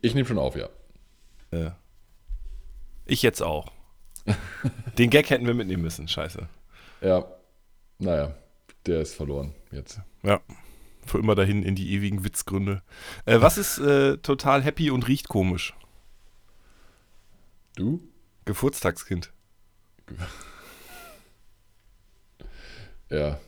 Ich 0.00 0.14
nehme 0.14 0.26
schon 0.26 0.38
auf, 0.38 0.56
ja. 0.56 0.68
Äh, 1.50 1.70
ich 3.06 3.22
jetzt 3.22 3.42
auch. 3.42 3.72
Den 4.98 5.10
Gag 5.10 5.30
hätten 5.30 5.46
wir 5.46 5.54
mitnehmen 5.54 5.82
müssen, 5.82 6.08
scheiße. 6.08 6.48
Ja, 7.00 7.24
naja, 7.98 8.34
der 8.86 9.00
ist 9.00 9.14
verloren 9.14 9.54
jetzt. 9.70 10.00
Ja, 10.22 10.40
für 11.06 11.18
immer 11.18 11.34
dahin 11.34 11.62
in 11.62 11.74
die 11.74 11.92
ewigen 11.92 12.24
Witzgründe. 12.24 12.82
Äh, 13.24 13.40
was 13.40 13.58
ist 13.58 13.78
äh, 13.78 14.18
total 14.18 14.62
happy 14.62 14.90
und 14.90 15.08
riecht 15.08 15.28
komisch? 15.28 15.74
Du? 17.76 18.00
Geburtstagskind. 18.44 19.32
Ja. 23.10 23.40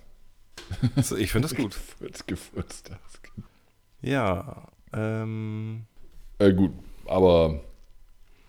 Also 0.97 1.17
ich 1.17 1.33
finde 1.33 1.49
das 1.49 1.57
gut. 1.57 1.77
Geburtstagskind. 2.27 3.47
Ja, 4.01 4.69
ähm. 4.93 5.87
Äh, 6.41 6.55
gut, 6.55 6.73
aber 7.07 7.61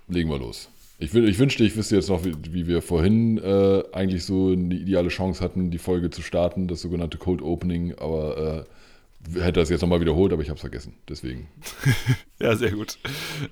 legen 0.08 0.30
wir 0.30 0.40
los. 0.40 0.70
Ich, 0.98 1.14
ich 1.14 1.40
wünschte, 1.40 1.64
ich 1.64 1.76
wüsste 1.76 1.96
jetzt 1.96 2.10
noch, 2.10 2.24
wie, 2.24 2.34
wie 2.52 2.68
wir 2.68 2.82
vorhin 2.82 3.38
äh, 3.38 3.84
eigentlich 3.92 4.24
so 4.24 4.50
eine 4.50 4.76
ideale 4.76 5.10
Chance 5.10 5.44
hatten, 5.44 5.72
die 5.72 5.78
Folge 5.78 6.10
zu 6.10 6.22
starten, 6.22 6.68
das 6.68 6.82
sogenannte 6.82 7.18
Cold 7.18 7.42
Opening, 7.42 7.96
aber 7.98 8.66
äh, 9.36 9.40
hätte 9.40 9.60
das 9.60 9.70
jetzt 9.70 9.82
nochmal 9.82 10.00
wiederholt, 10.00 10.32
aber 10.32 10.42
ich 10.42 10.50
habe 10.50 10.56
es 10.56 10.62
vergessen. 10.62 10.94
Deswegen. 11.10 11.48
ja, 12.40 12.56
sehr 12.56 12.72
gut. 12.72 12.98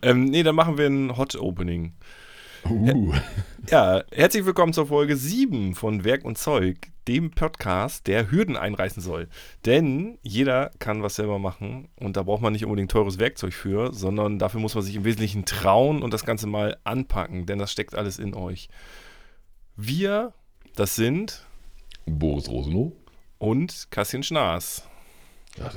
Ähm, 0.02 0.26
nee, 0.26 0.44
dann 0.44 0.56
machen 0.56 0.78
wir 0.78 0.88
ein 0.88 1.18
Hot 1.18 1.36
Opening. 1.36 1.94
Uh. 2.70 3.14
Ja, 3.72 4.04
herzlich 4.12 4.46
willkommen 4.46 4.74
zur 4.74 4.86
Folge 4.86 5.16
7 5.16 5.74
von 5.74 6.04
Werk 6.04 6.24
und 6.24 6.38
Zeug, 6.38 6.78
dem 7.08 7.32
Podcast, 7.32 8.06
der 8.06 8.30
Hürden 8.30 8.58
einreißen 8.58 9.02
soll. 9.02 9.28
Denn 9.66 10.20
jeder 10.22 10.70
kann 10.78 11.02
was 11.02 11.16
selber 11.16 11.40
machen 11.40 11.88
und 12.00 12.16
da 12.16 12.22
braucht 12.22 12.44
man 12.44 12.54
nicht 12.54 12.66
unbedingt 12.66 12.92
teures 12.92 13.18
Werkzeug 13.18 13.54
für, 13.54 13.92
sondern 13.92 14.38
dafür 14.38 14.60
muss 14.60 14.76
man 14.76 14.84
sich 14.84 14.96
im 14.96 15.04
Wesentlichen 15.04 15.46
trauen 15.46 16.04
und 16.04 16.14
das 16.14 16.26
Ganze 16.26 16.46
mal 16.46 16.78
anpacken, 16.84 17.48
denn 17.48 17.58
das 17.58 17.72
steckt 17.72 17.96
alles 17.96 18.20
in 18.20 18.36
euch. 18.36 18.70
Wir, 19.76 20.34
das 20.76 20.96
sind 20.96 21.48
Boris 22.06 22.50
Rosenow 22.50 22.92
und 23.40 23.88
Kassian 23.90 24.22
Schnaas. 24.22 24.88
Ja, 25.58 25.72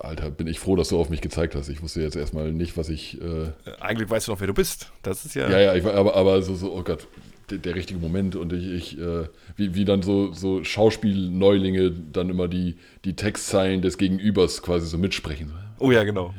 Alter, 0.00 0.30
bin 0.30 0.46
ich 0.46 0.60
froh, 0.60 0.76
dass 0.76 0.88
du 0.88 0.98
auf 0.98 1.08
mich 1.08 1.20
gezeigt 1.20 1.54
hast. 1.54 1.68
Ich 1.68 1.82
wusste 1.82 2.02
jetzt 2.02 2.14
erstmal 2.14 2.52
nicht, 2.52 2.76
was 2.76 2.88
ich. 2.88 3.20
Äh 3.20 3.52
Eigentlich 3.80 4.08
weißt 4.08 4.28
du 4.28 4.32
noch, 4.32 4.40
wer 4.40 4.46
du 4.46 4.54
bist. 4.54 4.90
Das 5.02 5.24
ist 5.24 5.34
ja. 5.34 5.48
Ja, 5.50 5.58
ja, 5.58 5.74
ich, 5.74 5.84
aber, 5.84 6.14
aber 6.14 6.42
so, 6.42 6.54
so, 6.54 6.72
oh 6.72 6.82
Gott, 6.82 7.08
der, 7.50 7.58
der 7.58 7.74
richtige 7.74 7.98
Moment 7.98 8.36
und 8.36 8.52
ich, 8.52 8.70
ich 8.70 8.98
äh, 8.98 9.24
wie, 9.56 9.74
wie 9.74 9.84
dann 9.84 10.02
so, 10.02 10.32
so 10.32 10.62
Schauspielneulinge 10.62 11.90
dann 11.90 12.28
immer 12.30 12.48
die, 12.48 12.76
die 13.04 13.16
Textzeilen 13.16 13.82
des 13.82 13.98
Gegenübers 13.98 14.62
quasi 14.62 14.86
so 14.86 14.98
mitsprechen. 14.98 15.52
Oh 15.78 15.90
ja, 15.90 16.04
genau. 16.04 16.34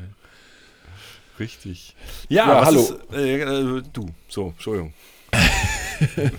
Richtig. 1.40 1.96
Ja, 2.30 2.48
Ja, 2.48 2.66
hallo. 2.66 2.80
Ist, 2.80 2.96
äh, 3.14 3.42
äh, 3.42 3.84
du, 3.92 4.06
so, 4.30 4.50
Entschuldigung. 4.50 4.94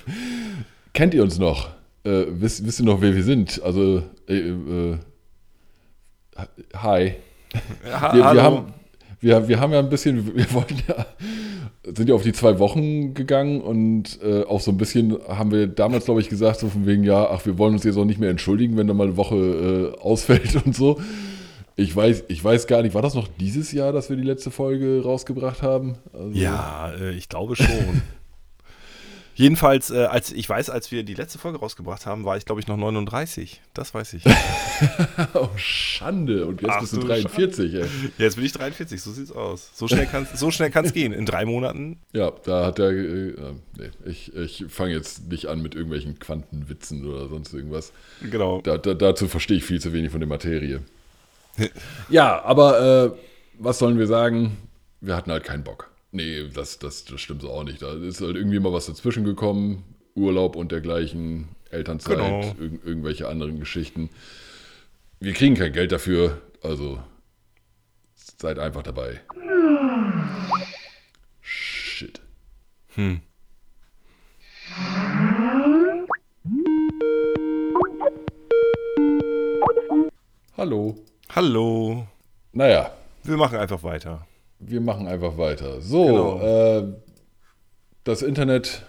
Kennt 0.94 1.12
ihr 1.12 1.22
uns 1.22 1.38
noch? 1.38 1.70
Äh, 2.04 2.24
wisst, 2.28 2.64
wisst 2.64 2.80
ihr 2.80 2.86
noch, 2.86 3.00
wer 3.00 3.14
wir 3.14 3.22
sind? 3.22 3.60
Also, 3.62 4.02
äh, 4.28 4.38
äh, 4.38 4.98
hi. 6.74 7.14
Ha 7.90 8.14
Wir, 8.14 8.34
wir, 8.34 8.42
haben, 8.42 8.74
wir, 9.20 9.48
wir 9.48 9.60
haben 9.60 9.72
ja 9.72 9.78
ein 9.78 9.88
bisschen, 9.88 10.36
wir 10.36 10.52
wollten 10.52 10.82
ja, 10.88 11.06
sind 11.94 12.08
ja 12.08 12.14
auf 12.14 12.22
die 12.22 12.32
zwei 12.32 12.58
Wochen 12.58 13.14
gegangen 13.14 13.60
und 13.60 14.20
äh, 14.22 14.42
auch 14.42 14.60
so 14.60 14.72
ein 14.72 14.76
bisschen 14.76 15.16
haben 15.28 15.50
wir 15.52 15.66
damals, 15.66 16.06
glaube 16.06 16.20
ich, 16.20 16.28
gesagt, 16.28 16.60
so 16.60 16.68
von 16.68 16.86
wegen, 16.86 17.04
ja, 17.04 17.30
ach, 17.30 17.46
wir 17.46 17.58
wollen 17.58 17.74
uns 17.74 17.84
jetzt 17.84 17.96
auch 17.96 18.04
nicht 18.04 18.18
mehr 18.18 18.30
entschuldigen, 18.30 18.76
wenn 18.76 18.86
da 18.88 18.94
mal 18.94 19.06
eine 19.06 19.16
Woche 19.16 19.94
äh, 19.96 20.00
ausfällt 20.00 20.56
und 20.64 20.74
so. 20.74 21.00
Ich 21.76 21.94
weiß, 21.94 22.24
ich 22.28 22.42
weiß 22.42 22.66
gar 22.66 22.82
nicht, 22.82 22.94
war 22.94 23.02
das 23.02 23.14
noch 23.14 23.28
dieses 23.28 23.70
Jahr, 23.70 23.92
dass 23.92 24.08
wir 24.08 24.16
die 24.16 24.22
letzte 24.22 24.50
Folge 24.50 25.02
rausgebracht 25.04 25.62
haben? 25.62 25.96
Also, 26.12 26.30
Ja, 26.32 26.90
äh, 26.98 27.12
ich 27.12 27.28
glaube 27.28 27.54
schon. 27.54 27.66
Jedenfalls, 29.36 29.90
äh, 29.90 30.04
als 30.04 30.32
ich 30.32 30.48
weiß, 30.48 30.70
als 30.70 30.90
wir 30.90 31.02
die 31.02 31.12
letzte 31.12 31.38
Folge 31.38 31.58
rausgebracht 31.58 32.06
haben, 32.06 32.24
war 32.24 32.38
ich, 32.38 32.46
glaube 32.46 32.60
ich, 32.60 32.66
noch 32.66 32.78
39. 32.78 33.60
Das 33.74 33.94
weiß 33.94 34.14
ich. 34.14 34.24
Oh, 35.32 35.48
Schande. 35.56 36.46
Und 36.46 36.60
jetzt 36.60 36.70
Ach 36.70 36.80
bist 36.80 36.92
du 36.92 37.00
du 37.00 37.06
43, 37.06 37.74
ey. 37.74 37.84
Jetzt 38.18 38.36
bin 38.36 38.44
ich 38.44 38.52
43, 38.52 39.00
so 39.00 39.10
sieht's 39.10 39.32
aus. 39.32 39.70
So 39.74 39.88
schnell 39.88 40.04
kann 40.04 40.26
es 40.30 40.38
so 40.38 40.50
schnell 40.50 40.70
kann's 40.70 40.92
gehen. 40.92 41.14
In 41.14 41.24
drei 41.24 41.46
Monaten. 41.46 41.98
Ja, 42.12 42.32
da 42.44 42.66
hat 42.66 42.78
er. 42.78 42.90
Äh, 42.90 43.28
äh, 43.30 43.54
nee, 43.78 43.90
ich 44.04 44.34
ich 44.34 44.66
fange 44.68 44.92
jetzt 44.92 45.30
nicht 45.30 45.46
an 45.46 45.62
mit 45.62 45.74
irgendwelchen 45.74 46.18
Quantenwitzen 46.18 47.06
oder 47.06 47.28
sonst 47.28 47.54
irgendwas. 47.54 47.92
Genau. 48.30 48.60
Da, 48.60 48.76
da, 48.76 48.92
dazu 48.92 49.28
verstehe 49.28 49.56
ich 49.56 49.64
viel 49.64 49.80
zu 49.80 49.94
wenig 49.94 50.10
von 50.10 50.20
der 50.20 50.28
Materie. 50.28 50.82
ja, 52.10 52.42
aber 52.42 53.06
äh, 53.06 53.10
was 53.58 53.78
sollen 53.78 53.98
wir 53.98 54.06
sagen? 54.06 54.58
Wir 55.00 55.16
hatten 55.16 55.30
halt 55.30 55.44
keinen 55.44 55.64
Bock. 55.64 55.90
Nee, 56.16 56.48
das, 56.48 56.78
das, 56.78 57.04
das 57.04 57.20
stimmt 57.20 57.42
so 57.42 57.50
auch 57.50 57.62
nicht. 57.62 57.82
Da 57.82 57.92
ist 57.92 58.22
halt 58.22 58.36
irgendwie 58.36 58.58
mal 58.58 58.72
was 58.72 58.86
dazwischen 58.86 59.22
gekommen. 59.24 59.84
Urlaub 60.14 60.56
und 60.56 60.72
dergleichen, 60.72 61.48
Elternzeit, 61.70 62.16
Genau. 62.16 62.40
irg 62.58 62.80
irgendwelche 62.86 63.28
anderen 63.28 63.60
Geschichten. 63.60 64.08
Wir 65.20 65.34
kriegen 65.34 65.56
kein 65.56 65.74
Geld 65.74 65.92
dafür, 65.92 66.40
also 66.62 66.98
seid 68.14 68.58
einfach 68.58 68.82
dabei. 68.82 69.20
Shit. 71.42 72.22
Hm. 72.94 73.20
Hallo. 80.56 80.96
Hallo. 81.34 82.06
Naja, 82.52 82.90
Wir 83.24 83.36
machen 83.36 83.58
einfach 83.58 83.82
weiter. 83.82 84.26
Wir 84.58 84.80
machen 84.80 85.06
einfach 85.06 85.38
weiter. 85.38 85.80
So, 85.80 86.04
Genau. 86.06 86.40
äh, 86.40 86.84
das 88.04 88.22
Internet 88.22 88.82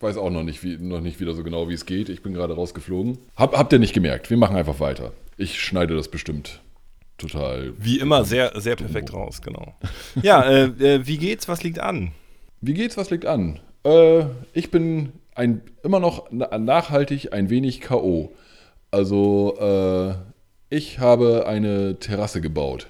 weiß 0.00 0.16
auch 0.18 0.30
noch 0.30 0.42
nicht, 0.42 0.62
wie, 0.62 0.76
noch 0.76 1.00
nicht 1.00 1.20
wieder 1.20 1.32
so 1.34 1.42
genau, 1.42 1.68
wie 1.68 1.74
es 1.74 1.86
geht. 1.86 2.08
Ich 2.08 2.22
bin 2.22 2.34
gerade 2.34 2.54
rausgeflogen. 2.54 3.18
Hab, 3.36 3.56
habt 3.56 3.72
ihr 3.72 3.78
nicht 3.78 3.94
gemerkt? 3.94 4.28
Wir 4.30 4.36
machen 4.36 4.56
einfach 4.56 4.78
weiter. 4.80 5.12
Ich 5.38 5.60
schneide 5.60 5.94
das 5.96 6.08
bestimmt 6.08 6.60
total. 7.18 7.72
Wie 7.78 7.98
immer 7.98 8.24
sehr, 8.24 8.52
sehr 8.60 8.76
perfekt 8.76 9.12
raus, 9.14 9.40
genau. 9.42 9.74
Ja, 10.22 10.42
äh, 10.42 10.64
äh, 10.64 11.06
wie 11.06 11.16
geht's? 11.18 11.48
Was 11.48 11.62
liegt 11.62 11.78
an? 11.78 12.12
Wie 12.60 12.74
geht's? 12.74 12.96
Was 12.98 13.10
liegt 13.10 13.24
an? 13.24 13.58
Äh, 13.84 14.24
ich 14.52 14.70
bin 14.70 15.12
ein, 15.34 15.62
immer 15.82 16.00
noch 16.00 16.26
na- 16.30 16.58
nachhaltig 16.58 17.32
ein 17.32 17.48
wenig 17.48 17.80
K.O. 17.80 18.32
Also, 18.90 19.56
äh, 19.58 20.14
ich 20.68 20.98
habe 20.98 21.46
eine 21.46 21.98
Terrasse 21.98 22.40
gebaut. 22.40 22.88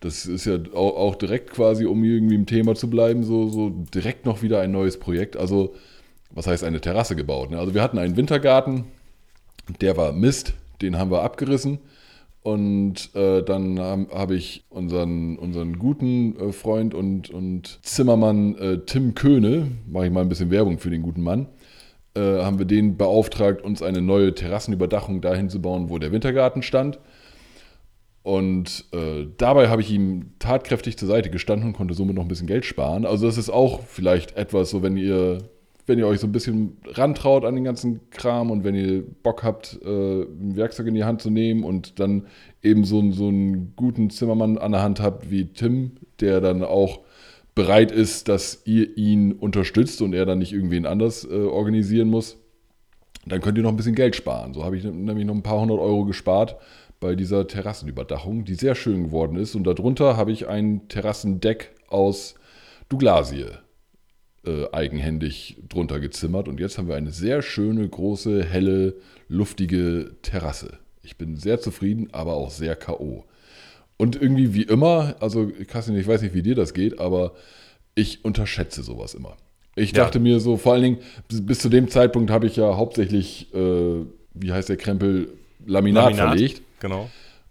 Das 0.00 0.26
ist 0.26 0.44
ja 0.44 0.58
auch, 0.74 0.96
auch 0.96 1.14
direkt 1.16 1.50
quasi, 1.50 1.84
um 1.84 2.04
irgendwie 2.04 2.36
im 2.36 2.46
Thema 2.46 2.74
zu 2.74 2.88
bleiben, 2.88 3.24
so, 3.24 3.48
so 3.48 3.70
direkt 3.70 4.26
noch 4.26 4.42
wieder 4.42 4.60
ein 4.60 4.70
neues 4.70 4.98
Projekt. 4.98 5.36
Also, 5.36 5.74
was 6.30 6.46
heißt 6.46 6.62
eine 6.64 6.80
Terrasse 6.80 7.16
gebaut? 7.16 7.50
Ne? 7.50 7.58
Also, 7.58 7.74
wir 7.74 7.82
hatten 7.82 7.98
einen 7.98 8.16
Wintergarten, 8.16 8.84
der 9.80 9.96
war 9.96 10.12
Mist, 10.12 10.54
den 10.80 10.98
haben 10.98 11.10
wir 11.10 11.22
abgerissen. 11.22 11.78
Und 12.42 13.14
äh, 13.14 13.42
dann 13.42 13.78
habe 13.78 14.06
hab 14.10 14.30
ich 14.30 14.64
unseren, 14.70 15.36
unseren 15.36 15.78
guten 15.78 16.36
äh, 16.38 16.52
Freund 16.52 16.94
und, 16.94 17.30
und 17.30 17.78
Zimmermann 17.82 18.54
äh, 18.56 18.78
Tim 18.86 19.14
Köhne, 19.14 19.66
mache 19.86 20.06
ich 20.06 20.12
mal 20.12 20.22
ein 20.22 20.28
bisschen 20.28 20.50
Werbung 20.50 20.78
für 20.78 20.88
den 20.88 21.02
guten 21.02 21.22
Mann, 21.22 21.48
äh, 22.14 22.42
haben 22.42 22.58
wir 22.58 22.64
den 22.64 22.96
beauftragt, 22.96 23.62
uns 23.62 23.82
eine 23.82 24.00
neue 24.00 24.34
Terrassenüberdachung 24.34 25.20
dahin 25.20 25.50
zu 25.50 25.60
bauen, 25.60 25.90
wo 25.90 25.98
der 25.98 26.12
Wintergarten 26.12 26.62
stand. 26.62 26.98
Und 28.28 28.84
äh, 28.92 29.26
dabei 29.38 29.70
habe 29.70 29.80
ich 29.80 29.90
ihm 29.90 30.32
tatkräftig 30.38 30.98
zur 30.98 31.08
Seite 31.08 31.30
gestanden 31.30 31.68
und 31.68 31.72
konnte 31.72 31.94
somit 31.94 32.14
noch 32.14 32.20
ein 32.26 32.28
bisschen 32.28 32.46
Geld 32.46 32.66
sparen. 32.66 33.06
Also 33.06 33.24
das 33.24 33.38
ist 33.38 33.48
auch 33.48 33.80
vielleicht 33.80 34.36
etwas, 34.36 34.68
so 34.68 34.82
wenn 34.82 34.98
ihr, 34.98 35.38
wenn 35.86 35.98
ihr 35.98 36.06
euch 36.06 36.20
so 36.20 36.26
ein 36.26 36.32
bisschen 36.32 36.76
rantraut 36.88 37.46
an 37.46 37.54
den 37.54 37.64
ganzen 37.64 38.10
Kram 38.10 38.50
und 38.50 38.64
wenn 38.64 38.74
ihr 38.74 39.02
Bock 39.22 39.44
habt, 39.44 39.78
äh, 39.82 40.24
ein 40.24 40.56
Werkzeug 40.56 40.88
in 40.88 40.94
die 40.94 41.04
Hand 41.04 41.22
zu 41.22 41.30
nehmen 41.30 41.64
und 41.64 42.00
dann 42.00 42.26
eben 42.62 42.84
so, 42.84 42.98
einen- 42.98 43.12
so 43.12 43.28
einen 43.28 43.72
guten 43.76 44.10
Zimmermann 44.10 44.58
an 44.58 44.72
der 44.72 44.82
Hand 44.82 45.00
habt 45.00 45.30
wie 45.30 45.46
Tim, 45.46 45.92
der 46.20 46.42
dann 46.42 46.62
auch 46.62 47.00
bereit 47.54 47.90
ist, 47.90 48.28
dass 48.28 48.60
ihr 48.66 48.94
ihn 48.98 49.32
unterstützt 49.32 50.02
und 50.02 50.12
er 50.12 50.26
dann 50.26 50.38
nicht 50.40 50.52
irgendwen 50.52 50.84
anders 50.84 51.24
äh, 51.24 51.32
organisieren 51.34 52.10
muss, 52.10 52.36
dann 53.24 53.40
könnt 53.40 53.56
ihr 53.56 53.64
noch 53.64 53.70
ein 53.70 53.76
bisschen 53.78 53.94
Geld 53.94 54.16
sparen. 54.16 54.52
So 54.52 54.64
habe 54.64 54.76
ich 54.76 54.84
nämlich 54.84 55.24
noch 55.24 55.34
ein 55.34 55.42
paar 55.42 55.60
hundert 55.62 55.78
Euro 55.78 56.04
gespart 56.04 56.56
bei 57.00 57.14
dieser 57.14 57.46
Terrassenüberdachung, 57.46 58.44
die 58.44 58.54
sehr 58.54 58.74
schön 58.74 59.04
geworden 59.04 59.36
ist. 59.36 59.54
Und 59.54 59.64
darunter 59.64 60.16
habe 60.16 60.32
ich 60.32 60.48
ein 60.48 60.88
Terrassendeck 60.88 61.70
aus 61.88 62.34
Douglasie 62.88 63.46
äh, 64.46 64.66
eigenhändig 64.72 65.58
drunter 65.68 66.00
gezimmert. 66.00 66.48
Und 66.48 66.60
jetzt 66.60 66.78
haben 66.78 66.88
wir 66.88 66.96
eine 66.96 67.10
sehr 67.12 67.42
schöne, 67.42 67.88
große, 67.88 68.44
helle, 68.44 68.94
luftige 69.28 70.12
Terrasse. 70.22 70.78
Ich 71.02 71.16
bin 71.16 71.36
sehr 71.36 71.60
zufrieden, 71.60 72.08
aber 72.12 72.34
auch 72.34 72.50
sehr 72.50 72.76
K.O. 72.76 73.24
Und 73.96 74.20
irgendwie 74.20 74.54
wie 74.54 74.62
immer, 74.62 75.16
also 75.20 75.50
Kassin, 75.66 75.96
ich 75.96 76.06
weiß 76.06 76.22
nicht, 76.22 76.34
wie 76.34 76.42
dir 76.42 76.54
das 76.54 76.74
geht, 76.74 76.98
aber 77.00 77.32
ich 77.94 78.24
unterschätze 78.24 78.82
sowas 78.82 79.14
immer. 79.14 79.36
Ich 79.74 79.92
Ja. 79.92 80.04
dachte 80.04 80.18
mir 80.20 80.40
so, 80.40 80.56
vor 80.56 80.72
allen 80.74 80.82
Dingen, 80.82 80.98
bis, 81.28 81.44
bis 81.44 81.58
zu 81.60 81.68
dem 81.68 81.88
Zeitpunkt 81.88 82.30
habe 82.30 82.46
ich 82.46 82.56
ja 82.56 82.76
hauptsächlich, 82.76 83.52
äh, 83.54 84.04
wie 84.34 84.52
heißt 84.52 84.68
der 84.68 84.76
Krempel, 84.76 85.32
Laminat, 85.66 86.14
verlegt. 86.16 86.62
Genau. 86.80 87.10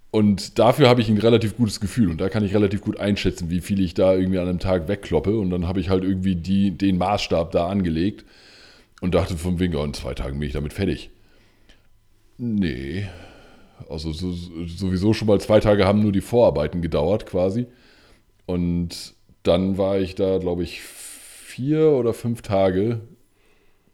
Und 0.09 0.57
dafür 0.57 0.88
habe 0.88 1.01
ich 1.01 1.09
ein 1.09 1.18
relativ 1.18 1.57
gutes 1.57 1.79
Gefühl 1.79 2.09
und 2.09 2.21
da 2.21 2.29
kann 2.29 2.44
ich 2.44 2.56
relativ 2.56 2.81
gut 2.81 2.97
einschätzen, 3.00 3.50
wie 3.50 3.59
viel 3.59 3.81
ich 3.81 3.94
da 3.94 4.15
irgendwie 4.15 4.39
an 4.39 4.47
einem 4.47 4.59
Tag 4.59 4.88
wegkloppe. 4.88 5.38
Und 5.38 5.50
dann 5.50 5.68
habe 5.68 5.79
ich 5.79 5.89
halt 5.89 6.03
irgendwie 6.03 6.35
die, 6.35 6.71
den 6.71 6.97
Maßstab 6.97 7.51
da 7.51 7.68
angelegt 7.68 8.25
und 9.01 9.13
dachte 9.13 9.38
von 9.38 9.59
wegen, 9.59 9.75
oh, 9.75 9.83
in 9.83 9.94
zwei 9.94 10.13
Tagen 10.13 10.39
bin 10.39 10.47
ich 10.47 10.53
damit 10.53 10.74
fertig. 10.74 11.12
Nee. 12.38 13.07
Also 13.89 14.12
so, 14.12 14.31
sowieso 14.31 15.13
schon 15.13 15.27
mal 15.27 15.39
zwei 15.39 15.59
Tage 15.59 15.85
haben 15.85 16.01
nur 16.01 16.12
die 16.12 16.21
Vorarbeiten 16.21 16.81
gedauert 16.81 17.25
quasi. 17.25 17.68
Und 18.45 19.13
dann 19.44 19.77
war 19.77 20.00
ich 20.00 20.15
da, 20.15 20.38
glaube 20.38 20.63
ich, 20.63 20.81
vier 20.81 21.91
oder 21.91 22.13
fünf 22.13 22.41
Tage 22.41 23.01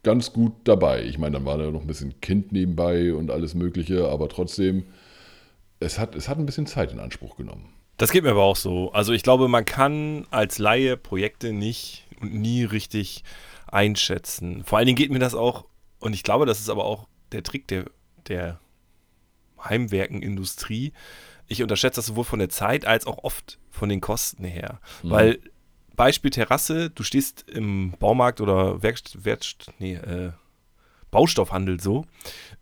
ganz 0.02 0.32
gut 0.32 0.52
dabei. 0.64 1.04
Ich 1.04 1.18
meine, 1.18 1.32
dann 1.32 1.44
war 1.44 1.58
da 1.58 1.70
noch 1.70 1.80
ein 1.80 1.86
bisschen 1.86 2.20
Kind 2.20 2.52
nebenbei 2.52 3.12
und 3.14 3.30
alles 3.30 3.54
Mögliche, 3.54 4.08
aber 4.08 4.28
trotzdem, 4.28 4.84
es 5.80 5.98
hat, 5.98 6.14
es 6.14 6.28
hat 6.28 6.38
ein 6.38 6.46
bisschen 6.46 6.66
Zeit 6.66 6.92
in 6.92 7.00
Anspruch 7.00 7.36
genommen. 7.36 7.74
Das 7.96 8.10
geht 8.10 8.24
mir 8.24 8.30
aber 8.30 8.42
auch 8.42 8.56
so. 8.56 8.92
Also 8.92 9.12
ich 9.12 9.22
glaube, 9.22 9.48
man 9.48 9.64
kann 9.64 10.26
als 10.30 10.58
Laie 10.58 10.96
Projekte 10.96 11.52
nicht 11.52 12.06
und 12.20 12.34
nie 12.34 12.64
richtig 12.64 13.22
einschätzen. 13.66 14.64
Vor 14.64 14.78
allen 14.78 14.86
Dingen 14.86 14.96
geht 14.96 15.10
mir 15.10 15.18
das 15.18 15.34
auch, 15.34 15.64
und 16.00 16.12
ich 16.12 16.22
glaube, 16.22 16.46
das 16.46 16.60
ist 16.60 16.70
aber 16.70 16.84
auch 16.84 17.08
der 17.32 17.42
Trick 17.42 17.68
der, 17.68 17.84
der 18.26 18.60
Heimwerkenindustrie. 19.62 20.92
Ich 21.46 21.62
unterschätze 21.62 21.96
das 21.96 22.06
sowohl 22.06 22.24
von 22.24 22.38
der 22.38 22.48
Zeit 22.48 22.84
als 22.84 23.06
auch 23.06 23.22
oft 23.22 23.58
von 23.70 23.88
den 23.88 24.00
Kosten 24.00 24.44
her. 24.44 24.80
Mhm. 25.02 25.10
Weil 25.10 25.38
Beispiel 25.94 26.30
Terrasse, 26.30 26.90
du 26.90 27.02
stehst 27.02 27.48
im 27.48 27.92
Baumarkt 27.98 28.40
oder 28.40 28.82
Werkst, 28.82 29.24
Werkst, 29.24 29.70
nee, 29.78 29.94
äh, 29.94 30.32
Baustoffhandel 31.14 31.80
so 31.80 32.04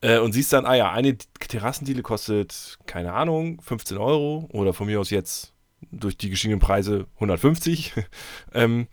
äh, 0.03 0.19
und 0.19 0.33
siehst 0.33 0.53
dann, 0.53 0.67
ah 0.67 0.75
ja, 0.75 0.93
eine 0.93 1.17
Terrassendiele 1.17 2.03
kostet, 2.03 2.79
keine 2.87 3.15
Ahnung, 3.15 3.61
15 3.63 3.97
Euro 3.97 4.49
oder 4.53 4.75
von 4.75 4.87
mir 4.87 5.01
aus 5.01 5.11
jetzt 5.11 5.55
durch 5.91 6.19
die 6.19 6.31
gestiegenen 6.31 6.61
Preise 6.61 7.07
150. 7.15 7.95
ähm, 8.55 8.87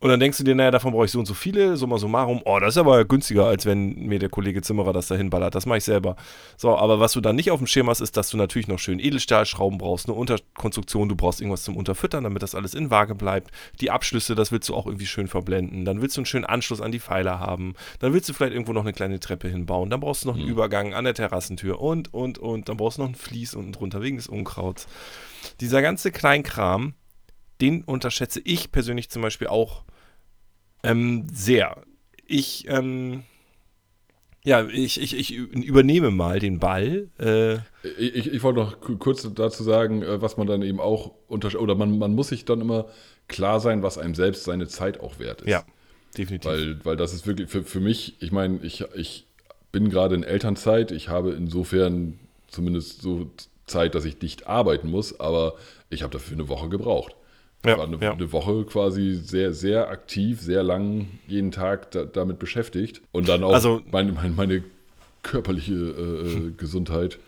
und 0.00 0.10
dann 0.10 0.20
denkst 0.20 0.38
du 0.38 0.44
dir, 0.44 0.54
naja, 0.54 0.70
davon 0.70 0.92
brauche 0.92 1.06
ich 1.06 1.10
so 1.10 1.18
und 1.18 1.26
so 1.26 1.34
viele, 1.34 1.76
summa 1.76 1.98
summarum, 1.98 2.40
oh, 2.44 2.60
das 2.60 2.74
ist 2.74 2.78
aber 2.78 3.04
günstiger, 3.04 3.46
als 3.46 3.66
wenn 3.66 4.06
mir 4.06 4.20
der 4.20 4.28
Kollege 4.28 4.62
Zimmerer 4.62 4.92
das 4.92 5.08
dahin 5.08 5.28
ballert. 5.28 5.56
Das 5.56 5.66
mache 5.66 5.78
ich 5.78 5.84
selber. 5.84 6.14
So, 6.56 6.76
aber 6.76 7.00
was 7.00 7.12
du 7.12 7.20
dann 7.20 7.34
nicht 7.34 7.50
auf 7.50 7.58
dem 7.58 7.66
Schirm 7.66 7.90
hast, 7.90 8.00
ist, 8.00 8.16
dass 8.16 8.30
du 8.30 8.36
natürlich 8.36 8.68
noch 8.68 8.78
schön 8.78 9.00
Edelstahlschrauben 9.00 9.78
brauchst, 9.78 10.06
eine 10.06 10.16
Unterkonstruktion, 10.16 11.08
du 11.08 11.16
brauchst 11.16 11.40
irgendwas 11.40 11.64
zum 11.64 11.76
Unterfüttern, 11.76 12.22
damit 12.22 12.44
das 12.44 12.54
alles 12.54 12.74
in 12.74 12.90
Waage 12.90 13.16
bleibt. 13.16 13.50
Die 13.80 13.90
Abschlüsse, 13.90 14.36
das 14.36 14.52
willst 14.52 14.68
du 14.68 14.76
auch 14.76 14.86
irgendwie 14.86 15.06
schön 15.06 15.26
verblenden. 15.26 15.84
Dann 15.84 16.00
willst 16.00 16.16
du 16.16 16.20
einen 16.20 16.26
schönen 16.26 16.44
Anschluss 16.44 16.80
an 16.80 16.92
die 16.92 17.00
Pfeiler 17.00 17.40
haben. 17.40 17.74
Dann 17.98 18.12
willst 18.12 18.28
du 18.28 18.34
vielleicht 18.34 18.52
irgendwo 18.52 18.72
noch 18.72 18.82
eine 18.82 18.92
kleine 18.92 19.18
Treppe 19.18 19.48
hinbauen. 19.48 19.90
Dann 19.90 19.98
brauchst 19.98 20.22
du 20.22 20.28
noch 20.28 20.36
einen 20.36 20.44
mhm. 20.44 20.52
Übergang 20.52 20.94
an 20.94 21.04
der 21.04 21.14
Terrassentür 21.14 21.80
und, 21.80 22.14
und, 22.14 22.38
und. 22.38 22.68
Dann 22.68 22.76
brauchst 22.76 22.98
du 22.98 23.02
noch 23.02 23.08
ein 23.08 23.16
Vlies 23.16 23.54
unten 23.54 23.72
drunter 23.72 24.00
wegen 24.00 24.16
des 24.16 24.28
Unkrauts. 24.28 24.86
Dieser 25.60 25.82
ganze 25.82 26.12
Kleinkram, 26.12 26.94
den 27.60 27.82
unterschätze 27.84 28.40
ich 28.44 28.72
persönlich 28.72 29.10
zum 29.10 29.22
Beispiel 29.22 29.48
auch 29.48 29.84
ähm, 30.82 31.26
sehr. 31.32 31.82
Ich, 32.26 32.66
ähm, 32.68 33.24
ja, 34.44 34.66
ich, 34.66 35.00
ich, 35.00 35.16
ich 35.16 35.34
übernehme 35.34 36.10
mal 36.10 36.38
den 36.38 36.58
Ball. 36.58 37.08
Äh, 37.18 37.56
ich, 37.98 38.32
ich 38.32 38.42
wollte 38.42 38.60
noch 38.60 38.80
kurz 38.98 39.28
dazu 39.34 39.62
sagen, 39.62 40.02
äh, 40.02 40.22
was 40.22 40.36
man 40.36 40.46
dann 40.46 40.62
eben 40.62 40.80
auch 40.80 41.12
unterscheidet, 41.26 41.62
oder 41.62 41.74
man, 41.74 41.98
man 41.98 42.14
muss 42.14 42.28
sich 42.28 42.44
dann 42.44 42.60
immer 42.60 42.86
klar 43.26 43.60
sein, 43.60 43.82
was 43.82 43.98
einem 43.98 44.14
selbst 44.14 44.44
seine 44.44 44.68
Zeit 44.68 45.00
auch 45.00 45.18
wert 45.18 45.42
ist. 45.42 45.48
Ja, 45.48 45.64
definitiv. 46.16 46.50
Weil, 46.50 46.84
weil 46.84 46.96
das 46.96 47.12
ist 47.12 47.26
wirklich 47.26 47.50
für, 47.50 47.64
für 47.64 47.80
mich, 47.80 48.16
ich 48.20 48.32
meine, 48.32 48.60
ich, 48.62 48.84
ich 48.94 49.26
bin 49.72 49.90
gerade 49.90 50.14
in 50.14 50.22
Elternzeit, 50.22 50.92
ich 50.92 51.08
habe 51.08 51.32
insofern 51.32 52.18
zumindest 52.46 53.02
so 53.02 53.30
Zeit, 53.66 53.94
dass 53.94 54.04
ich 54.04 54.18
dicht 54.18 54.46
arbeiten 54.46 54.90
muss, 54.90 55.20
aber 55.20 55.54
ich 55.90 56.02
habe 56.02 56.12
dafür 56.12 56.36
eine 56.36 56.48
Woche 56.48 56.68
gebraucht. 56.68 57.14
Ja, 57.66 57.76
war 57.76 57.86
eine, 57.86 57.98
ja. 58.00 58.12
eine, 58.12 58.32
Woche 58.32 58.64
quasi 58.64 59.14
sehr, 59.14 59.52
sehr 59.52 59.88
aktiv, 59.88 60.40
sehr 60.40 60.62
lang 60.62 61.08
jeden 61.26 61.50
Tag 61.50 61.90
da, 61.90 62.04
damit 62.04 62.38
beschäftigt. 62.38 63.02
Und 63.10 63.28
dann 63.28 63.42
auch 63.42 63.52
also, 63.52 63.82
meine, 63.90 64.12
meine, 64.12 64.34
meine 64.34 64.64
körperliche 65.22 65.74
äh, 65.74 66.48
äh 66.48 66.52
Gesundheit. 66.56 67.18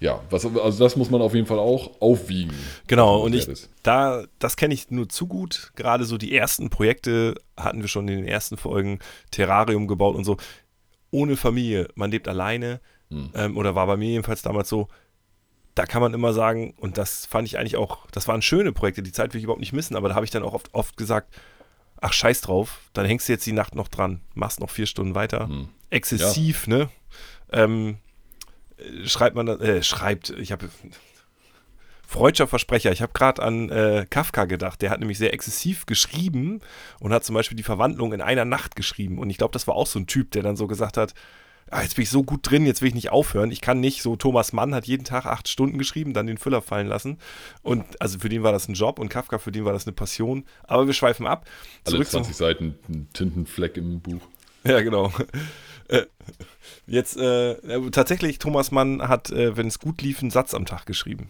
Ja, 0.00 0.20
was, 0.28 0.44
also 0.44 0.84
das 0.84 0.96
muss 0.96 1.08
man 1.08 1.22
auf 1.22 1.34
jeden 1.34 1.46
Fall 1.46 1.58
auch 1.58 1.92
aufwiegen. 2.00 2.54
Genau, 2.88 3.22
und 3.22 3.34
ich, 3.34 3.48
da, 3.82 4.24
das 4.38 4.56
kenne 4.56 4.74
ich 4.74 4.90
nur 4.90 5.08
zu 5.08 5.26
gut. 5.26 5.72
Gerade 5.76 6.04
so 6.04 6.18
die 6.18 6.36
ersten 6.36 6.68
Projekte 6.68 7.34
hatten 7.56 7.80
wir 7.80 7.88
schon 7.88 8.06
in 8.08 8.18
den 8.18 8.28
ersten 8.28 8.58
Folgen, 8.58 8.98
Terrarium 9.30 9.86
gebaut 9.86 10.14
und 10.14 10.24
so. 10.24 10.36
Ohne 11.10 11.36
Familie, 11.36 11.88
man 11.94 12.10
lebt 12.10 12.28
alleine. 12.28 12.80
Hm. 13.10 13.30
Ähm, 13.34 13.56
oder 13.56 13.74
war 13.74 13.86
bei 13.86 13.96
mir 13.96 14.10
jedenfalls 14.10 14.42
damals 14.42 14.68
so, 14.68 14.88
da 15.74 15.86
kann 15.86 16.02
man 16.02 16.14
immer 16.14 16.32
sagen, 16.32 16.74
und 16.78 16.98
das 16.98 17.26
fand 17.26 17.48
ich 17.48 17.58
eigentlich 17.58 17.76
auch, 17.76 18.06
das 18.10 18.28
waren 18.28 18.42
schöne 18.42 18.72
Projekte, 18.72 19.02
die 19.02 19.12
Zeit 19.12 19.32
will 19.32 19.38
ich 19.38 19.44
überhaupt 19.44 19.60
nicht 19.60 19.72
missen, 19.72 19.96
aber 19.96 20.08
da 20.08 20.14
habe 20.14 20.24
ich 20.24 20.30
dann 20.30 20.42
auch 20.42 20.54
oft, 20.54 20.72
oft 20.72 20.96
gesagt, 20.96 21.34
ach 22.00 22.12
scheiß 22.12 22.42
drauf, 22.42 22.80
dann 22.92 23.06
hängst 23.06 23.28
du 23.28 23.32
jetzt 23.32 23.46
die 23.46 23.52
Nacht 23.52 23.74
noch 23.74 23.88
dran, 23.88 24.20
machst 24.34 24.60
noch 24.60 24.70
vier 24.70 24.86
Stunden 24.86 25.14
weiter. 25.14 25.48
Hm. 25.48 25.68
Exzessiv, 25.90 26.66
ja. 26.66 26.76
ne? 26.76 26.88
Ähm, 27.52 27.98
schreibt 29.04 29.36
man, 29.36 29.48
äh, 29.48 29.82
schreibt, 29.82 30.30
ich 30.30 30.52
habe 30.52 30.68
Freudscher 32.06 32.46
Versprecher. 32.46 32.92
Ich 32.92 33.02
habe 33.02 33.12
gerade 33.12 33.42
an 33.42 33.70
äh, 33.70 34.06
Kafka 34.08 34.44
gedacht. 34.44 34.82
Der 34.82 34.90
hat 34.90 35.00
nämlich 35.00 35.18
sehr 35.18 35.32
exzessiv 35.32 35.86
geschrieben 35.86 36.60
und 37.00 37.12
hat 37.12 37.24
zum 37.24 37.34
Beispiel 37.34 37.56
die 37.56 37.62
Verwandlung 37.62 38.12
in 38.12 38.20
einer 38.20 38.44
Nacht 38.44 38.76
geschrieben. 38.76 39.18
Und 39.18 39.30
ich 39.30 39.38
glaube, 39.38 39.52
das 39.52 39.66
war 39.66 39.74
auch 39.74 39.86
so 39.86 39.98
ein 39.98 40.06
Typ, 40.06 40.30
der 40.30 40.42
dann 40.42 40.56
so 40.56 40.66
gesagt 40.66 40.96
hat, 40.96 41.14
ah, 41.70 41.82
jetzt 41.82 41.96
bin 41.96 42.02
ich 42.02 42.10
so 42.10 42.22
gut 42.22 42.48
drin, 42.48 42.66
jetzt 42.66 42.82
will 42.82 42.88
ich 42.88 42.94
nicht 42.94 43.10
aufhören. 43.10 43.50
Ich 43.50 43.60
kann 43.60 43.80
nicht, 43.80 44.02
so 44.02 44.16
Thomas 44.16 44.52
Mann 44.52 44.74
hat 44.74 44.86
jeden 44.86 45.04
Tag 45.04 45.26
acht 45.26 45.48
Stunden 45.48 45.78
geschrieben, 45.78 46.12
dann 46.12 46.26
den 46.26 46.38
Füller 46.38 46.62
fallen 46.62 46.86
lassen. 46.86 47.18
Und 47.62 48.00
also 48.00 48.18
für 48.18 48.28
den 48.28 48.42
war 48.42 48.52
das 48.52 48.68
ein 48.68 48.74
Job 48.74 48.98
und 48.98 49.08
Kafka, 49.08 49.38
für 49.38 49.52
den 49.52 49.64
war 49.64 49.72
das 49.72 49.86
eine 49.86 49.94
Passion. 49.94 50.44
Aber 50.64 50.86
wir 50.86 50.94
schweifen 50.94 51.26
ab. 51.26 51.46
Zurück 51.84 52.00
Alle 52.00 52.08
20 52.08 52.36
Seiten 52.36 52.74
ein 52.88 53.08
Tintenfleck 53.12 53.76
im 53.76 54.00
Buch. 54.00 54.20
Ja, 54.66 54.80
genau. 54.80 55.12
Äh, 55.88 56.06
jetzt 56.86 57.18
äh, 57.18 57.56
tatsächlich, 57.90 58.38
Thomas 58.38 58.70
Mann 58.70 59.06
hat, 59.06 59.30
äh, 59.30 59.58
wenn 59.58 59.66
es 59.66 59.78
gut 59.78 60.00
lief, 60.00 60.22
einen 60.22 60.30
Satz 60.30 60.54
am 60.54 60.64
Tag 60.64 60.86
geschrieben. 60.86 61.28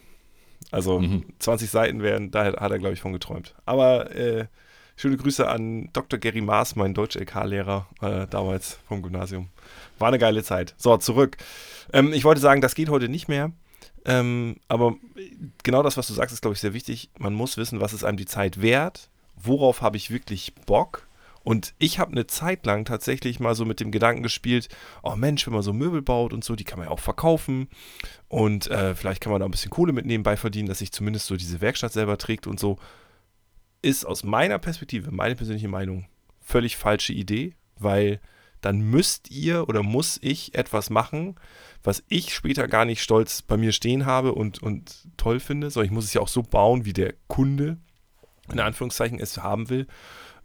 Also 0.71 1.01
mhm. 1.01 1.25
20 1.41 1.69
Seiten 1.69 2.03
wären, 2.03 2.31
da 2.31 2.45
hat 2.45 2.71
er, 2.71 2.79
glaube 2.79 2.95
ich, 2.95 3.01
von 3.01 3.13
geträumt. 3.13 3.55
Aber 3.65 4.15
äh, 4.15 4.47
schöne 4.97 5.17
Grüße 5.17 5.49
an 5.49 5.91
Dr. 5.93 6.19
Gary 6.19 6.41
Maas, 6.41 6.77
mein 6.77 6.95
Deutsch-LK-Lehrer 6.95 7.87
äh, 8.01 8.27
damals 8.27 8.79
vom 8.89 9.03
Gymnasium. 9.03 9.49
War 9.99 10.09
eine 10.09 10.19
geile 10.19 10.43
Zeit. 10.43 10.75
So, 10.77 10.97
zurück. 10.97 11.37
Ähm, 11.93 12.13
ich 12.13 12.25
wollte 12.25 12.41
sagen, 12.41 12.61
das 12.61 12.75
geht 12.75 12.89
heute 12.89 13.09
nicht 13.09 13.29
mehr. 13.29 13.53
Ähm, 14.05 14.57
aber 14.69 14.97
genau 15.63 15.83
das, 15.83 15.97
was 15.97 16.07
du 16.07 16.13
sagst, 16.13 16.35
ist, 16.35 16.43
glaube 16.43 16.55
ich, 16.55 16.61
sehr 16.61 16.75
wichtig. 16.75 17.11
Man 17.19 17.35
muss 17.35 17.57
wissen, 17.57 17.81
was 17.81 17.93
ist 17.93 18.05
einem 18.05 18.19
die 18.19 18.27
Zeit 18.27 18.61
wert? 18.61 19.09
Worauf 19.37 19.83
habe 19.83 19.97
ich 19.97 20.11
wirklich 20.11 20.55
Bock? 20.67 21.07
Und 21.43 21.75
ich 21.79 21.99
habe 21.99 22.13
eine 22.13 22.27
Zeit 22.27 22.65
lang 22.65 22.87
tatsächlich 22.87 23.39
mal 23.39 23.55
so 23.55 23.67
mit 23.67 23.79
dem 23.79 23.91
Gedanken 23.91 24.23
gespielt, 24.23 24.69
oh 25.03 25.15
Mensch, 25.15 25.47
wenn 25.47 25.53
man 25.53 25.63
so 25.63 25.75
Möbel 25.75 26.01
baut 26.01 26.33
und 26.33 26.43
so, 26.43 26.57
die 26.57 26.65
kann 26.65 26.79
man 26.79 26.89
ja 26.89 26.93
auch 26.93 27.01
verkaufen. 27.01 27.69
Und 28.29 28.71
äh, 28.71 28.95
vielleicht 28.95 29.21
kann 29.21 29.31
man 29.31 29.41
da 29.41 29.47
ein 29.47 29.51
bisschen 29.51 29.71
Kohle 29.71 29.93
mit 29.93 30.07
nebenbei 30.07 30.39
verdienen, 30.39 30.69
dass 30.69 30.79
sich 30.79 30.91
zumindest 30.91 31.27
so 31.27 31.37
diese 31.37 31.61
Werkstatt 31.61 31.93
selber 31.93 32.17
trägt 32.17 32.47
und 32.47 32.59
so. 32.59 32.79
Ist 33.85 34.05
aus 34.07 34.25
meiner 34.25 34.59
Perspektive, 34.59 35.11
meine 35.11 35.35
persönliche 35.35 35.69
Meinung, 35.69 36.07
völlig 36.41 36.77
falsche 36.77 37.13
Idee, 37.13 37.55
weil 37.79 38.21
dann 38.61 38.81
müsst 38.81 39.31
ihr 39.31 39.69
oder 39.69 39.83
muss 39.83 40.19
ich 40.23 40.55
etwas 40.55 40.89
machen, 40.89 41.37
was 41.83 42.03
ich 42.09 42.35
später 42.35 42.67
gar 42.67 42.87
nicht 42.87 43.03
stolz 43.03 43.43
bei 43.43 43.59
mir 43.59 43.73
stehen 43.73 44.07
habe 44.07 44.33
und, 44.33 44.63
und 44.63 45.07
toll 45.19 45.39
finde, 45.39 45.69
sondern 45.71 45.87
ich 45.87 45.93
muss 45.93 46.07
es 46.07 46.15
ja 46.15 46.23
auch 46.23 46.29
so 46.29 46.43
bauen, 46.43 46.87
wie 46.87 46.95
der 46.95 47.13
Kunde 47.29 47.77
in 48.51 48.61
Anführungszeichen 48.61 49.21
es 49.21 49.37
haben 49.39 49.69
will. 49.69 49.87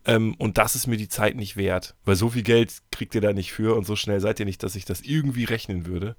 Ähm, 0.06 0.36
und 0.36 0.58
das 0.58 0.76
ist 0.76 0.88
mir 0.88 0.98
die 0.98 1.08
Zeit 1.08 1.36
nicht 1.36 1.56
wert, 1.56 1.96
weil 2.04 2.16
so 2.16 2.30
viel 2.30 2.44
Geld 2.44 2.74
kriegt 2.92 3.16
ihr 3.16 3.22
da 3.22 3.32
nicht 3.32 3.54
für 3.54 3.76
und 3.76 3.86
so 3.86 3.96
schnell 3.96 4.20
seid 4.20 4.40
ihr 4.40 4.46
nicht, 4.46 4.64
dass 4.64 4.76
ich 4.76 4.84
das 4.84 5.02
irgendwie 5.02 5.46
rechnen 5.46 5.86
würde. 5.86 6.18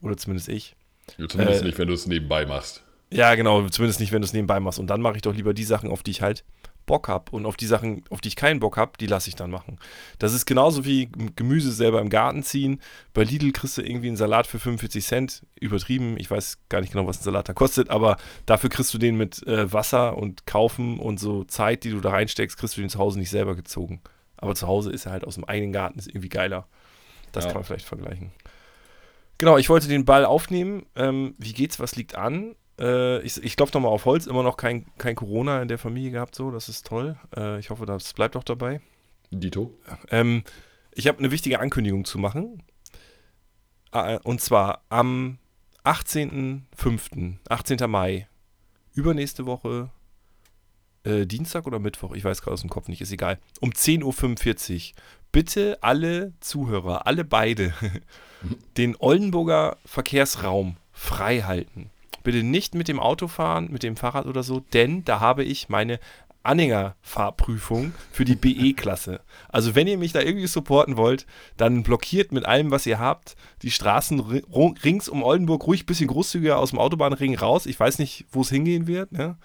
Oder 0.00 0.16
zumindest 0.16 0.48
ich. 0.48 0.76
Ja, 1.18 1.28
zumindest 1.28 1.62
äh, 1.62 1.66
nicht, 1.66 1.78
wenn 1.78 1.88
du 1.88 1.94
es 1.94 2.06
nebenbei 2.06 2.46
machst. 2.46 2.82
Ja, 3.14 3.34
genau, 3.36 3.68
zumindest 3.68 4.00
nicht, 4.00 4.12
wenn 4.12 4.22
du 4.22 4.26
es 4.26 4.32
nebenbei 4.32 4.58
machst. 4.60 4.78
Und 4.78 4.88
dann 4.88 5.00
mache 5.00 5.16
ich 5.16 5.22
doch 5.22 5.34
lieber 5.34 5.54
die 5.54 5.64
Sachen, 5.64 5.90
auf 5.90 6.02
die 6.02 6.10
ich 6.10 6.22
halt 6.22 6.44
Bock 6.86 7.08
habe 7.08 7.30
und 7.30 7.46
auf 7.46 7.56
die 7.56 7.66
Sachen, 7.66 8.04
auf 8.10 8.20
die 8.20 8.28
ich 8.28 8.36
keinen 8.36 8.60
Bock 8.60 8.76
habe, 8.76 8.92
die 8.98 9.06
lasse 9.06 9.28
ich 9.28 9.36
dann 9.36 9.50
machen. 9.50 9.78
Das 10.18 10.34
ist 10.34 10.46
genauso 10.46 10.84
wie 10.84 11.08
Gemüse 11.36 11.72
selber 11.72 12.00
im 12.00 12.10
Garten 12.10 12.42
ziehen. 12.42 12.80
Bei 13.14 13.22
Lidl 13.22 13.52
kriegst 13.52 13.78
du 13.78 13.82
irgendwie 13.82 14.08
einen 14.08 14.16
Salat 14.16 14.46
für 14.46 14.58
45 14.58 15.04
Cent, 15.04 15.42
übertrieben. 15.58 16.16
Ich 16.18 16.30
weiß 16.30 16.58
gar 16.68 16.80
nicht 16.80 16.92
genau, 16.92 17.06
was 17.06 17.20
ein 17.20 17.24
Salat 17.24 17.48
da 17.48 17.52
kostet, 17.52 17.88
aber 17.88 18.16
dafür 18.46 18.68
kriegst 18.68 18.92
du 18.92 18.98
den 18.98 19.16
mit 19.16 19.46
äh, 19.46 19.72
Wasser 19.72 20.16
und 20.16 20.46
Kaufen 20.46 20.98
und 20.98 21.18
so 21.18 21.44
Zeit, 21.44 21.84
die 21.84 21.90
du 21.90 22.00
da 22.00 22.10
reinsteckst, 22.10 22.58
kriegst 22.58 22.76
du 22.76 22.80
den 22.80 22.90
zu 22.90 22.98
Hause 22.98 23.18
nicht 23.18 23.30
selber 23.30 23.54
gezogen. 23.54 24.00
Aber 24.36 24.54
zu 24.54 24.66
Hause 24.66 24.92
ist 24.92 25.06
er 25.06 25.12
halt 25.12 25.24
aus 25.24 25.36
dem 25.36 25.44
eigenen 25.44 25.72
Garten, 25.72 25.98
ist 25.98 26.08
irgendwie 26.08 26.28
geiler. 26.28 26.66
Das 27.32 27.44
ja. 27.44 27.50
kann 27.50 27.60
man 27.60 27.64
vielleicht 27.64 27.86
vergleichen. 27.86 28.32
Genau, 29.38 29.58
ich 29.58 29.68
wollte 29.68 29.88
den 29.88 30.04
Ball 30.04 30.24
aufnehmen. 30.24 30.86
Ähm, 30.94 31.34
wie 31.38 31.52
geht's, 31.52 31.80
was 31.80 31.96
liegt 31.96 32.14
an? 32.14 32.54
Äh, 32.78 33.20
ich 33.22 33.42
ich 33.42 33.56
klopfe 33.56 33.76
nochmal 33.76 33.92
auf 33.92 34.04
Holz, 34.04 34.26
immer 34.26 34.42
noch 34.42 34.56
kein, 34.56 34.86
kein 34.98 35.14
Corona 35.14 35.62
in 35.62 35.68
der 35.68 35.78
Familie 35.78 36.10
gehabt, 36.10 36.34
so, 36.34 36.50
das 36.50 36.68
ist 36.68 36.86
toll. 36.86 37.16
Äh, 37.36 37.58
ich 37.58 37.70
hoffe, 37.70 37.86
das 37.86 38.12
bleibt 38.14 38.36
auch 38.36 38.44
dabei. 38.44 38.80
Dito. 39.30 39.72
Ähm, 40.10 40.44
ich 40.92 41.08
habe 41.08 41.18
eine 41.18 41.30
wichtige 41.30 41.60
Ankündigung 41.60 42.04
zu 42.04 42.18
machen. 42.18 42.62
Äh, 43.92 44.18
und 44.24 44.40
zwar 44.40 44.82
am 44.88 45.38
18.05., 45.84 47.36
18. 47.48 47.90
Mai, 47.90 48.28
übernächste 48.94 49.46
Woche, 49.46 49.90
äh, 51.04 51.26
Dienstag 51.26 51.66
oder 51.66 51.78
Mittwoch, 51.78 52.14
ich 52.14 52.24
weiß 52.24 52.42
gerade 52.42 52.54
aus 52.54 52.62
dem 52.62 52.70
Kopf 52.70 52.88
nicht, 52.88 53.00
ist 53.00 53.12
egal, 53.12 53.38
um 53.60 53.70
10.45 53.70 54.90
Uhr. 54.90 54.96
Bitte 55.32 55.78
alle 55.82 56.32
Zuhörer, 56.40 57.06
alle 57.06 57.24
beide, 57.24 57.74
den 58.76 58.96
Oldenburger 58.98 59.76
Verkehrsraum 59.84 60.76
frei 60.92 61.40
halten. 61.40 61.90
Bitte 62.24 62.42
nicht 62.42 62.74
mit 62.74 62.88
dem 62.88 62.98
Auto 62.98 63.28
fahren, 63.28 63.68
mit 63.70 63.84
dem 63.84 63.96
Fahrrad 63.96 64.26
oder 64.26 64.42
so, 64.42 64.60
denn 64.60 65.04
da 65.04 65.20
habe 65.20 65.44
ich 65.44 65.68
meine 65.68 66.00
Anhängerfahrprüfung 66.44 67.94
für 68.12 68.24
die 68.24 68.36
BE-Klasse. 68.36 69.20
Also 69.48 69.74
wenn 69.74 69.86
ihr 69.86 69.96
mich 69.96 70.12
da 70.12 70.20
irgendwie 70.20 70.46
supporten 70.46 70.96
wollt, 70.96 71.26
dann 71.56 71.82
blockiert 71.82 72.32
mit 72.32 72.44
allem, 72.44 72.70
was 72.70 72.86
ihr 72.86 72.98
habt, 72.98 73.34
die 73.62 73.70
Straßen 73.70 74.20
rings 74.20 75.08
um 75.08 75.22
Oldenburg 75.22 75.66
ruhig 75.66 75.84
ein 75.84 75.86
bisschen 75.86 76.08
großzügiger 76.08 76.58
aus 76.58 76.70
dem 76.70 76.78
Autobahnring 76.78 77.34
raus. 77.36 77.64
Ich 77.66 77.80
weiß 77.80 77.98
nicht, 77.98 78.26
wo 78.30 78.42
es 78.42 78.50
hingehen 78.50 78.86
wird. 78.86 79.12
Ne? 79.12 79.36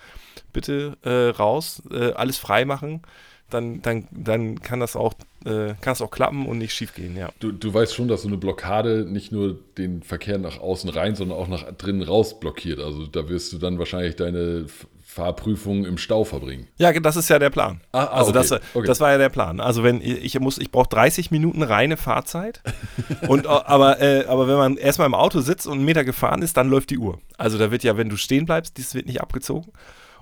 Bitte 0.52 0.98
äh, 1.04 1.30
raus, 1.38 1.82
äh, 1.90 2.12
alles 2.14 2.38
frei 2.38 2.66
machen. 2.66 3.02
Dann, 3.50 3.82
dann, 3.82 4.08
dann 4.12 4.62
kann 4.62 4.82
das 4.82 4.96
auch 4.96 5.14
äh, 5.46 5.76
kann 5.82 5.94
es 5.94 6.02
auch 6.02 6.12
klappen 6.12 6.46
und 6.46 6.58
nicht 6.58 6.74
schief 6.74 6.94
gehen, 6.94 7.16
ja. 7.16 7.30
Du, 7.40 7.52
du 7.52 7.74
weißt 7.74 7.94
schon, 7.94 8.08
dass 8.08 8.24
so 8.24 8.28
eine 8.28 8.38
Blockade 8.38 9.06
nicht 9.06 9.32
nur 9.32 9.58
den 9.78 10.04
Verkehr 10.04 10.38
nach 10.38 10.60
außen 10.60 10.90
rein, 10.90 11.16
sondern 11.16 11.38
auch 11.38 11.48
nach 11.48 11.64
drinnen 11.78 12.02
raus 12.02 12.40
blockiert. 12.40 12.80
Also 12.80 13.08
da 13.08 13.30
wirst 13.30 13.54
du 13.54 13.58
dann 13.58 13.80
wahrscheinlich 13.80 14.16
deine 14.16 14.66
Fahrprüfung 15.10 15.86
im 15.86 15.98
Stau 15.98 16.24
verbringen. 16.24 16.68
Ja, 16.78 16.92
das 16.92 17.16
ist 17.16 17.30
ja 17.30 17.40
der 17.40 17.50
Plan. 17.50 17.82
Ah, 17.92 18.04
ah, 18.04 18.06
also 18.18 18.30
okay, 18.30 18.40
das, 18.40 18.52
okay. 18.52 18.86
das 18.88 19.00
war 19.00 19.12
ja 19.12 19.18
der 19.18 19.30
Plan. 19.30 19.60
Also 19.60 19.84
wenn 19.84 20.02
ich 20.02 20.40
muss, 20.40 20.60
ich 20.60 20.72
brauche 20.72 20.90
30 20.90 21.32
Minuten 21.32 21.64
reine 21.64 21.98
Fahrzeit. 21.98 22.62
und 23.28 23.48
aber, 23.48 24.00
äh, 24.02 24.26
aber 24.28 24.48
wenn 24.48 24.58
man 24.58 24.78
erstmal 24.78 25.08
im 25.08 25.16
Auto 25.16 25.40
sitzt 25.42 25.66
und 25.66 25.74
einen 25.74 25.86
Meter 25.86 26.04
gefahren 26.04 26.42
ist, 26.44 26.58
dann 26.58 26.70
läuft 26.70 26.92
die 26.92 27.00
Uhr. 27.00 27.20
Also 27.38 27.58
da 27.58 27.72
wird 27.72 27.84
ja, 27.84 27.98
wenn 27.98 28.10
du 28.10 28.18
stehen 28.18 28.46
bleibst, 28.46 28.78
das 28.78 28.94
wird 28.94 29.08
nicht 29.08 29.20
abgezogen. 29.20 29.72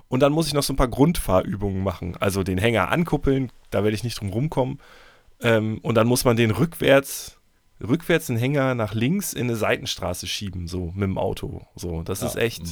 Und 0.08 0.20
dann 0.20 0.32
muss 0.32 0.46
ich 0.46 0.54
noch 0.54 0.62
so 0.62 0.72
ein 0.72 0.76
paar 0.76 0.88
Grundfahrübungen 0.88 1.82
machen. 1.82 2.16
Also 2.18 2.42
den 2.42 2.56
Hänger 2.56 2.90
ankuppeln, 2.90 3.52
da 3.70 3.84
werde 3.84 3.94
ich 3.94 4.04
nicht 4.04 4.20
drum 4.20 4.30
rumkommen. 4.30 4.80
Ähm, 5.40 5.78
und 5.82 5.94
dann 5.94 6.06
muss 6.06 6.24
man 6.24 6.36
den 6.36 6.50
rückwärts, 6.50 7.38
rückwärts 7.86 8.26
den 8.26 8.36
Hänger 8.36 8.74
nach 8.74 8.94
links 8.94 9.32
in 9.32 9.46
eine 9.48 9.56
Seitenstraße 9.56 10.26
schieben, 10.26 10.66
so 10.68 10.86
mit 10.94 11.04
dem 11.04 11.18
Auto. 11.18 11.66
So, 11.76 12.02
das 12.02 12.20
Ja, 12.20 12.26
ist 12.28 12.36
echt. 12.36 12.62
mh. 12.62 12.70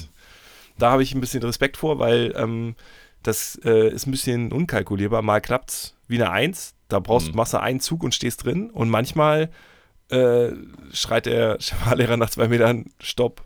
Da 0.78 0.90
habe 0.90 1.02
ich 1.02 1.14
ein 1.14 1.20
bisschen 1.20 1.42
Respekt 1.42 1.76
vor, 1.78 1.99
weil 1.99 2.35
ähm, 2.37 2.75
das 3.23 3.58
äh, 3.64 3.88
ist 3.88 4.06
ein 4.06 4.11
bisschen 4.11 4.52
unkalkulierbar. 4.52 5.23
Mal 5.23 5.40
klappt's 5.40 5.94
wie 6.08 6.16
eine 6.16 6.30
Eins, 6.30 6.75
da 6.88 6.99
brauchst 7.00 7.28
du 7.28 7.30
Mhm. 7.32 7.37
Masse 7.37 7.61
einen 7.61 7.80
Zug 7.80 8.02
und 8.04 8.14
stehst 8.14 8.44
drin. 8.44 8.70
Und 8.70 8.90
manchmal 8.90 9.50
äh, 10.11 10.50
schreit 10.92 11.26
der 11.26 11.56
Fahrlehrer 11.61 12.16
nach 12.16 12.30
zwei 12.30 12.49
Metern 12.49 12.87
Stopp. 13.00 13.44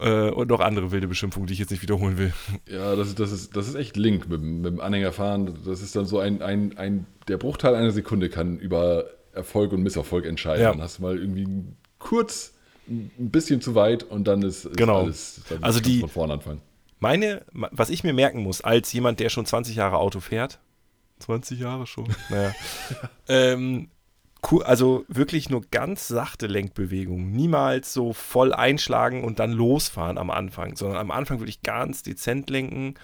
Äh, 0.00 0.30
und 0.30 0.48
noch 0.50 0.60
andere 0.60 0.90
wilde 0.90 1.06
Beschimpfungen, 1.08 1.46
die 1.46 1.52
ich 1.52 1.58
jetzt 1.60 1.70
nicht 1.70 1.82
wiederholen 1.82 2.18
will. 2.18 2.32
Ja, 2.68 2.96
das, 2.96 3.08
ist- 3.08 3.20
das, 3.20 3.30
ist, 3.32 3.56
das 3.56 3.68
ist 3.68 3.74
echt 3.76 3.96
link 3.96 4.28
mit, 4.28 4.40
dem- 4.40 4.60
mit 4.62 4.72
dem 4.72 4.80
Anhängerfahren. 4.80 5.56
Das 5.64 5.80
ist 5.82 5.94
dann 5.96 6.04
so 6.06 6.18
ein, 6.18 6.42
ein, 6.42 6.76
ein, 6.76 7.06
der 7.28 7.36
Bruchteil 7.38 7.74
einer 7.74 7.90
Sekunde 7.92 8.28
kann 8.28 8.58
über 8.58 9.04
Erfolg 9.32 9.72
und 9.72 9.82
Misserfolg 9.82 10.26
entscheiden. 10.26 10.62
Ja. 10.62 10.70
Dann 10.72 10.82
hast 10.82 10.98
du 10.98 11.02
mal 11.02 11.18
irgendwie 11.18 11.46
kurz 11.98 12.52
ein 12.88 13.10
bisschen 13.30 13.60
zu 13.60 13.74
weit 13.74 14.02
und 14.02 14.24
dann 14.28 14.42
ist, 14.42 14.64
ist 14.66 14.76
Genau. 14.76 15.02
alles, 15.02 15.40
dann 15.48 15.62
Also 15.64 15.80
die- 15.80 16.00
von 16.00 16.08
vorne 16.08 16.32
anfangen. 16.34 16.60
Meine, 17.00 17.42
was 17.52 17.90
ich 17.90 18.02
mir 18.04 18.12
merken 18.14 18.42
muss, 18.42 18.60
als 18.62 18.92
jemand, 18.92 19.20
der 19.20 19.28
schon 19.28 19.44
20 19.46 19.76
Jahre 19.76 19.98
Auto 19.98 20.20
fährt, 20.20 20.58
20 21.20 21.60
Jahre 21.60 21.86
schon, 21.86 22.08
naja, 22.30 22.52
ähm, 23.28 23.88
also 24.64 25.04
wirklich 25.08 25.50
nur 25.50 25.62
ganz 25.70 26.08
sachte 26.08 26.46
Lenkbewegungen, 26.46 27.32
niemals 27.32 27.92
so 27.92 28.12
voll 28.12 28.52
einschlagen 28.52 29.24
und 29.24 29.38
dann 29.38 29.52
losfahren 29.52 30.18
am 30.18 30.30
Anfang, 30.30 30.76
sondern 30.76 30.98
am 30.98 31.10
Anfang 31.10 31.40
wirklich 31.40 31.62
ganz 31.62 32.02
dezent 32.02 32.50
lenken. 32.50 32.94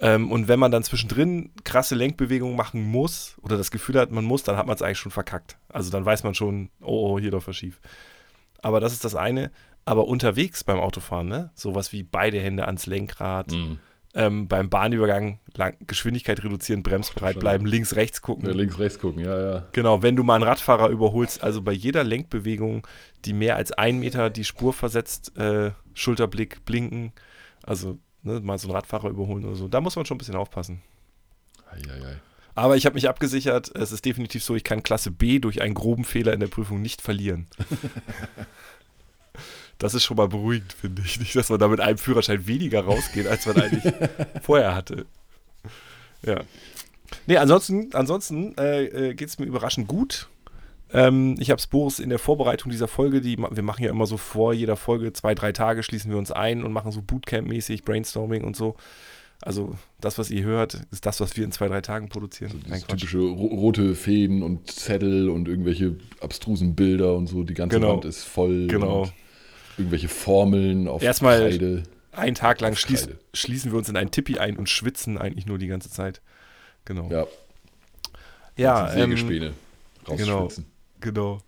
Ähm, 0.00 0.30
und 0.32 0.48
wenn 0.48 0.58
man 0.58 0.72
dann 0.72 0.82
zwischendrin 0.82 1.50
krasse 1.62 1.94
Lenkbewegungen 1.94 2.56
machen 2.56 2.82
muss 2.82 3.36
oder 3.42 3.56
das 3.56 3.70
Gefühl 3.70 3.98
hat, 3.98 4.10
man 4.10 4.24
muss, 4.24 4.42
dann 4.42 4.56
hat 4.56 4.66
man 4.66 4.74
es 4.74 4.82
eigentlich 4.82 4.98
schon 4.98 5.12
verkackt. 5.12 5.56
Also 5.68 5.90
dann 5.90 6.04
weiß 6.04 6.24
man 6.24 6.34
schon, 6.34 6.70
oh, 6.80 7.12
oh 7.14 7.18
hier 7.20 7.30
läuft 7.30 7.48
was 7.48 7.56
schief. 7.56 7.80
Aber 8.60 8.80
das 8.80 8.92
ist 8.92 9.04
das 9.04 9.14
eine. 9.14 9.50
Aber 9.84 10.08
unterwegs 10.08 10.64
beim 10.64 10.80
Autofahren, 10.80 11.28
ne? 11.28 11.50
Sowas 11.54 11.92
wie 11.92 12.02
beide 12.02 12.40
Hände 12.40 12.66
ans 12.66 12.86
Lenkrad, 12.86 13.52
Mhm. 13.52 13.78
Ähm, 14.14 14.46
beim 14.46 14.70
Bahnübergang 14.70 15.40
lang, 15.56 15.76
Geschwindigkeit 15.86 16.42
reduzieren, 16.42 16.82
bremsbereit 16.82 17.38
bleiben, 17.40 17.66
links, 17.66 17.96
rechts 17.96 18.22
gucken. 18.22 18.46
Ja, 18.48 18.54
links, 18.54 18.78
rechts 18.78 18.98
gucken, 18.98 19.24
ja, 19.24 19.40
ja. 19.40 19.66
Genau, 19.72 20.02
wenn 20.02 20.16
du 20.16 20.22
mal 20.22 20.36
einen 20.36 20.44
Radfahrer 20.44 20.88
überholst, 20.88 21.42
also 21.42 21.62
bei 21.62 21.72
jeder 21.72 22.04
Lenkbewegung, 22.04 22.86
die 23.24 23.32
mehr 23.32 23.56
als 23.56 23.72
ein 23.72 23.98
Meter 23.98 24.30
die 24.30 24.44
Spur 24.44 24.72
versetzt, 24.72 25.36
äh, 25.36 25.72
Schulterblick, 25.94 26.64
blinken, 26.64 27.12
also 27.62 27.98
ne, 28.22 28.40
mal 28.40 28.58
so 28.58 28.68
einen 28.68 28.76
Radfahrer 28.76 29.08
überholen 29.08 29.44
oder 29.44 29.56
so, 29.56 29.68
da 29.68 29.80
muss 29.80 29.96
man 29.96 30.06
schon 30.06 30.16
ein 30.16 30.18
bisschen 30.18 30.36
aufpassen. 30.36 30.80
Eieiei. 31.70 32.20
Aber 32.56 32.76
ich 32.76 32.86
habe 32.86 32.94
mich 32.94 33.08
abgesichert, 33.08 33.72
es 33.74 33.90
ist 33.90 34.04
definitiv 34.04 34.44
so, 34.44 34.54
ich 34.54 34.62
kann 34.62 34.84
Klasse 34.84 35.10
B 35.10 35.40
durch 35.40 35.60
einen 35.60 35.74
groben 35.74 36.04
Fehler 36.04 36.32
in 36.32 36.40
der 36.40 36.46
Prüfung 36.46 36.80
nicht 36.80 37.02
verlieren. 37.02 37.48
Das 39.78 39.94
ist 39.94 40.04
schon 40.04 40.16
mal 40.16 40.28
beruhigend, 40.28 40.72
finde 40.72 41.02
ich. 41.04 41.18
Nicht, 41.20 41.34
dass 41.36 41.50
man 41.50 41.58
da 41.58 41.68
mit 41.68 41.80
einem 41.80 41.98
Führerschein 41.98 42.46
weniger 42.46 42.82
rausgeht, 42.84 43.26
als 43.26 43.46
man 43.46 43.60
eigentlich 43.60 43.92
vorher 44.42 44.74
hatte. 44.74 45.06
Ja. 46.24 46.40
Nee, 47.26 47.36
ansonsten, 47.36 47.90
ansonsten 47.92 48.56
äh, 48.56 48.84
äh, 48.84 49.14
geht 49.14 49.28
es 49.28 49.38
mir 49.38 49.46
überraschend 49.46 49.88
gut. 49.88 50.28
Ähm, 50.92 51.36
ich 51.38 51.50
habe 51.50 51.58
es 51.58 51.66
Boris 51.66 51.98
in 51.98 52.08
der 52.08 52.18
Vorbereitung 52.18 52.70
dieser 52.70 52.88
Folge, 52.88 53.20
die, 53.20 53.36
wir 53.36 53.62
machen 53.62 53.82
ja 53.84 53.90
immer 53.90 54.06
so 54.06 54.16
vor 54.16 54.52
jeder 54.54 54.76
Folge, 54.76 55.12
zwei, 55.12 55.34
drei 55.34 55.52
Tage 55.52 55.82
schließen 55.82 56.10
wir 56.10 56.18
uns 56.18 56.30
ein 56.30 56.62
und 56.62 56.72
machen 56.72 56.92
so 56.92 57.00
Bootcamp-mäßig, 57.00 57.84
Brainstorming 57.84 58.44
und 58.44 58.56
so. 58.56 58.76
Also 59.42 59.74
das, 60.00 60.16
was 60.18 60.30
ihr 60.30 60.44
hört, 60.44 60.80
ist 60.90 61.04
das, 61.04 61.20
was 61.20 61.36
wir 61.36 61.44
in 61.44 61.52
zwei, 61.52 61.68
drei 61.68 61.80
Tagen 61.80 62.08
produzieren. 62.08 62.62
Quatsch. 62.66 62.86
typische 62.88 63.18
ro 63.18 63.46
rote 63.46 63.94
Fäden 63.94 64.42
und 64.42 64.70
Zettel 64.70 65.28
und 65.28 65.48
irgendwelche 65.48 65.96
abstrusen 66.20 66.74
Bilder 66.74 67.14
und 67.16 67.26
so. 67.26 67.42
Die 67.42 67.54
ganze 67.54 67.76
Genau. 67.78 67.94
Wand 67.94 68.04
ist 68.04 68.24
voll. 68.24 68.68
Genau. 68.68 69.08
Irgendwelche 69.78 70.08
Formeln 70.08 70.88
auf 70.88 71.02
Erstmal- 71.02 71.40
Kreide. 71.40 71.82
Einen 72.12 72.36
Tag 72.36 72.60
lang 72.60 72.76
schließ, 72.76 73.08
schließen 73.32 73.72
wir 73.72 73.78
uns 73.78 73.88
in 73.88 73.96
einen 73.96 74.12
Tippi 74.12 74.38
ein 74.38 74.56
und 74.56 74.68
schwitzen 74.68 75.18
eigentlich 75.18 75.46
nur 75.46 75.58
die 75.58 75.66
ganze 75.66 75.90
Zeit. 75.90 76.22
Genau. 76.84 77.10
Ja, 77.10 77.26
Ja, 78.56 78.92
ähm, 78.92 79.10
Sägespäne 79.10 79.52
rausschwitzen. 80.08 80.66
Genau. 81.00 81.40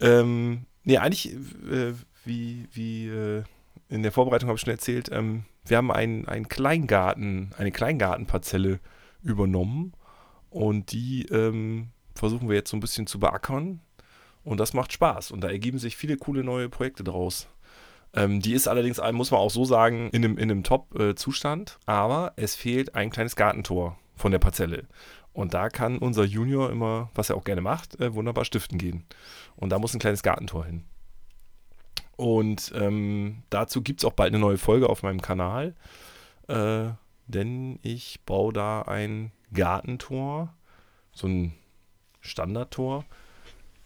Ähm, 0.00 0.62
nee, 0.84 0.96
eigentlich, 0.96 1.34
äh, 1.34 1.92
wie, 2.24 2.68
wie 2.72 3.08
äh, 3.08 3.42
in 3.90 4.02
der 4.02 4.12
Vorbereitung 4.12 4.48
habe 4.48 4.56
ich 4.56 4.62
schon 4.62 4.72
erzählt, 4.72 5.10
ähm, 5.12 5.44
wir 5.66 5.76
haben 5.76 5.92
einen, 5.92 6.26
einen 6.26 6.48
Kleingarten, 6.48 7.50
eine 7.58 7.70
Kleingartenparzelle 7.70 8.80
übernommen 9.22 9.92
und 10.48 10.92
die 10.92 11.26
ähm, 11.26 11.88
versuchen 12.14 12.48
wir 12.48 12.56
jetzt 12.56 12.70
so 12.70 12.76
ein 12.76 12.80
bisschen 12.80 13.06
zu 13.06 13.20
beackern 13.20 13.80
und 14.48 14.58
das 14.58 14.72
macht 14.72 14.94
Spaß 14.94 15.30
und 15.30 15.42
da 15.42 15.48
ergeben 15.48 15.78
sich 15.78 15.96
viele 15.96 16.16
coole 16.16 16.42
neue 16.42 16.70
Projekte 16.70 17.04
draus. 17.04 17.48
Ähm, 18.14 18.40
die 18.40 18.54
ist 18.54 18.66
allerdings, 18.66 18.98
muss 19.12 19.30
man 19.30 19.40
auch 19.40 19.50
so 19.50 19.66
sagen, 19.66 20.08
in 20.10 20.24
einem, 20.24 20.38
in 20.38 20.50
einem 20.50 20.64
Top-Zustand, 20.64 21.78
aber 21.84 22.32
es 22.36 22.54
fehlt 22.54 22.94
ein 22.94 23.10
kleines 23.10 23.36
Gartentor 23.36 23.98
von 24.16 24.32
der 24.32 24.38
Parzelle. 24.38 24.88
Und 25.34 25.52
da 25.52 25.68
kann 25.68 25.98
unser 25.98 26.24
Junior 26.24 26.70
immer, 26.70 27.10
was 27.14 27.28
er 27.28 27.36
auch 27.36 27.44
gerne 27.44 27.60
macht, 27.60 28.00
äh, 28.00 28.14
wunderbar 28.14 28.46
stiften 28.46 28.78
gehen. 28.78 29.04
Und 29.54 29.68
da 29.68 29.78
muss 29.78 29.92
ein 29.92 30.00
kleines 30.00 30.22
Gartentor 30.22 30.64
hin. 30.64 30.84
Und 32.16 32.72
ähm, 32.74 33.42
dazu 33.50 33.82
gibt 33.82 34.00
es 34.00 34.06
auch 34.06 34.14
bald 34.14 34.32
eine 34.32 34.40
neue 34.40 34.56
Folge 34.58 34.88
auf 34.88 35.02
meinem 35.02 35.20
Kanal. 35.20 35.74
Äh, 36.48 36.88
denn 37.26 37.78
ich 37.82 38.20
baue 38.24 38.54
da 38.54 38.80
ein 38.82 39.30
Gartentor, 39.52 40.54
so 41.12 41.26
ein 41.26 41.52
Standardtor, 42.22 43.04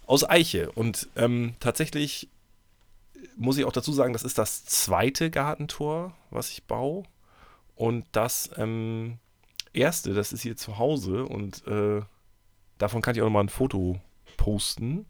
aus 0.07 0.29
Eiche. 0.29 0.71
Und 0.73 1.09
ähm, 1.17 1.55
tatsächlich 1.61 2.29
muss 3.37 3.59
ich 3.59 3.65
auch 3.65 3.73
dazu 3.73 3.93
sagen, 3.93 4.13
das 4.13 4.25
ist 4.25 4.39
das 4.39 4.65
zweite 4.65 5.31
Gartentor, 5.31 6.15
was 6.31 6.51
ich 6.51 6.65
baue. 6.65 7.05
Und 7.75 8.05
das 8.13 8.51
ähm, 8.57 9.19
erste, 9.73 10.15
das 10.15 10.33
ist 10.33 10.43
hier 10.43 10.57
zu 10.57 10.79
Hause 10.79 11.25
und 11.25 11.67
äh, 11.67 12.03
davon 12.79 13.03
kann 13.03 13.15
ich 13.15 13.23
auch 13.23 13.27
noch 13.27 13.33
mal 13.33 13.41
ein 13.41 13.49
Foto 13.49 14.01
posten. 14.37 15.07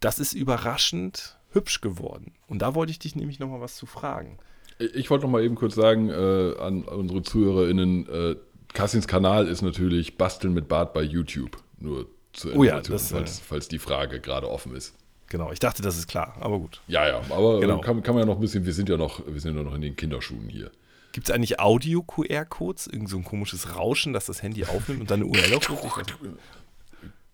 Das 0.00 0.18
ist 0.18 0.32
überraschend 0.32 1.38
hübsch 1.50 1.80
geworden. 1.80 2.32
Und 2.48 2.62
da 2.62 2.74
wollte 2.74 2.90
ich 2.90 2.98
dich 2.98 3.14
nämlich 3.14 3.38
noch 3.38 3.48
mal 3.48 3.60
was 3.60 3.76
zu 3.76 3.86
fragen. 3.86 4.38
Ich 4.78 5.10
wollte 5.10 5.26
noch 5.26 5.30
mal 5.30 5.44
eben 5.44 5.54
kurz 5.54 5.74
sagen 5.74 6.08
äh, 6.08 6.54
an 6.58 6.82
unsere 6.84 7.22
ZuhörerInnen, 7.22 8.08
äh, 8.08 8.36
Cassins 8.72 9.06
Kanal 9.06 9.46
ist 9.48 9.62
natürlich 9.62 10.16
Basteln 10.16 10.54
mit 10.54 10.66
Bart 10.66 10.94
bei 10.94 11.02
YouTube. 11.02 11.62
Nur 11.78 12.08
zur 12.32 12.54
Oh 12.56 12.64
ja, 12.64 12.80
das, 12.80 13.10
äh, 13.12 13.14
falls, 13.16 13.38
falls 13.40 13.68
die 13.68 13.78
Frage 13.78 14.20
gerade 14.20 14.50
offen 14.50 14.74
ist. 14.74 14.94
Genau, 15.28 15.50
ich 15.50 15.58
dachte, 15.60 15.80
das 15.82 15.96
ist 15.96 16.08
klar, 16.08 16.36
aber 16.40 16.58
gut. 16.58 16.82
Ja, 16.88 17.06
ja, 17.08 17.20
aber 17.30 17.60
Genau. 17.60 17.78
äh, 17.78 17.80
kann, 17.80 18.02
kann 18.02 18.14
man 18.14 18.22
ja 18.22 18.26
noch 18.26 18.34
ein 18.36 18.40
bisschen, 18.40 18.66
wir 18.66 18.74
sind 18.74 18.88
ja 18.88 18.96
noch, 18.96 19.26
wir 19.26 19.40
sind 19.40 19.56
ja 19.56 19.62
noch 19.62 19.74
in 19.74 19.80
den 19.80 19.96
Kinderschuhen 19.96 20.48
hier. 20.48 20.70
Gibt 21.12 21.28
es 21.28 21.34
eigentlich 21.34 21.58
Audio-QR-Codes? 21.60 22.86
Irgend 22.86 23.08
so 23.08 23.16
ein 23.18 23.24
komisches 23.24 23.76
Rauschen, 23.76 24.12
dass 24.12 24.26
das 24.26 24.42
Handy 24.42 24.64
aufnimmt 24.64 25.00
und 25.02 25.10
dann 25.10 25.20
eine 25.22 25.28
URL 25.30 25.54
aufruft? 25.54 26.10
Dachte, 26.10 26.14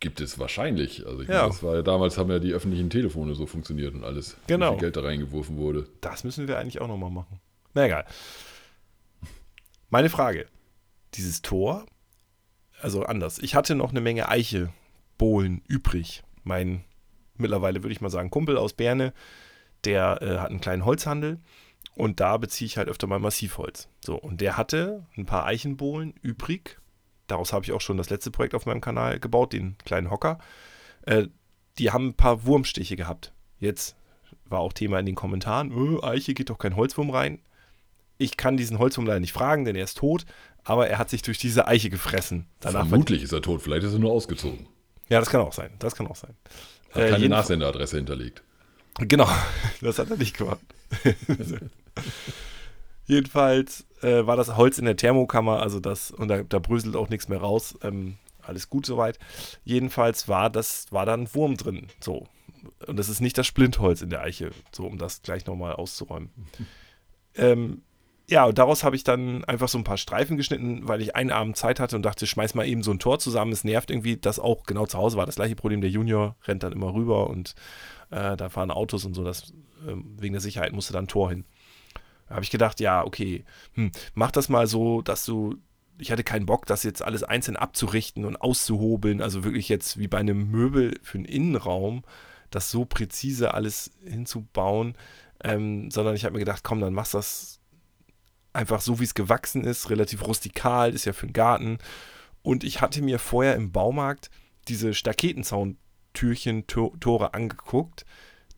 Gibt 0.01 0.21
es 0.21 0.39
wahrscheinlich. 0.39 1.07
Also 1.07 1.23
ich 1.23 1.29
Ja. 1.29 1.39
meine, 1.43 1.49
das 1.49 1.63
war 1.63 1.75
ja 1.77 1.83
damals 1.83 2.19
haben 2.19 2.31
ja 2.31 2.39
die 2.39 2.53
öffentlichen 2.53 2.89
Telefone 2.91 3.35
so 3.35 3.47
funktioniert 3.47 3.95
und 3.95 4.05
alles. 4.05 4.37
Genau. 4.47 4.71
Wie 4.71 4.75
viel 4.75 4.81
Geld 4.81 4.97
da 4.97 5.01
reingeworfen 5.01 5.57
wurde. 5.57 5.89
Das 6.01 6.23
müssen 6.23 6.47
wir 6.47 6.57
eigentlich 6.59 6.81
auch 6.81 6.87
nochmal 6.89 7.11
machen. 7.11 7.41
Na 7.75 7.85
egal. 7.87 8.05
Meine 9.91 10.11
Frage. 10.11 10.47
Dieses 11.15 11.43
Tor, 11.43 11.87
also 12.81 13.03
anders. 13.05 13.39
Ich 13.39 13.55
hatte 13.55 13.75
noch 13.75 13.91
eine 13.91 14.01
Menge 14.01 14.29
Eiche-Bohlen 15.19 15.63
übrig. 15.67 16.23
Mein, 16.45 16.85
mittlerweile 17.37 17.83
würde 17.83 17.93
ich 17.93 18.01
mal 18.01 18.11
sagen, 18.11 18.31
Kumpel 18.31 18.57
aus 18.57 18.73
Berne, 18.73 19.13
der 19.85 20.23
äh, 20.23 20.39
hat 20.39 20.51
einen 20.51 20.61
kleinen 20.61 20.85
Holzhandel 20.85 21.41
und 21.95 22.21
da 22.21 22.37
beziehe 22.37 22.67
ich 22.67 22.77
halt 22.79 22.89
öfter 22.89 23.07
mal 23.07 23.19
Massivholz. 23.19 23.89
So, 24.05 24.17
und 24.17 24.41
der 24.41 24.57
hatte 24.57 25.07
ein 25.17 25.27
paar 25.27 25.45
Eichenbohlen 25.47 26.15
übrig. 26.23 26.79
Daraus 27.27 27.53
habe 27.53 27.65
ich 27.65 27.73
auch 27.73 27.81
schon 27.81 27.99
das 27.99 28.11
letzte 28.11 28.31
Projekt 28.31 28.55
auf 28.55 28.67
meinem 28.67 28.81
Kanal 28.81 29.21
gebaut, 29.21 29.53
den 29.53 29.77
kleinen 29.85 30.11
Hocker. 30.11 30.39
Äh, 31.03 31.27
die 31.79 31.91
haben 31.91 32.09
ein 32.09 32.15
paar 32.15 32.45
Wurmstiche 32.47 32.97
gehabt. 32.97 33.33
Jetzt 33.59 33.97
war 34.47 34.61
auch 34.61 34.73
Thema 34.73 34.99
in 34.99 35.07
den 35.07 35.15
Kommentaren, 35.15 35.73
"Äh, 35.73 36.03
Eiche 36.05 36.35
geht 36.35 36.51
doch 36.51 36.59
kein 36.59 36.77
Holzwurm 36.77 37.11
rein. 37.11 37.41
Ich 38.17 38.37
kann 38.37 38.57
diesen 38.57 38.79
Holzwurm 38.79 39.07
leider 39.07 39.21
nicht 39.21 39.33
fragen, 39.33 39.65
denn 39.65 39.77
er 39.77 39.85
ist 39.85 39.99
tot, 39.99 40.25
aber 40.65 40.89
er 40.89 40.99
hat 40.99 41.09
sich 41.11 41.23
durch 41.23 41.39
diese 41.39 41.69
Eiche 41.69 41.89
gefressen. 41.91 42.47
Danach 42.61 42.89
Vermutlich 42.89 43.23
ist 43.23 43.33
er 43.33 43.43
tot, 43.43 43.63
vielleicht 43.63 43.85
ist 43.85 43.93
er 43.93 44.01
nur 44.01 44.11
ausgezogen. 44.11 44.67
Ja, 45.09 45.21
das 45.21 45.31
kann 45.31 45.41
auch 45.41 45.53
sein. 45.53 45.71
Das 45.79 45.95
kann 45.95 46.07
auch 46.07 46.17
sein. 46.17 46.35
Hat 46.93 47.03
Äh, 47.03 47.11
keine 47.11 47.29
Nachsenderadresse 47.29 47.97
hinterlegt. 47.97 48.43
Genau, 48.99 49.29
das 49.81 49.99
hat 49.99 50.11
er 50.11 50.17
nicht 50.17 50.37
gemacht. 50.37 50.61
Jedenfalls 53.07 53.87
äh, 54.03 54.27
war 54.27 54.37
das 54.37 54.57
Holz 54.57 54.79
in 54.79 54.85
der 54.85 54.97
Thermokammer, 54.97 55.63
also 55.63 55.81
das, 55.81 56.11
und 56.11 56.29
da, 56.29 56.43
da 56.43 56.59
bröselt 56.59 56.95
auch 56.95 57.09
nichts 57.09 57.29
mehr 57.29 57.39
raus. 57.39 57.79
Ähm, 57.83 58.19
alles 58.43 58.69
gut 58.71 58.87
soweit. 58.87 59.19
Jedenfalls 59.65 60.29
war 60.29 60.51
das, 60.51 60.87
war 60.91 61.07
da 61.07 61.15
ein 61.15 61.33
Wurm 61.35 61.57
drin. 61.57 61.89
So. 62.01 62.27
Und 62.87 62.99
das 62.99 63.09
ist 63.09 63.21
nicht 63.21 63.39
das 63.39 63.47
Splintholz 63.47 64.03
in 64.03 64.11
der 64.11 64.23
Eiche, 64.23 64.51
so 64.73 64.87
um 64.87 64.99
das 64.99 65.23
gleich 65.23 65.47
nochmal 65.47 65.75
auszuräumen. 65.75 66.31
ähm, 67.37 67.83
ja, 68.31 68.45
und 68.45 68.59
daraus 68.59 68.85
habe 68.85 68.95
ich 68.95 69.05
dann 69.05 69.43
einfach 69.45 69.69
so 69.69 69.79
ein 69.79 69.85
paar 69.85 69.97
Streifen 69.97 70.37
geschnitten, 70.37 70.87
weil 70.87 71.01
ich 71.01 71.17
einen 71.17 71.31
Abend 71.31 71.57
Zeit 71.57 71.81
hatte 71.81 71.97
und 71.97 72.03
dachte, 72.03 72.27
schmeiß 72.27 72.55
mal 72.55 72.67
eben 72.67 72.83
so 72.83 72.91
ein 72.91 72.99
Tor 72.99 73.19
zusammen. 73.19 73.53
Es 73.53 73.65
nervt 73.65 73.91
irgendwie, 73.91 74.19
das 74.19 74.39
auch 74.39 74.65
genau 74.65 74.85
zu 74.85 74.99
Hause 74.99 75.17
war. 75.17 75.25
Das 75.25 75.37
gleiche 75.37 75.57
Problem, 75.57 75.81
der 75.81 75.89
Junior 75.89 76.37
rennt 76.45 76.63
dann 76.63 76.73
immer 76.73 76.93
rüber 76.93 77.31
und 77.31 77.55
äh, 78.11 78.37
da 78.37 78.51
fahren 78.51 78.71
Autos 78.71 79.07
und 79.07 79.15
so. 79.15 79.25
Das, 79.25 79.55
ähm, 79.87 80.15
wegen 80.19 80.35
der 80.35 80.43
Sicherheit 80.43 80.75
musste 80.75 80.93
da 80.93 80.99
ein 80.99 81.09
Tor 81.09 81.31
hin. 81.31 81.47
Da 82.29 82.35
habe 82.35 82.45
ich 82.45 82.51
gedacht, 82.51 82.81
ja, 82.81 83.03
okay, 83.03 83.47
hm, 83.73 83.93
mach 84.13 84.31
das 84.31 84.51
mal 84.51 84.67
so, 84.67 85.01
dass 85.01 85.25
du. 85.25 85.57
Ich 86.01 86.13
hatte 86.13 86.23
keinen 86.23 86.47
Bock, 86.47 86.67
das 86.67 86.85
jetzt 86.85 87.03
alles 87.03 87.25
einzeln 87.25 87.57
abzurichten 87.57 88.27
und 88.27 88.37
auszuhobeln. 88.37 89.23
Also 89.23 89.43
wirklich 89.43 89.71
jetzt 89.71 89.99
wie 89.99 90.07
bei 90.07 90.19
einem 90.19 90.51
Möbel 90.51 91.01
für 91.03 91.17
einen 91.17 91.25
Innenraum, 91.25 92.05
das 92.51 92.71
so 92.71 92.85
präzise 92.85 93.55
alles 93.55 93.91
hinzubauen. 94.05 94.97
Ähm, 95.43 95.91
sondern 95.91 96.15
ich 96.15 96.25
habe 96.25 96.35
mir 96.35 96.41
gedacht, 96.41 96.63
komm, 96.63 96.81
dann 96.81 96.93
machst 96.93 97.15
du 97.15 97.19
das 97.19 97.58
einfach 98.59 98.81
so, 98.81 98.99
wie 99.01 99.05
es 99.05 99.15
gewachsen 99.15 99.65
ist, 99.65 99.89
relativ 99.89 100.27
rustikal, 100.27 100.93
ist 100.93 101.05
ja 101.05 101.13
für 101.13 101.27
den 101.27 101.33
Garten. 101.33 101.79
Und 102.43 102.65
ich 102.65 102.81
hatte 102.81 103.01
mir 103.03 103.19
vorher 103.19 103.55
im 103.55 103.71
Baumarkt 103.73 104.31
diese 104.67 104.93
Staketenzauntürchen, 104.95 106.67
To- 106.67 106.95
Tore 107.01 107.35
angeguckt, 107.35 108.05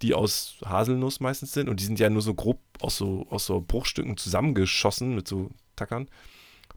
die 0.03 0.15
aus 0.15 0.57
Haselnuss 0.65 1.21
meistens 1.21 1.53
sind. 1.53 1.69
Und 1.69 1.81
die 1.81 1.85
sind 1.85 1.99
ja 1.99 2.09
nur 2.11 2.23
so 2.23 2.35
grob 2.35 2.61
aus 2.81 2.97
so, 2.97 3.27
aus 3.31 3.47
so 3.47 3.61
Bruchstücken 3.61 4.17
zusammengeschossen 4.17 5.15
mit 5.15 5.29
so 5.29 5.51
Tackern. 5.77 6.09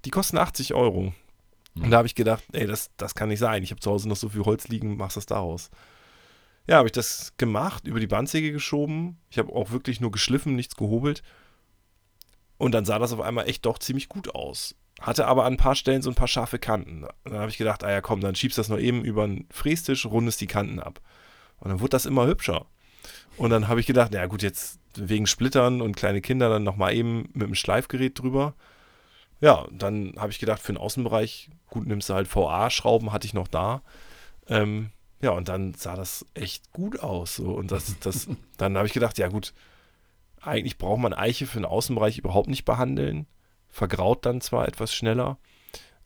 Die 0.05 0.09
kosten 0.09 0.37
80 0.37 0.73
Euro. 0.73 1.13
Und 1.75 1.89
da 1.89 1.97
habe 1.97 2.07
ich 2.07 2.15
gedacht, 2.15 2.43
ey, 2.51 2.67
das, 2.67 2.91
das 2.97 3.15
kann 3.15 3.29
nicht 3.29 3.39
sein. 3.39 3.63
Ich 3.63 3.71
habe 3.71 3.79
zu 3.81 3.89
Hause 3.89 4.07
noch 4.07 4.17
so 4.17 4.29
viel 4.29 4.43
Holz 4.43 4.67
liegen, 4.67 4.97
machst 4.97 5.17
das 5.17 5.25
daraus. 5.25 5.71
Ja, 6.67 6.77
habe 6.77 6.87
ich 6.87 6.91
das 6.91 7.33
gemacht, 7.37 7.87
über 7.87 7.99
die 7.99 8.07
Bandsäge 8.07 8.51
geschoben. 8.51 9.17
Ich 9.29 9.37
habe 9.37 9.51
auch 9.53 9.71
wirklich 9.71 9.99
nur 9.99 10.11
geschliffen, 10.11 10.55
nichts 10.55 10.75
gehobelt. 10.75 11.23
Und 12.63 12.71
dann 12.71 12.85
sah 12.85 12.97
das 12.97 13.11
auf 13.11 13.19
einmal 13.19 13.49
echt 13.49 13.65
doch 13.65 13.77
ziemlich 13.77 14.07
gut 14.07 14.33
aus. 14.35 14.73
Hatte 15.01 15.27
aber 15.27 15.43
an 15.43 15.55
ein 15.55 15.57
paar 15.57 15.75
Stellen 15.75 16.01
so 16.01 16.09
ein 16.09 16.15
paar 16.15 16.29
scharfe 16.29 16.59
Kanten. 16.59 17.05
Dann 17.25 17.33
habe 17.33 17.49
ich 17.49 17.57
gedacht, 17.57 17.83
ah 17.83 17.91
ja 17.91 17.99
komm, 17.99 18.21
dann 18.21 18.35
schiebst 18.35 18.57
du 18.57 18.61
das 18.61 18.69
noch 18.69 18.79
eben 18.79 19.03
über 19.03 19.25
einen 19.25 19.47
Frästisch, 19.51 20.05
rundest 20.05 20.39
die 20.39 20.47
Kanten 20.47 20.79
ab. 20.79 21.01
Und 21.59 21.71
dann 21.71 21.81
wurde 21.81 21.89
das 21.89 22.05
immer 22.05 22.25
hübscher. 22.25 22.65
Und 23.35 23.49
dann 23.49 23.67
habe 23.67 23.81
ich 23.81 23.85
gedacht, 23.85 24.11
na 24.13 24.27
gut, 24.27 24.43
jetzt 24.43 24.79
wegen 24.95 25.27
Splittern 25.27 25.81
und 25.81 25.97
kleine 25.97 26.21
Kinder 26.21 26.47
dann 26.47 26.63
nochmal 26.63 26.93
eben 26.93 27.27
mit 27.33 27.49
dem 27.49 27.55
Schleifgerät 27.55 28.17
drüber. 28.17 28.53
Ja, 29.41 29.67
dann 29.69 30.13
habe 30.17 30.31
ich 30.31 30.39
gedacht, 30.39 30.61
für 30.61 30.71
den 30.71 30.79
Außenbereich, 30.79 31.49
gut, 31.69 31.85
nimmst 31.85 32.07
du 32.07 32.13
halt 32.13 32.33
VA-Schrauben, 32.33 33.11
hatte 33.11 33.27
ich 33.27 33.33
noch 33.33 33.49
da. 33.49 33.81
Ähm, 34.47 34.91
ja, 35.21 35.31
und 35.31 35.49
dann 35.49 35.73
sah 35.73 35.97
das 35.97 36.25
echt 36.33 36.71
gut 36.71 37.01
aus. 37.01 37.35
So. 37.35 37.51
Und 37.51 37.71
das, 37.73 37.99
das, 37.99 38.29
dann 38.57 38.77
habe 38.77 38.87
ich 38.87 38.93
gedacht, 38.93 39.17
ja 39.17 39.27
gut, 39.27 39.53
eigentlich 40.45 40.77
braucht 40.77 40.99
man 40.99 41.13
Eiche 41.13 41.47
für 41.47 41.59
den 41.59 41.65
Außenbereich 41.65 42.17
überhaupt 42.17 42.49
nicht 42.49 42.65
behandeln. 42.65 43.27
Vergraut 43.69 44.25
dann 44.25 44.41
zwar 44.41 44.67
etwas 44.67 44.93
schneller, 44.93 45.37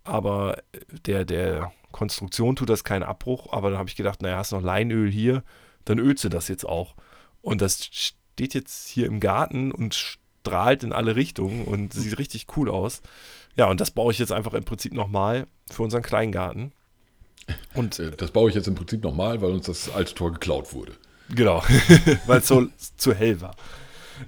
aber 0.03 0.57
der, 1.05 1.25
der 1.25 1.71
Konstruktion 1.91 2.55
tut 2.55 2.69
das 2.69 2.83
keinen 2.83 3.03
Abbruch. 3.03 3.51
Aber 3.51 3.69
dann 3.69 3.79
habe 3.79 3.89
ich 3.89 3.95
gedacht, 3.95 4.21
naja, 4.21 4.37
hast 4.37 4.51
noch 4.51 4.61
Leinöl 4.61 5.09
hier, 5.11 5.43
dann 5.85 5.99
ölst 5.99 6.23
du 6.23 6.29
das 6.29 6.47
jetzt 6.47 6.65
auch. 6.65 6.95
Und 7.41 7.61
das 7.61 7.89
steht 7.91 8.53
jetzt 8.53 8.87
hier 8.87 9.07
im 9.07 9.19
Garten 9.19 9.71
und 9.71 9.95
strahlt 9.95 10.83
in 10.83 10.93
alle 10.93 11.15
Richtungen 11.15 11.65
und 11.65 11.93
sieht 11.93 12.17
richtig 12.19 12.47
cool 12.55 12.69
aus. 12.69 13.01
Ja, 13.55 13.65
und 13.69 13.81
das 13.81 13.91
baue 13.91 14.13
ich 14.13 14.19
jetzt 14.19 14.31
einfach 14.31 14.53
im 14.53 14.63
Prinzip 14.63 14.93
nochmal 14.93 15.47
für 15.71 15.83
unseren 15.83 16.03
Kleingarten. 16.03 16.71
Und 17.73 17.99
Äh, 17.99 18.11
Das 18.11 18.31
baue 18.31 18.49
ich 18.49 18.55
jetzt 18.55 18.67
im 18.67 18.75
Prinzip 18.75 19.03
nochmal, 19.03 19.41
weil 19.41 19.51
uns 19.51 19.65
das 19.65 19.89
alte 19.89 20.13
Tor 20.13 20.31
geklaut 20.33 20.73
wurde. 20.73 20.93
Genau, 21.29 21.63
weil 22.27 22.39
es 22.39 22.47
so 22.47 22.67
zu 22.95 23.13
hell 23.13 23.41
war. 23.41 23.55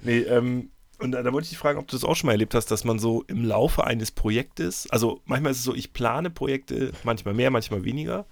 Nee, 0.02 0.20
ähm, 0.20 0.70
und 1.00 1.12
da, 1.12 1.22
da 1.22 1.32
wollte 1.32 1.44
ich 1.44 1.50
dich 1.50 1.58
fragen, 1.58 1.78
ob 1.78 1.88
du 1.88 1.96
das 1.96 2.04
auch 2.04 2.14
schon 2.14 2.26
mal 2.26 2.32
erlebt 2.32 2.54
hast, 2.54 2.70
dass 2.70 2.84
man 2.84 2.98
so 2.98 3.24
im 3.26 3.44
Laufe 3.44 3.84
eines 3.84 4.10
Projektes, 4.10 4.88
also 4.90 5.22
manchmal 5.24 5.52
ist 5.52 5.58
es 5.58 5.64
so, 5.64 5.74
ich 5.74 5.92
plane 5.92 6.30
Projekte, 6.30 6.92
manchmal 7.04 7.34
mehr, 7.34 7.50
manchmal 7.50 7.84
weniger. 7.84 8.26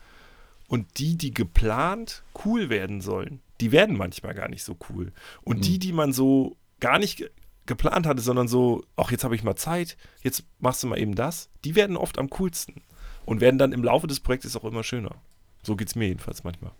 Und 0.68 0.98
die, 0.98 1.16
die 1.16 1.32
geplant 1.32 2.22
cool 2.44 2.68
werden 2.68 3.00
sollen, 3.00 3.40
die 3.62 3.72
werden 3.72 3.96
manchmal 3.96 4.34
gar 4.34 4.48
nicht 4.48 4.64
so 4.64 4.76
cool. 4.90 5.12
Und 5.42 5.64
die, 5.64 5.78
die 5.78 5.92
man 5.92 6.12
so 6.12 6.56
gar 6.78 6.98
nicht 6.98 7.16
ge 7.16 7.30
geplant 7.64 8.06
hatte, 8.06 8.22
sondern 8.22 8.48
so, 8.48 8.82
ach, 8.96 9.10
jetzt 9.10 9.24
habe 9.24 9.34
ich 9.34 9.42
mal 9.42 9.54
Zeit, 9.54 9.98
jetzt 10.22 10.42
machst 10.58 10.82
du 10.82 10.86
mal 10.86 10.98
eben 10.98 11.14
das, 11.14 11.50
die 11.66 11.74
werden 11.74 11.98
oft 11.98 12.16
am 12.18 12.30
coolsten. 12.30 12.80
Und 13.26 13.42
werden 13.42 13.58
dann 13.58 13.72
im 13.72 13.84
Laufe 13.84 14.06
des 14.06 14.20
Projektes 14.20 14.56
auch 14.56 14.64
immer 14.64 14.82
schöner. 14.82 15.16
So 15.62 15.76
geht 15.76 15.88
es 15.88 15.94
mir 15.94 16.08
jedenfalls 16.08 16.44
manchmal. 16.44 16.72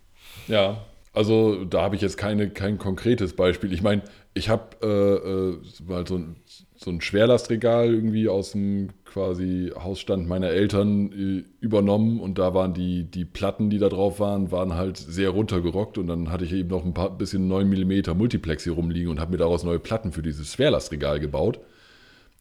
Ja, 0.47 0.83
also 1.13 1.65
da 1.65 1.81
habe 1.81 1.95
ich 1.95 2.01
jetzt 2.01 2.17
keine, 2.17 2.49
kein 2.49 2.77
konkretes 2.77 3.33
Beispiel. 3.33 3.73
Ich 3.73 3.81
meine, 3.81 4.03
ich 4.33 4.49
habe 4.49 4.77
äh, 4.83 4.87
äh, 4.87 5.83
mal 5.87 6.05
so 6.07 6.17
ein, 6.17 6.35
so 6.75 6.91
ein 6.91 7.01
Schwerlastregal 7.01 7.93
irgendwie 7.93 8.29
aus 8.29 8.51
dem 8.51 8.89
quasi 9.05 9.71
Hausstand 9.75 10.27
meiner 10.27 10.49
Eltern 10.49 11.11
äh, 11.11 11.43
übernommen 11.65 12.19
und 12.19 12.37
da 12.37 12.53
waren 12.53 12.73
die, 12.73 13.05
die 13.09 13.25
Platten, 13.25 13.69
die 13.71 13.79
da 13.79 13.89
drauf 13.89 14.19
waren, 14.19 14.51
waren 14.51 14.75
halt 14.75 14.97
sehr 14.97 15.31
runtergerockt 15.31 15.97
und 15.97 16.07
dann 16.07 16.29
hatte 16.31 16.45
ich 16.45 16.53
eben 16.53 16.69
noch 16.69 16.85
ein 16.85 16.93
paar 16.93 17.09
bisschen 17.17 17.47
9 17.47 17.67
mm 17.67 18.15
Multiplex 18.15 18.63
hier 18.63 18.73
rumliegen 18.73 19.09
und 19.09 19.19
habe 19.19 19.31
mir 19.31 19.37
daraus 19.37 19.63
neue 19.63 19.79
Platten 19.79 20.11
für 20.11 20.21
dieses 20.21 20.53
Schwerlastregal 20.53 21.19
gebaut. 21.19 21.59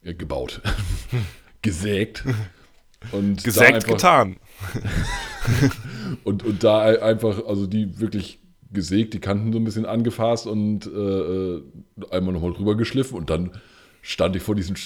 Äh, 0.05 0.15
gebaut. 0.15 0.61
Gesägt. 1.63 2.23
Und 3.13 3.43
Gesägt, 3.43 3.75
einfach- 3.75 3.89
getan. 3.89 4.37
und, 6.25 6.45
und 6.45 6.63
da 6.65 6.83
ei- 6.83 7.03
einfach, 7.03 7.47
also 7.47 7.67
die 7.67 7.99
wirklich 8.01 8.41
gesägt, 8.73 9.15
die 9.15 9.21
Kanten 9.21 9.53
so 9.53 9.59
ein 9.59 9.65
bisschen 9.65 9.87
angefasst 9.87 10.47
und 10.47 10.87
äh, 10.87 10.91
äh, 10.91 11.63
einmal 12.11 12.35
nochmal 12.35 12.53
drüber 12.53 12.77
geschliffen 12.77 13.17
und 13.17 13.31
dann 13.31 13.53
stand 14.03 14.37
ich 14.37 14.43
vor 14.43 14.55
diesem 14.55 14.77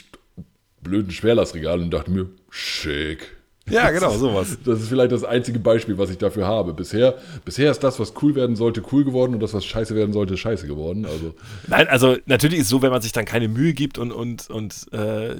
blöden 0.81 1.13
Schwerlastregal 1.13 1.81
und 1.81 1.91
dachte 1.91 2.11
mir, 2.11 2.31
schick. 2.51 3.37
Ja, 3.71 3.91
genau, 3.91 4.11
sowas. 4.11 4.59
Das 4.65 4.81
ist 4.81 4.89
vielleicht 4.89 5.13
das 5.13 5.25
einzige 5.25 5.59
Beispiel, 5.59 5.99
was 5.99 6.11
ich 6.11 6.19
dafür 6.19 6.47
habe. 6.47 6.73
Bisher, 6.73 7.15
bisher 7.45 7.71
ist 7.71 7.81
das, 7.81 7.99
was 8.01 8.13
cool 8.23 8.35
werden 8.35 8.57
sollte, 8.57 8.83
cool 8.93 9.05
geworden 9.05 9.35
und 9.35 9.41
das, 9.41 9.55
was 9.55 9.65
scheiße 9.65 9.95
werden 9.95 10.13
sollte, 10.13 10.37
scheiße 10.37 10.67
geworden. 10.67 11.07
Also, 11.07 11.35
Nein, 11.69 11.89
also 11.89 12.17
natürlich 12.27 12.59
ist 12.59 12.65
es 12.65 12.71
so, 12.71 12.83
wenn 12.83 12.91
man 12.91 13.03
sich 13.03 13.13
dann 13.13 13.25
keine 13.25 13.49
Mühe 13.49 13.73
gibt 13.73 13.99
und, 13.99 14.11
und, 14.11 14.51
und 14.51 14.93
äh, 14.93 15.37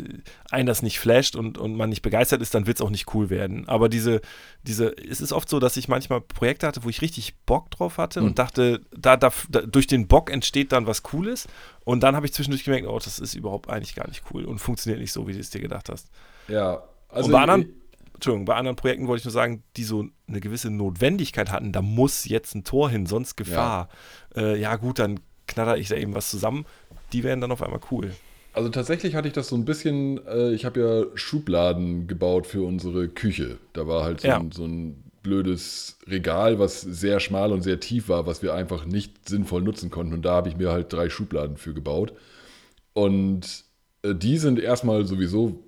einen 0.51 0.67
das 0.67 0.83
nicht 0.83 1.01
flasht 1.01 1.35
und, 1.35 1.59
und 1.59 1.77
man 1.77 1.91
nicht 1.91 2.03
begeistert 2.03 2.43
ist, 2.43 2.55
dann 2.55 2.67
wird 2.67 2.79
es 2.79 2.83
auch 2.83 2.91
nicht 2.91 3.13
cool 3.15 3.29
werden. 3.31 3.69
Aber 3.69 3.89
diese, 3.89 4.21
diese, 4.63 4.97
es 4.97 5.21
ist 5.21 5.33
oft 5.33 5.49
so, 5.49 5.59
dass 5.59 5.77
ich 5.77 5.89
manchmal 5.89 6.21
Projekte 6.21 6.67
hatte, 6.67 6.85
wo 6.85 6.89
ich 6.89 7.03
richtig 7.03 7.35
Bock 7.47 7.71
drauf 7.71 7.99
hatte 7.99 8.23
und 8.23 8.39
dachte, 8.39 8.81
da, 8.97 9.17
da, 9.17 9.33
da, 9.49 9.63
durch 9.63 9.87
den 9.87 10.07
Bock 10.07 10.31
entsteht 10.31 10.73
dann 10.73 10.87
was 10.87 11.03
Cooles. 11.03 11.49
Und 11.85 12.03
dann 12.03 12.15
habe 12.15 12.27
ich 12.27 12.33
zwischendurch 12.33 12.65
gemerkt, 12.65 12.87
oh, 12.87 12.99
das 13.03 13.19
ist 13.19 13.35
überhaupt 13.35 13.69
eigentlich 13.69 13.97
gar 13.97 14.07
nicht 14.07 14.23
cool 14.33 14.45
und 14.45 14.59
funktioniert 14.59 15.01
nicht 15.01 15.13
so, 15.13 15.27
wie 15.27 15.33
du 15.33 15.41
es 15.41 15.51
dir 15.51 15.61
gedacht 15.61 15.89
hast. 15.89 16.09
ja. 16.49 16.83
Also, 17.09 17.27
und 17.27 17.33
bei 17.33 17.41
anderen, 17.43 17.82
Entschuldigung, 18.23 18.45
bei 18.45 18.55
anderen 18.55 18.77
Projekten 18.77 19.09
wollte 19.09 19.19
ich 19.23 19.25
nur 19.25 19.33
sagen, 19.33 19.65
die 19.77 19.83
so 19.83 20.07
eine 20.29 20.41
gewisse 20.41 20.71
Notwendigkeit 20.71 21.51
hatten, 21.51 21.73
da 21.73 21.83
muss 21.83 22.25
jetzt 22.25 22.55
ein 22.55 22.63
Tor 22.63 22.89
hin, 22.89 23.05
sonst 23.05 23.35
Gefahr. 23.35 23.89
Ja, 24.37 24.43
äh, 24.43 24.61
ja 24.61 24.77
gut, 24.77 25.01
dann 25.01 25.19
knatter 25.49 25.77
ich 25.77 25.89
da 25.89 25.97
eben 25.97 26.15
was 26.15 26.31
zusammen. 26.31 26.65
Die 27.13 27.25
werden 27.25 27.41
dann 27.41 27.51
auf 27.51 27.65
einmal 27.65 27.81
cool. 27.91 28.13
Also 28.53 28.69
tatsächlich 28.69 29.17
hatte 29.17 29.27
ich 29.27 29.35
das 29.35 29.49
so 29.49 29.57
ein 29.57 29.65
bisschen, 29.65 30.25
äh, 30.29 30.53
ich 30.53 30.65
habe 30.65 30.81
ja 30.81 31.17
Schubladen 31.17 32.07
gebaut 32.07 32.47
für 32.47 32.63
unsere 32.65 33.09
Küche. 33.09 33.59
Da 33.73 33.89
war 33.89 34.05
halt 34.05 34.21
so, 34.21 34.29
Ja. 34.29 34.39
ein, 34.39 34.53
so 34.53 34.67
ein 34.67 35.03
blödes 35.25 35.99
Regal, 36.07 36.61
was 36.61 36.81
sehr 36.81 37.19
schmal 37.19 37.51
und 37.51 37.63
sehr 37.63 37.81
tief 37.81 38.09
war, 38.09 38.25
was 38.27 38.41
wir 38.41 38.55
einfach 38.55 38.85
nicht 38.87 39.29
sinnvoll 39.29 39.63
nutzen 39.63 39.91
konnten. 39.91 40.13
Und 40.13 40.23
da 40.23 40.35
habe 40.35 40.49
ich 40.49 40.57
mir 40.57 40.71
halt 40.71 40.93
drei 40.93 41.11
Schubladen 41.11 41.57
für 41.57 41.75
gebaut. 41.75 42.13
Und 42.93 43.65
äh, 44.03 44.15
die 44.15 44.39
sind 44.39 44.61
erstmal 44.61 45.07
sowieso 45.07 45.65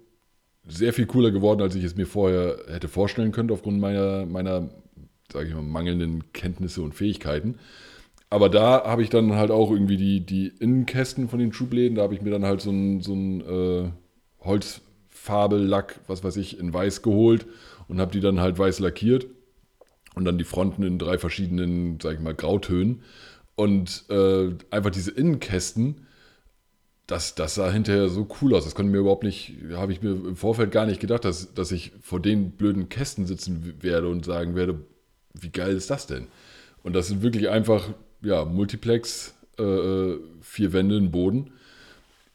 sehr 0.67 0.93
viel 0.93 1.07
cooler 1.07 1.31
geworden, 1.31 1.63
als 1.63 1.75
ich 1.75 1.85
es 1.85 1.97
mir 1.97 2.07
vorher 2.07 2.59
hätte 2.69 2.89
vorstellen 2.89 3.33
können, 3.33 3.51
aufgrund 3.51 3.81
meiner, 3.81 4.27
meiner 4.27 4.71
sage 5.33 5.49
ich 5.49 5.55
mal, 5.55 5.63
mangelnden 5.63 6.33
Kenntnisse 6.33 6.83
und 6.83 6.95
Fähigkeiten. 6.95 7.59
Aber 8.31 8.49
da 8.49 8.85
habe 8.85 9.03
ich 9.03 9.11
dann 9.11 9.35
halt 9.35 9.51
auch 9.51 9.71
irgendwie 9.71 9.97
die, 9.97 10.21
die 10.25 10.49
Innenkästen 10.49 11.29
von 11.29 11.39
den 11.39 11.53
Schubläden, 11.53 11.97
da 11.97 12.03
habe 12.03 12.15
ich 12.15 12.23
mir 12.23 12.31
dann 12.31 12.45
halt 12.45 12.61
so 12.61 12.71
ein, 12.71 13.01
so 13.01 13.15
ein 13.15 13.41
äh, 13.43 13.91
Holzfarbellack, 14.41 16.01
was 16.07 16.25
weiß 16.25 16.37
ich, 16.37 16.59
in 16.59 16.73
weiß 16.73 17.03
geholt 17.03 17.47
und 17.89 18.01
habe 18.01 18.13
die 18.13 18.21
dann 18.21 18.41
halt 18.41 18.59
weiß 18.59 18.81
lackiert 18.81 19.27
und 20.15 20.25
dann 20.25 20.39
die 20.39 20.45
Fronten 20.45 20.83
in 20.83 20.99
drei 20.99 21.19
verschiedenen, 21.19 21.99
sag 22.01 22.15
ich 22.15 22.21
mal, 22.21 22.35
Grautönen. 22.35 23.03
Und 23.57 24.05
äh, 24.09 24.51
einfach 24.71 24.91
diese 24.91 25.13
Innenkästen, 25.13 26.07
das, 27.07 27.35
das 27.35 27.55
sah 27.55 27.71
hinterher 27.71 28.09
so 28.09 28.27
cool 28.41 28.55
aus. 28.55 28.65
Das 28.65 28.75
konnte 28.75 28.91
mir 28.91 28.99
überhaupt 28.99 29.25
nicht, 29.25 29.55
habe 29.73 29.93
ich 29.93 30.03
mir 30.03 30.11
im 30.11 30.37
Vorfeld 30.37 30.71
gar 30.71 30.87
nicht 30.87 31.01
gedacht, 31.01 31.25
dass, 31.25 31.53
dass 31.55 31.73
ich 31.73 31.93
vor 32.01 32.21
den 32.21 32.53
blöden 32.53 32.89
Kästen 32.89 33.27
sitzen 33.27 33.75
werde 33.81 34.09
und 34.09 34.25
sagen 34.25 34.55
werde, 34.55 34.81
wie 35.35 35.51
geil 35.51 35.77
ist 35.77 35.91
das 35.91 36.07
denn? 36.07 36.29
Und 36.83 36.95
das 36.95 37.09
sind 37.09 37.23
wirklich 37.23 37.49
einfach, 37.49 37.91
ja, 38.23 38.45
Multiplex, 38.45 39.35
äh, 39.59 39.63
äh 39.63 40.19
vier 40.41 40.73
Wände, 40.73 40.97
ein 40.97 41.11
Boden. 41.11 41.53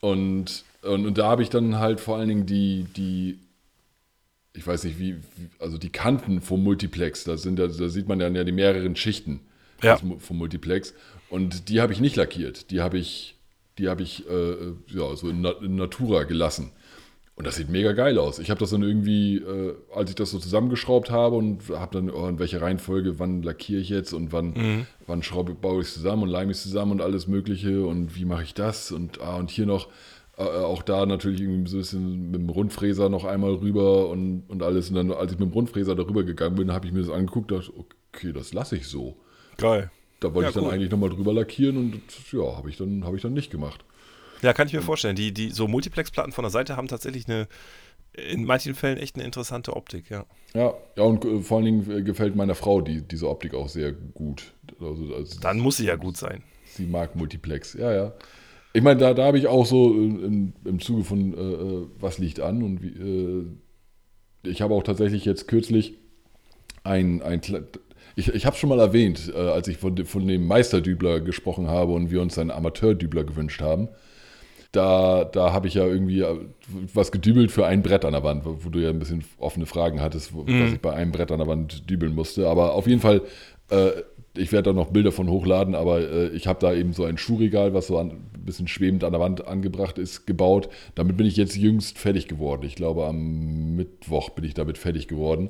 Und, 0.01 0.63
und, 0.82 1.05
und, 1.05 1.17
da 1.17 1.27
habe 1.27 1.43
ich 1.43 1.49
dann 1.49 1.79
halt 1.79 1.99
vor 1.99 2.17
allen 2.17 2.29
Dingen 2.29 2.45
die, 2.45 2.86
die 2.95 3.39
ich 4.53 4.65
weiß 4.65 4.84
nicht, 4.84 4.99
wie, 4.99 5.17
also 5.60 5.77
die 5.77 5.89
Kanten 5.89 6.41
vom 6.41 6.63
Multiplex, 6.63 7.23
da, 7.23 7.38
sind, 7.38 7.58
da, 7.58 7.67
da 7.67 7.88
sieht 7.88 8.08
man 8.08 8.19
dann 8.19 8.36
ja 8.36 8.43
die 8.43 8.51
mehreren 8.51 8.95
Schichten 8.95 9.41
ja. 9.82 9.97
vom 9.97 10.38
Multiplex. 10.38 10.93
Und 11.29 11.69
die 11.69 11.79
habe 11.82 11.93
ich 11.93 12.01
nicht 12.01 12.15
lackiert. 12.15 12.71
Die 12.71 12.82
habe 12.82 12.97
ich, 12.97 13.36
die 13.79 13.89
habe 13.89 14.03
ich 14.03 14.29
äh, 14.29 14.73
ja, 14.87 15.15
so 15.15 15.29
in, 15.29 15.43
in, 15.45 15.75
Natura 15.75 16.23
gelassen. 16.23 16.71
Und 17.35 17.47
das 17.47 17.55
sieht 17.55 17.69
mega 17.69 17.93
geil 17.93 18.19
aus. 18.19 18.37
Ich 18.39 18.49
habe 18.49 18.59
das 18.59 18.71
dann 18.71 18.83
irgendwie, 18.83 19.37
äh, 19.37 19.73
als 19.95 20.09
ich 20.09 20.15
das 20.17 20.31
so 20.31 20.39
zusammengeschraubt 20.39 21.09
habe 21.09 21.37
und 21.37 21.69
habe 21.69 21.93
dann, 21.93 22.09
oh, 22.09 22.27
in 22.27 22.37
welcher 22.37 22.61
Reihenfolge, 22.61 23.17
wann 23.17 23.41
lackiere 23.43 23.79
ich 23.79 23.87
jetzt 23.87 24.11
und 24.11 24.33
wann, 24.33 24.47
mhm. 24.51 24.87
wann 25.07 25.23
schraube, 25.23 25.55
baue 25.55 25.81
ich 25.81 25.87
es 25.87 25.93
zusammen 25.93 26.23
und 26.23 26.29
leime 26.29 26.51
ich 26.51 26.57
es 26.57 26.63
zusammen 26.63 26.91
und 26.91 27.01
alles 27.01 27.27
Mögliche 27.27 27.85
und 27.85 28.17
wie 28.17 28.25
mache 28.25 28.43
ich 28.43 28.53
das 28.53 28.91
und, 28.91 29.21
ah, 29.21 29.37
und 29.37 29.51
hier 29.51 29.65
noch 29.65 29.87
äh, 30.37 30.43
auch 30.43 30.83
da 30.83 31.05
natürlich 31.05 31.41
irgendwie 31.41 31.69
so 31.69 31.77
ein 31.77 31.79
bisschen 31.79 32.31
mit 32.31 32.41
dem 32.41 32.49
Rundfräser 32.49 33.09
noch 33.09 33.25
einmal 33.25 33.53
rüber 33.53 34.09
und, 34.09 34.43
und 34.49 34.63
alles. 34.63 34.89
Und 34.89 34.95
dann, 34.95 35.11
als 35.11 35.31
ich 35.31 35.39
mit 35.39 35.49
dem 35.49 35.53
Rundfräser 35.53 35.95
darüber 35.95 36.23
gegangen 36.23 36.55
bin, 36.55 36.73
habe 36.73 36.87
ich 36.87 36.93
mir 36.93 37.01
das 37.01 37.09
angeguckt 37.09 37.51
und 37.51 37.59
dachte, 37.59 37.73
okay, 38.13 38.33
das 38.33 38.53
lasse 38.53 38.75
ich 38.75 38.87
so. 38.87 39.17
Geil. 39.57 39.91
Da 40.19 40.34
wollte 40.34 40.45
ja, 40.45 40.49
ich 40.49 40.55
dann 40.55 40.65
cool. 40.65 40.71
eigentlich 40.71 40.91
nochmal 40.91 41.10
drüber 41.10 41.34
lackieren 41.34 41.77
und 41.77 42.01
ja, 42.32 42.58
habe 42.58 42.69
ich, 42.69 42.77
dann, 42.77 43.05
hab 43.05 43.13
ich 43.15 43.21
dann 43.21 43.34
nicht 43.34 43.51
gemacht. 43.51 43.86
Ja, 44.41 44.53
kann 44.53 44.67
ich 44.67 44.73
mir 44.73 44.82
vorstellen. 44.82 45.15
Die, 45.15 45.34
die 45.34 45.49
so 45.49 45.67
Multiplex-Platten 45.67 46.32
von 46.32 46.43
der 46.43 46.51
Seite 46.51 46.77
haben 46.77 46.88
tatsächlich 46.88 47.27
eine, 47.27 47.47
in 48.13 48.45
manchen 48.45 48.75
Fällen 48.75 48.97
echt 48.97 49.15
eine 49.15 49.25
interessante 49.25 49.75
Optik, 49.75 50.10
ja. 50.10 50.25
Ja, 50.53 50.73
ja 50.95 51.03
und 51.03 51.25
äh, 51.25 51.39
vor 51.41 51.58
allen 51.58 51.65
Dingen 51.65 51.91
äh, 51.91 52.01
gefällt 52.03 52.36
meiner 52.36 52.55
Frau 52.55 52.82
die, 52.82 53.01
diese 53.01 53.29
Optik 53.29 53.53
auch 53.53 53.69
sehr 53.69 53.91
gut. 53.91 54.53
Also, 54.79 55.13
also 55.13 55.39
Dann 55.39 55.60
muss 55.60 55.77
sie 55.77 55.86
ja 55.86 55.95
gut 55.95 56.17
sein. 56.17 56.43
Sie 56.65 56.86
mag 56.86 57.15
Multiplex, 57.15 57.73
ja, 57.73 57.91
ja. 57.91 58.13
Ich 58.73 58.84
meine, 58.84 58.99
da, 58.99 59.13
da 59.13 59.25
habe 59.25 59.39
ich 59.39 59.47
auch 59.47 59.65
so 59.65 59.93
im, 59.93 60.53
im 60.63 60.79
Zuge 60.79 61.03
von, 61.03 61.34
äh, 61.34 61.38
äh, 61.38 61.88
was 61.99 62.19
liegt 62.19 62.39
an 62.39 62.62
und 62.62 62.84
wie, 62.84 62.89
äh, 62.89 63.45
ich 64.43 64.62
habe 64.62 64.73
auch 64.73 64.84
tatsächlich 64.84 65.25
jetzt 65.25 65.47
kürzlich 65.47 65.97
ein, 66.84 67.21
ein 67.21 67.41
ich, 68.19 68.34
ich 68.34 68.45
habe 68.45 68.53
es 68.53 68.60
schon 68.60 68.69
mal 68.69 68.79
erwähnt, 68.79 69.32
äh, 69.34 69.38
als 69.38 69.67
ich 69.67 69.77
von, 69.77 69.97
von 70.05 70.27
dem 70.27 70.45
Meisterdübler 70.45 71.21
gesprochen 71.21 71.67
habe 71.67 71.93
und 71.93 72.12
wir 72.12 72.21
uns 72.21 72.38
einen 72.38 72.51
Amateurdübler 72.51 73.23
gewünscht 73.23 73.62
haben. 73.62 73.89
Da, 74.71 75.23
da 75.23 75.51
habe 75.51 75.67
ich 75.67 75.73
ja 75.73 75.86
irgendwie 75.86 76.21
äh, 76.21 76.38
was 76.93 77.12
gedübelt 77.12 77.51
für 77.51 77.65
ein 77.65 77.82
Brett 77.82 78.05
an 78.05 78.13
der 78.13 78.23
Wand, 78.23 78.45
wo, 78.45 78.58
wo 78.62 78.69
du 78.69 78.79
ja 78.79 78.89
ein 78.89 78.99
bisschen 78.99 79.23
offene 79.39 79.65
Fragen 79.65 79.99
hattest, 79.99 80.34
wo, 80.34 80.43
mhm. 80.43 80.63
was 80.63 80.73
ich 80.73 80.79
bei 80.79 80.93
einem 80.93 81.12
Brett 81.12 81.32
an 81.32 81.39
der 81.39 81.47
Wand 81.47 81.89
dübeln 81.89 82.13
musste. 82.13 82.47
Aber 82.47 82.75
auf 82.75 82.86
jeden 82.86 83.01
Fall 83.01 83.21
äh, 83.69 83.91
ich 84.38 84.51
werde 84.51 84.69
da 84.69 84.73
noch 84.73 84.91
Bilder 84.91 85.12
von 85.12 85.29
hochladen, 85.29 85.75
aber 85.75 85.99
äh, 85.99 86.29
ich 86.29 86.47
habe 86.47 86.60
da 86.60 86.73
eben 86.73 86.93
so 86.93 87.03
ein 87.03 87.17
Schuhregal, 87.17 87.73
was 87.73 87.88
so 87.88 87.97
ein 87.97 88.29
bisschen 88.45 88.67
schwebend 88.67 89.03
an 89.03 89.12
der 89.12 89.21
Wand 89.21 89.47
angebracht 89.47 89.97
ist, 89.97 90.25
gebaut. 90.27 90.69
Damit 90.95 91.17
bin 91.17 91.25
ich 91.25 91.36
jetzt 91.36 91.55
jüngst 91.55 91.97
fertig 91.97 92.27
geworden. 92.27 92.63
Ich 92.65 92.75
glaube, 92.75 93.05
am 93.05 93.75
Mittwoch 93.75 94.29
bin 94.29 94.45
ich 94.45 94.53
damit 94.53 94.77
fertig 94.77 95.08
geworden. 95.08 95.49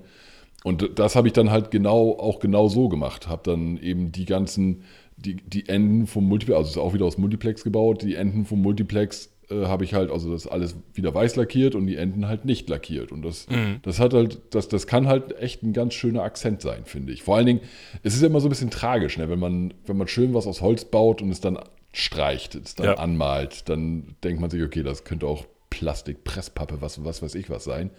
Und 0.64 1.00
das 1.00 1.16
habe 1.16 1.28
ich 1.28 1.34
dann 1.34 1.52
halt 1.52 1.72
genau, 1.72 2.18
auch 2.18 2.40
genau 2.40 2.68
so 2.68 2.90
gemacht. 2.90 3.28
Habe 3.28 3.42
dann 3.44 3.78
eben 3.78 4.12
die 4.12 4.26
ganzen, 4.26 4.84
die, 5.18 5.36
die 5.36 5.70
Enden 5.70 6.06
vom 6.06 6.28
Multiplex, 6.28 6.58
also 6.58 6.70
ist 6.70 6.78
auch 6.78 6.94
wieder 6.94 7.06
aus 7.06 7.18
Multiplex 7.18 7.64
gebaut, 7.64 8.02
die 8.02 8.16
Enden 8.16 8.46
vom 8.46 8.62
Multiplex 8.62 9.30
äh, 9.50 9.66
habe 9.66 9.84
ich 9.84 9.94
halt, 9.94 10.12
also 10.12 10.32
das 10.32 10.48
alles 10.48 10.76
wieder 10.94 11.14
weiß 11.14 11.36
lackiert 11.36 11.76
und 11.76 11.88
die 11.88 11.96
Enden 11.96 12.28
halt 12.28 12.46
nicht 12.46 12.70
lackiert. 12.70 13.12
Und 13.12 13.24
das, 13.24 13.48
mhm. 13.50 13.80
das 13.84 14.00
hat 14.00 14.14
halt, 14.14 14.40
das, 14.52 14.68
das 14.68 14.86
kann 14.86 15.08
halt 15.08 15.38
echt 15.40 15.64
ein 15.64 15.74
ganz 15.74 15.94
schöner 15.94 16.24
Akzent 16.24 16.62
sein, 16.62 16.86
finde 16.86 17.14
ich. 17.14 17.24
Vor 17.24 17.38
allen 17.38 17.46
Dingen, 17.46 17.62
es 18.04 18.16
ist 18.16 18.22
ja 18.22 18.28
immer 18.28 18.42
so 18.42 18.48
ein 18.48 18.52
bisschen 18.52 18.70
tragisch, 18.70 19.18
ne? 19.18 19.30
wenn, 19.30 19.40
man, 19.40 19.74
wenn 19.86 19.98
man 19.98 20.08
schön 20.08 20.34
was 20.34 20.46
aus 20.46 20.62
Holz 20.62 20.86
baut 20.86 21.22
und 21.22 21.32
es 21.32 21.42
dann 21.42 21.58
streicht, 21.94 22.56
es 22.56 22.76
dann 22.76 22.86
ja. 22.86 22.94
anmalt, 22.96 23.68
dann 23.70 24.16
denkt 24.24 24.42
man 24.42 24.50
sich, 24.50 24.62
okay, 24.62 24.84
das 24.84 25.04
könnte 25.04 25.26
auch 25.26 25.46
Plastik, 25.70 26.24
Presspappe, 26.24 26.82
was, 26.82 27.04
was 27.04 27.22
weiß 27.22 27.36
ich 27.36 27.50
was 27.50 27.64
sein. 27.64 27.92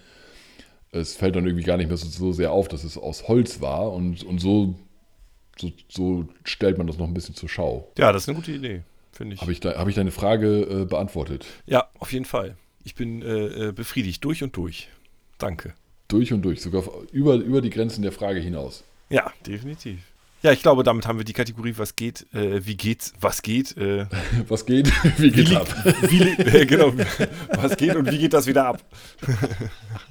Es 0.92 1.14
fällt 1.14 1.36
dann 1.36 1.46
irgendwie 1.46 1.64
gar 1.64 1.76
nicht 1.76 1.88
mehr 1.88 1.96
so, 1.96 2.08
so 2.08 2.32
sehr 2.32 2.52
auf, 2.52 2.68
dass 2.68 2.84
es 2.84 2.98
aus 2.98 3.28
Holz 3.28 3.60
war 3.60 3.92
und, 3.92 4.24
und 4.24 4.40
so, 4.40 4.74
so, 5.56 5.70
so 5.88 6.28
stellt 6.44 6.78
man 6.78 6.86
das 6.86 6.98
noch 6.98 7.06
ein 7.06 7.14
bisschen 7.14 7.34
zur 7.34 7.48
Schau. 7.48 7.92
Ja, 7.96 8.12
das 8.12 8.22
ist 8.22 8.28
eine 8.28 8.36
gute 8.36 8.52
Idee 8.52 8.82
finde 9.20 9.34
ich. 9.34 9.40
Habe 9.42 9.52
ich, 9.52 9.60
hab 9.60 9.86
ich 9.86 9.94
deine 9.94 10.10
Frage 10.10 10.62
äh, 10.62 10.84
beantwortet? 10.86 11.46
Ja, 11.66 11.88
auf 11.98 12.10
jeden 12.12 12.24
Fall. 12.24 12.56
Ich 12.84 12.94
bin 12.94 13.20
äh, 13.20 13.68
äh, 13.68 13.72
befriedigt, 13.72 14.24
durch 14.24 14.42
und 14.42 14.56
durch. 14.56 14.88
Danke. 15.36 15.74
Durch 16.08 16.32
und 16.32 16.42
durch, 16.42 16.62
sogar 16.62 16.84
über, 17.12 17.34
über 17.34 17.60
die 17.60 17.68
Grenzen 17.68 18.00
der 18.00 18.12
Frage 18.12 18.40
hinaus. 18.40 18.82
Ja, 19.10 19.30
definitiv. 19.46 20.00
Ja, 20.42 20.52
ich 20.52 20.62
glaube, 20.62 20.84
damit 20.84 21.06
haben 21.06 21.18
wir 21.18 21.26
die 21.26 21.34
Kategorie, 21.34 21.74
was 21.76 21.96
geht, 21.96 22.26
äh, 22.32 22.64
wie 22.64 22.78
geht's, 22.78 23.12
was 23.20 23.42
geht. 23.42 23.76
Äh, 23.76 24.06
was 24.48 24.64
geht, 24.64 24.90
wie 25.18 25.30
geht 25.30 25.50
wie 25.50 25.56
ab. 25.56 25.68
Wie, 26.08 26.22
äh, 26.42 26.64
genau, 26.64 26.94
was 27.52 27.76
geht 27.76 27.94
und 27.94 28.10
wie 28.10 28.18
geht 28.18 28.32
das 28.32 28.46
wieder 28.46 28.64
ab. 28.64 28.82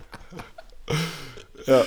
ja. 1.65 1.86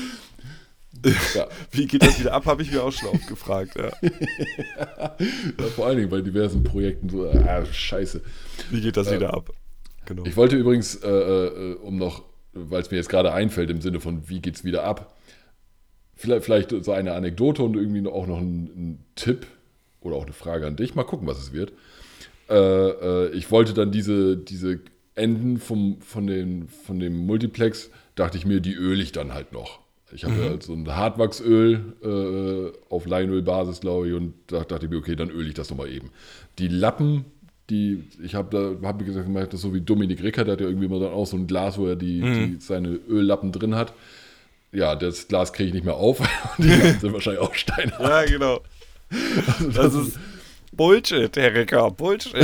Ja. 1.34 1.48
Wie 1.72 1.86
geht 1.86 2.02
das 2.02 2.20
wieder 2.20 2.32
ab, 2.32 2.46
habe 2.46 2.62
ich 2.62 2.70
mir 2.70 2.82
auch 2.82 2.92
schon 2.92 3.08
oft 3.08 3.26
gefragt. 3.26 3.74
Ja. 3.76 3.90
ja, 4.02 5.66
vor 5.74 5.86
allen 5.86 5.96
Dingen 5.96 6.10
bei 6.10 6.20
diversen 6.20 6.62
Projekten 6.62 7.08
so, 7.08 7.28
ah, 7.28 7.64
scheiße. 7.64 8.22
Wie 8.70 8.80
geht 8.80 8.96
das 8.96 9.08
äh, 9.08 9.16
wieder 9.16 9.34
ab? 9.34 9.50
Genau. 10.06 10.24
Ich 10.26 10.36
wollte 10.36 10.56
übrigens, 10.56 10.96
äh, 10.96 11.08
äh, 11.08 11.74
um 11.74 11.96
noch, 11.96 12.24
weil 12.52 12.82
es 12.82 12.90
mir 12.90 12.98
jetzt 12.98 13.08
gerade 13.08 13.32
einfällt 13.32 13.70
im 13.70 13.80
Sinne 13.80 14.00
von, 14.00 14.28
wie 14.28 14.40
geht 14.40 14.56
es 14.56 14.64
wieder 14.64 14.84
ab, 14.84 15.14
vielleicht, 16.14 16.44
vielleicht 16.44 16.84
so 16.84 16.92
eine 16.92 17.12
Anekdote 17.14 17.62
und 17.62 17.76
irgendwie 17.76 18.06
auch 18.08 18.26
noch 18.26 18.38
ein, 18.38 19.04
Tipp 19.14 19.46
oder 20.00 20.16
auch 20.16 20.24
eine 20.24 20.32
Frage 20.32 20.66
an 20.66 20.76
dich. 20.76 20.94
Mal 20.94 21.04
gucken, 21.04 21.26
was 21.26 21.38
es 21.38 21.52
wird. 21.52 21.72
Äh, 22.48 22.54
äh, 22.54 23.28
ich 23.30 23.50
wollte 23.50 23.74
dann 23.74 23.92
diese, 23.92 24.36
diese 24.36 24.80
Enden 25.14 25.58
vom, 25.58 26.00
von, 26.00 26.26
den, 26.26 26.68
von 26.68 26.98
dem 26.98 27.16
Multiplex, 27.26 27.90
dachte 28.14 28.38
ich 28.38 28.46
mir, 28.46 28.61
die 28.61 28.75
öle 28.75 29.03
ich 29.03 29.12
dann 29.12 29.35
halt 29.35 29.53
noch. 29.53 29.81
Ich 30.14 30.25
habe 30.25 30.35
mhm. 30.35 30.44
halt 30.44 30.62
so 30.62 30.75
ein 30.75 30.87
Hartwachsöl 30.94 31.94
äh, 32.03 32.92
auf 32.92 33.07
Leinölbasis, 33.07 33.81
glaube 33.81 34.09
ich, 34.09 34.14
und 34.14 34.35
da 34.46 34.64
dachte 34.64 34.87
ich 34.87 34.90
mir, 34.90 34.98
okay, 34.98 35.16
dann 35.16 35.31
öle 35.31 35.48
ich 35.48 35.55
das 35.55 35.70
nochmal 35.70 35.88
eben. 35.88 36.11
Die 36.59 36.68
Lappen, 36.68 37.25
die, 37.70 38.05
ich 38.22 38.35
habe 38.35 38.79
da, 38.81 38.87
habe 38.87 39.05
gesagt, 39.05 39.53
das 39.53 39.61
so 39.61 39.72
wie 39.72 39.81
Dominik 39.81 40.22
Ricker, 40.22 40.44
der 40.44 40.53
hat 40.53 40.61
ja 40.61 40.66
irgendwie 40.66 40.87
immer 40.87 41.01
dann 41.01 41.12
auch 41.12 41.27
so 41.27 41.37
ein 41.37 41.46
Glas, 41.46 41.79
wo 41.79 41.87
er 41.87 41.96
die, 41.96 42.20
mhm. 42.20 42.35
die 42.35 42.61
seine 42.61 42.98
Öllappen 43.09 43.53
drin 43.53 43.75
hat. 43.75 43.94
Ja, 44.72 44.96
das 44.96 45.29
Glas 45.29 45.53
kriege 45.53 45.68
ich 45.68 45.75
nicht 45.75 45.85
mehr 45.85 45.96
auf. 45.96 46.20
die 46.59 46.68
sind 46.68 47.12
wahrscheinlich 47.12 47.42
auch 47.42 47.55
steinhart. 47.55 48.01
Ja, 48.01 48.25
genau. 48.25 48.61
Also 49.11 49.66
das, 49.66 49.75
das 49.75 49.94
ist 49.94 50.18
Bullshit, 50.75 51.37
Herr 51.37 51.55
Ricker, 51.55 51.90
Bullshit. 51.90 52.35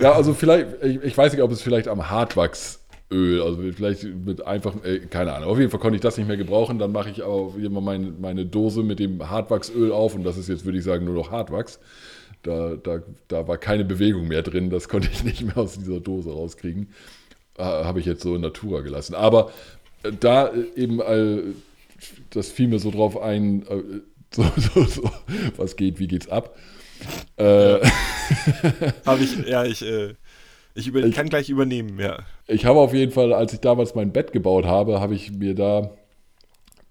ja, 0.00 0.12
also 0.12 0.34
vielleicht, 0.34 0.66
ich, 0.82 1.02
ich, 1.02 1.16
weiß 1.16 1.32
nicht, 1.32 1.42
ob 1.42 1.50
es 1.50 1.62
vielleicht 1.62 1.88
am 1.88 2.10
Hartwachs 2.10 2.81
Öl, 3.12 3.42
also 3.42 3.62
vielleicht 3.72 4.04
mit 4.04 4.44
einfach, 4.46 4.74
äh, 4.84 5.00
keine 5.00 5.34
Ahnung. 5.34 5.50
Auf 5.50 5.58
jeden 5.58 5.70
Fall 5.70 5.80
konnte 5.80 5.96
ich 5.96 6.02
das 6.02 6.16
nicht 6.16 6.26
mehr 6.26 6.36
gebrauchen. 6.36 6.78
Dann 6.78 6.92
mache 6.92 7.10
ich 7.10 7.22
aber 7.22 7.52
immer 7.62 7.80
meine, 7.80 8.12
meine 8.18 8.46
Dose 8.46 8.82
mit 8.82 8.98
dem 8.98 9.28
Hartwachsöl 9.28 9.92
auf 9.92 10.14
und 10.14 10.24
das 10.24 10.36
ist 10.36 10.48
jetzt, 10.48 10.64
würde 10.64 10.78
ich 10.78 10.84
sagen, 10.84 11.04
nur 11.04 11.14
noch 11.14 11.30
Hartwachs. 11.30 11.78
Da, 12.42 12.74
da, 12.74 13.02
da 13.28 13.46
war 13.46 13.56
keine 13.58 13.84
Bewegung 13.84 14.26
mehr 14.26 14.42
drin, 14.42 14.70
das 14.70 14.88
konnte 14.88 15.08
ich 15.12 15.22
nicht 15.24 15.42
mehr 15.42 15.56
aus 15.58 15.78
dieser 15.78 16.00
Dose 16.00 16.30
rauskriegen. 16.30 16.88
Äh, 17.58 17.62
Habe 17.62 18.00
ich 18.00 18.06
jetzt 18.06 18.22
so 18.22 18.34
in 18.34 18.40
Natura 18.40 18.80
gelassen. 18.80 19.14
Aber 19.14 19.52
äh, 20.02 20.12
da 20.18 20.48
äh, 20.48 20.64
eben, 20.74 21.00
äh, 21.00 21.42
das 22.30 22.50
fiel 22.50 22.68
mir 22.68 22.78
so 22.78 22.90
drauf 22.90 23.20
ein, 23.20 23.62
äh, 23.68 23.82
so, 24.34 24.44
so, 24.56 24.84
so, 24.84 25.10
was 25.56 25.76
geht, 25.76 25.98
wie 25.98 26.08
geht's 26.08 26.28
ab. 26.28 26.56
Äh, 27.36 27.44
Habe 29.06 29.22
ich, 29.22 29.46
ja, 29.46 29.64
ich, 29.64 29.84
ich, 30.74 30.88
über, 30.88 31.02
ich 31.04 31.14
kann 31.14 31.28
gleich 31.28 31.48
übernehmen, 31.50 31.98
ja. 31.98 32.18
Ich 32.46 32.64
habe 32.64 32.78
auf 32.80 32.94
jeden 32.94 33.12
Fall, 33.12 33.32
als 33.32 33.52
ich 33.52 33.60
damals 33.60 33.94
mein 33.94 34.12
Bett 34.12 34.32
gebaut 34.32 34.64
habe, 34.64 35.00
habe 35.00 35.14
ich 35.14 35.32
mir 35.32 35.54
da 35.54 35.90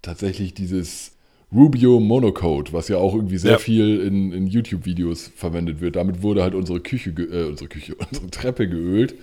tatsächlich 0.01 0.53
dieses 0.53 1.15
Rubio 1.53 1.99
Monocode, 1.99 2.71
was 2.73 2.87
ja 2.87 2.97
auch 2.97 3.13
irgendwie 3.13 3.37
sehr 3.37 3.51
Ja. 3.53 3.57
viel 3.57 3.99
in, 3.99 4.31
in 4.31 4.47
YouTube-Videos 4.47 5.31
verwendet 5.35 5.81
wird. 5.81 5.95
Damit 5.97 6.21
wurde 6.21 6.43
halt 6.43 6.55
unsere 6.55 6.79
Küche, 6.79 7.09
äh, 7.09 7.45
unsere 7.45 7.67
Küche, 7.69 7.95
unsere 8.09 8.29
Treppe 8.29 8.67
geölt. 8.69 9.15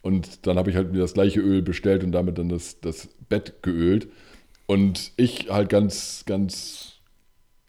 Und 0.00 0.46
dann 0.46 0.56
habe 0.56 0.70
ich 0.70 0.76
halt 0.76 0.92
mir 0.92 1.00
das 1.00 1.14
gleiche 1.14 1.40
Öl 1.40 1.60
bestellt 1.60 2.04
und 2.04 2.12
damit 2.12 2.38
dann 2.38 2.48
das, 2.48 2.80
das 2.80 3.08
Bett 3.28 3.62
geölt. 3.62 4.08
Und 4.66 5.12
ich 5.16 5.50
halt 5.50 5.68
ganz, 5.68 6.24
ganz 6.26 6.97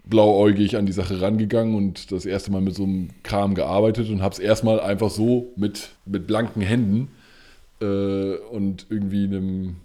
blauäugig 0.09 0.75
an 0.77 0.85
die 0.85 0.91
Sache 0.91 1.21
rangegangen 1.21 1.75
und 1.75 2.11
das 2.11 2.25
erste 2.25 2.51
Mal 2.51 2.61
mit 2.61 2.75
so 2.75 2.83
einem 2.83 3.09
Kram 3.23 3.55
gearbeitet 3.55 4.09
und 4.09 4.21
habe 4.21 4.33
es 4.33 4.39
erstmal 4.39 4.79
einfach 4.79 5.09
so 5.09 5.53
mit, 5.55 5.89
mit 6.05 6.27
blanken 6.27 6.61
Händen 6.61 7.09
äh, 7.81 8.35
und 8.51 8.87
irgendwie 8.89 9.25
einem, 9.25 9.75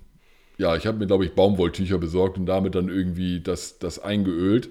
ja, 0.59 0.77
ich 0.77 0.87
habe 0.87 0.99
mir, 0.99 1.07
glaube 1.07 1.25
ich, 1.25 1.35
Baumwolltücher 1.35 1.99
besorgt 1.99 2.39
und 2.39 2.47
damit 2.47 2.75
dann 2.75 2.89
irgendwie 2.89 3.41
das, 3.41 3.79
das 3.79 3.99
eingeölt. 3.99 4.69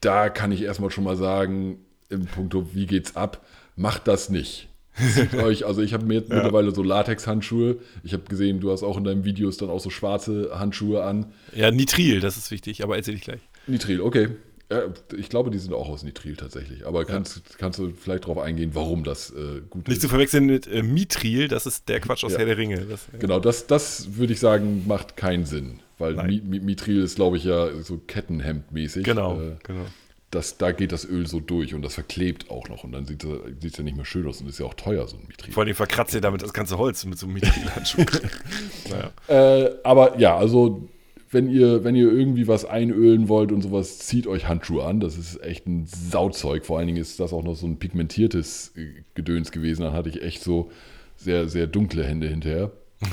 Da 0.00 0.28
kann 0.28 0.52
ich 0.52 0.62
erstmal 0.62 0.90
schon 0.90 1.04
mal 1.04 1.16
sagen, 1.16 1.78
im 2.08 2.26
Punkto, 2.26 2.74
wie 2.74 2.86
geht's 2.86 3.16
ab, 3.16 3.44
macht 3.76 4.06
das 4.06 4.30
nicht. 4.30 4.68
Zieht 5.14 5.34
euch, 5.42 5.66
also 5.66 5.82
ich 5.82 5.92
habe 5.92 6.06
mir 6.06 6.14
jetzt 6.14 6.30
mittlerweile 6.30 6.72
so 6.72 6.82
Latex-Handschuhe. 6.82 7.78
Ich 8.02 8.12
habe 8.12 8.24
gesehen, 8.24 8.60
du 8.60 8.70
hast 8.70 8.82
auch 8.82 8.96
in 8.96 9.04
deinen 9.04 9.24
Videos 9.24 9.56
dann 9.56 9.70
auch 9.70 9.80
so 9.80 9.90
schwarze 9.90 10.50
Handschuhe 10.58 11.02
an. 11.02 11.26
Ja, 11.54 11.70
Nitril, 11.70 12.20
das 12.20 12.36
ist 12.36 12.50
wichtig, 12.50 12.82
aber 12.82 12.96
erzähl 12.96 13.14
ich 13.14 13.22
gleich. 13.22 13.40
Nitril, 13.66 14.00
okay. 14.00 14.28
Ja, 14.70 14.82
ich 15.16 15.30
glaube, 15.30 15.50
die 15.50 15.58
sind 15.58 15.72
auch 15.72 15.88
aus 15.88 16.02
Nitril 16.02 16.36
tatsächlich. 16.36 16.86
Aber 16.86 17.06
kannst, 17.06 17.58
kannst 17.58 17.78
du 17.78 17.90
vielleicht 17.90 18.24
darauf 18.24 18.36
eingehen, 18.38 18.72
warum 18.74 19.02
das 19.02 19.30
äh, 19.30 19.62
gut 19.70 19.88
Nicht 19.88 19.96
ist? 19.96 20.02
zu 20.02 20.08
verwechseln 20.08 20.44
mit 20.44 20.66
äh, 20.66 20.82
Mitril, 20.82 21.48
das 21.48 21.64
ist 21.64 21.88
der 21.88 22.00
Quatsch 22.00 22.22
aus 22.24 22.32
Ja. 22.32 22.38
Herr 22.38 22.46
der 22.46 22.58
Ringe. 22.58 22.80
Das, 22.84 23.06
Genau, 23.18 23.40
das, 23.40 23.66
das 23.66 24.16
würde 24.16 24.34
ich 24.34 24.40
sagen, 24.40 24.84
macht 24.86 25.16
keinen 25.16 25.46
Sinn. 25.46 25.80
Weil. 25.96 26.14
Mi 26.14 26.42
Mi 26.44 26.60
Mitril 26.60 27.02
ist, 27.02 27.16
glaube 27.16 27.38
ich, 27.38 27.44
ja 27.44 27.80
so 27.82 27.96
Kettenhemd-mäßig. 28.06 29.04
Genau, 29.04 29.40
Äh, 29.40 29.56
genau. 29.64 29.86
das, 30.30 30.58
da 30.58 30.72
geht 30.72 30.92
das 30.92 31.06
Öl 31.06 31.26
so 31.26 31.40
durch 31.40 31.72
und 31.74 31.80
das 31.80 31.94
verklebt 31.94 32.50
auch 32.50 32.68
noch. 32.68 32.84
Und 32.84 32.92
dann 32.92 33.06
sieht 33.06 33.24
es 33.24 33.76
ja 33.78 33.82
nicht 33.82 33.96
mehr 33.96 34.04
schön 34.04 34.28
aus 34.28 34.40
und 34.42 34.48
ist 34.48 34.60
ja 34.60 34.66
auch 34.66 34.74
teuer, 34.74 35.08
so 35.08 35.16
ein 35.16 35.24
Mitril. 35.26 35.52
Vor 35.54 35.64
allem 35.64 35.74
verkratzt 35.74 36.12
ihr 36.14 36.20
damit 36.20 36.42
das 36.42 36.52
ganze 36.52 36.76
Holz 36.76 37.06
mit 37.06 37.18
so 37.18 37.24
einem 37.26 37.32
Mitrilhandschuh. 37.36 38.04
naja. 38.90 39.64
Äh, 39.66 39.70
aber 39.82 40.18
ja, 40.18 40.36
also 40.36 40.88
wenn 41.30 41.48
ihr, 41.50 41.84
wenn 41.84 41.94
ihr 41.94 42.10
irgendwie 42.10 42.48
was 42.48 42.64
einölen 42.64 43.28
wollt 43.28 43.52
und 43.52 43.62
sowas, 43.62 43.98
zieht 43.98 44.26
euch 44.26 44.48
Handschuhe 44.48 44.84
an. 44.84 45.00
Das 45.00 45.18
ist 45.18 45.42
echt 45.42 45.66
ein 45.66 45.86
Sauzeug. 45.86 46.64
Vor 46.64 46.78
allen 46.78 46.86
Dingen 46.86 47.00
ist 47.00 47.20
das 47.20 47.32
auch 47.32 47.42
noch 47.42 47.54
so 47.54 47.66
ein 47.66 47.78
pigmentiertes 47.78 48.72
äh, 48.76 49.02
Gedöns 49.14 49.52
gewesen. 49.52 49.82
Dann 49.82 49.92
hatte 49.92 50.08
ich 50.08 50.22
echt 50.22 50.42
so 50.42 50.70
sehr, 51.16 51.48
sehr 51.48 51.66
dunkle 51.66 52.04
Hände 52.04 52.28
hinterher. 52.28 52.70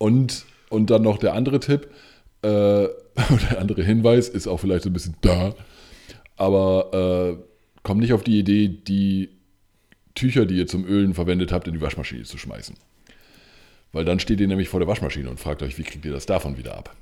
Und, 0.00 0.44
und 0.68 0.90
dann 0.90 1.02
noch 1.02 1.18
der 1.18 1.34
andere 1.34 1.58
Tipp, 1.58 1.88
äh, 2.42 2.46
der 2.46 3.58
andere 3.58 3.82
Hinweis 3.82 4.28
ist 4.28 4.46
auch 4.46 4.58
vielleicht 4.58 4.84
so 4.84 4.90
ein 4.90 4.92
bisschen 4.92 5.16
da, 5.22 5.56
aber 6.36 7.34
äh, 7.34 7.42
kommt 7.82 8.00
nicht 8.00 8.12
auf 8.12 8.22
die 8.22 8.38
Idee, 8.38 8.68
die 8.68 9.30
Tücher, 10.14 10.46
die 10.46 10.56
ihr 10.56 10.68
zum 10.68 10.84
Ölen 10.84 11.14
verwendet 11.14 11.50
habt, 11.50 11.66
in 11.66 11.74
die 11.74 11.80
Waschmaschine 11.80 12.22
zu 12.22 12.38
schmeißen. 12.38 12.76
Weil 13.90 14.04
dann 14.04 14.20
steht 14.20 14.38
ihr 14.38 14.46
nämlich 14.46 14.68
vor 14.68 14.78
der 14.78 14.88
Waschmaschine 14.88 15.28
und 15.28 15.40
fragt 15.40 15.64
euch, 15.64 15.78
wie 15.78 15.82
kriegt 15.82 16.04
ihr 16.04 16.12
das 16.12 16.26
davon 16.26 16.58
wieder 16.58 16.76
ab? 16.76 16.94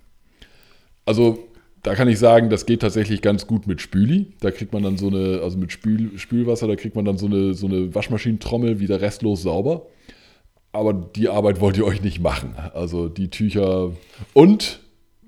Also, 1.07 1.39
da 1.83 1.95
kann 1.95 2.09
ich 2.09 2.19
sagen, 2.19 2.51
das 2.51 2.67
geht 2.67 2.81
tatsächlich 2.81 3.23
ganz 3.23 3.47
gut 3.47 3.67
mit 3.67 3.81
Spüli. 3.81 4.33
Da 4.41 4.51
kriegt 4.51 4.73
man 4.73 4.83
dann 4.83 4.99
so 4.99 5.07
eine, 5.07 5.41
also 5.43 5.57
mit 5.57 5.73
Spül, 5.73 6.19
Spülwasser, 6.19 6.67
da 6.67 6.77
kriegt 6.77 6.97
man 6.97 7.05
dann 7.05 7.17
so 7.17 7.27
eine, 7.27 7.55
so 7.55 7.67
eine 7.67 7.95
Waschmaschinentrommel 7.95 8.81
wieder 8.81 9.01
restlos 9.01 9.43
sauber. 9.43 9.87
Aber 10.73 10.93
die 10.93 11.29
Arbeit 11.29 11.61
wollt 11.61 11.79
ihr 11.79 11.87
euch 11.87 12.03
nicht 12.03 12.21
machen. 12.21 12.55
Also 12.75 13.09
die 13.09 13.31
Tücher. 13.31 13.93
Und 14.35 14.81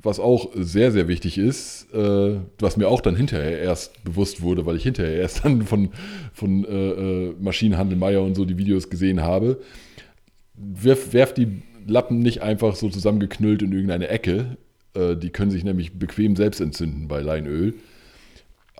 was 0.03 0.21
auch 0.21 0.51
sehr, 0.55 0.93
sehr 0.93 1.09
wichtig 1.09 1.39
ist, 1.39 1.93
äh, 1.93 2.37
was 2.59 2.77
mir 2.77 2.89
auch 2.89 3.01
dann 3.01 3.17
hinterher 3.17 3.59
erst 3.61 4.03
bewusst 4.05 4.43
wurde, 4.43 4.67
weil 4.67 4.77
ich 4.77 4.83
hinterher 4.83 5.15
erst 5.15 5.45
dann 5.45 5.63
von, 5.63 5.91
von 6.33 6.65
äh, 6.65 6.71
äh, 6.71 7.35
Maschinenhandel 7.41 7.97
Meier 7.97 8.23
und 8.23 8.35
so 8.35 8.45
die 8.45 8.59
Videos 8.59 8.91
gesehen 8.91 9.23
habe, 9.23 9.61
werft, 10.55 11.13
werft 11.13 11.39
die 11.39 11.63
Lappen 11.87 12.21
nicht 12.21 12.43
einfach 12.43 12.77
so 12.77 12.89
zusammengeknüllt 12.91 13.63
in 13.63 13.73
irgendeine 13.73 14.09
Ecke. 14.09 14.57
Äh, 14.99 15.17
die 15.17 15.31
können 15.31 15.51
sich 15.51 15.65
nämlich 15.65 15.99
bequem 15.99 16.37
selbst 16.37 16.61
entzünden 16.61 17.09
bei 17.09 17.21
Leinöl. 17.21 17.75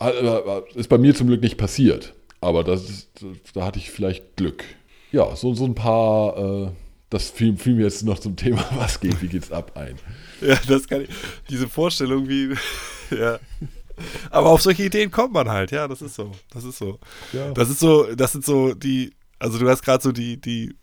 Äh, 0.01 0.63
Ist 0.75 0.89
bei 0.89 0.99
mir 0.99 1.15
zum 1.15 1.29
Glück 1.29 1.43
nicht 1.43 1.57
passiert. 1.57 2.15
Aber 2.41 2.65
das 2.65 2.89
ist, 2.89 3.09
da 3.55 3.65
hatte 3.65 3.79
ich 3.79 3.91
vielleicht 3.91 4.37
Glück. 4.37 4.65
Ja, 5.11 5.35
so, 5.35 5.55
so 5.55 5.65
ein 5.65 5.75
paar, 5.75 6.37
äh, 6.37 6.71
das 7.11 7.31
fiel, 7.31 7.57
fiel 7.57 7.75
mir 7.75 7.85
jetzt 7.85 8.05
noch 8.05 8.19
zum 8.19 8.37
Thema, 8.37 8.65
was 8.77 9.01
geht, 9.01 9.21
wie 9.23 9.29
geht's 9.29 9.51
ab 9.51 9.73
ein. 9.77 9.97
Ja, 10.41 10.59
das 10.69 10.87
kann 10.87 11.03
ich. 11.03 11.09
Diese 11.51 11.69
Vorstellung, 11.69 12.29
wie. 12.29 12.55
ja. 13.11 13.39
Aber 14.31 14.51
auf 14.51 14.63
solche 14.63 14.85
Ideen 14.85 15.11
kommt 15.11 15.33
man 15.33 15.49
halt, 15.49 15.73
ja, 15.73 15.89
das 15.89 16.03
ist 16.03 16.15
so. 16.15 16.31
Das 16.51 16.63
ist 16.63 16.79
so. 16.79 17.01
Ja. 17.33 17.51
Das 17.51 17.69
ist 17.69 17.81
so, 17.81 18.15
das 18.15 18.33
sind 18.33 18.45
so 18.45 18.75
die, 18.75 19.13
also 19.41 19.59
du 19.59 19.69
hast 19.69 19.83
gerade 19.83 20.03
so 20.03 20.13
die, 20.13 20.41
die, 20.41 20.77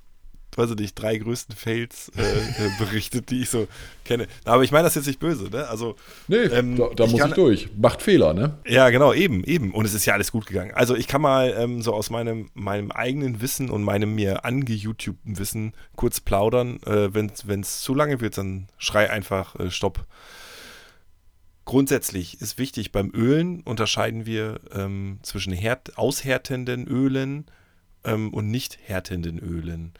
weiß 0.58 0.72
ich 0.72 0.76
nicht, 0.78 0.96
drei 0.96 1.18
größten 1.18 1.56
Fails 1.56 2.12
äh, 2.18 2.22
äh, 2.22 2.70
berichtet, 2.80 3.30
die 3.30 3.42
ich 3.42 3.50
so 3.50 3.68
kenne. 4.04 4.28
Aber 4.44 4.64
ich 4.64 4.72
meine 4.72 4.84
das 4.86 4.96
jetzt 4.96 5.08
nicht 5.08 5.20
böse, 5.20 5.50
ne? 5.50 5.68
Also, 5.68 5.96
Nee, 6.28 6.38
Ähm, 6.38 6.76
da, 6.78 6.90
da 6.96 7.04
ich 7.06 7.12
muss 7.12 7.20
kann- 7.20 7.30
ich 7.32 7.36
durch. 7.36 7.70
Macht 7.78 8.02
Fehler, 8.02 8.34
ne? 8.34 8.58
ja, 8.68 8.90
genau, 8.90 9.14
eben, 9.14 9.44
eben. 9.44 9.74
Und 9.74 9.86
es 9.86 9.94
ist 9.94 10.06
ja 10.06 10.14
alles 10.14 10.32
gut 10.32 10.46
gegangen. 10.46 10.72
Also 10.74 10.96
ich 10.96 11.08
kann 11.08 11.22
mal 11.22 11.54
ähm, 11.58 11.82
so 11.82 11.94
aus 11.94 12.10
meinem, 12.10 12.50
meinem 12.54 12.92
eigenen 12.92 13.42
Wissen 13.42 13.70
und 13.70 13.84
meinem 13.84 14.16
mir 14.16 14.46
ange-YouTubten 14.46 15.38
Wissen 15.38 15.74
kurz 15.96 16.20
plaudern. 16.20 16.80
Äh, 16.86 17.14
Wenn 17.14 17.60
es 17.62 17.82
zu 17.82 17.94
lange 17.94 18.22
wird, 18.22 18.38
dann 18.38 18.68
schrei 18.78 19.10
einfach 19.10 19.56
äh, 19.60 19.70
Stopp. 19.72 20.06
Grundsätzlich 21.66 22.42
ist 22.42 22.60
wichtig, 22.60 22.92
beim 22.92 23.10
Ölen 23.12 23.62
unterscheiden 23.62 24.28
wir 24.28 24.60
ähm, 24.72 25.18
zwischen 25.24 25.52
härt 25.52 25.98
aushärtenden 25.98 26.86
Ölen 26.88 27.46
ähm, 28.04 28.32
und 28.36 28.52
nicht 28.52 28.78
härtenden 28.86 29.40
Ölen. 29.40 29.94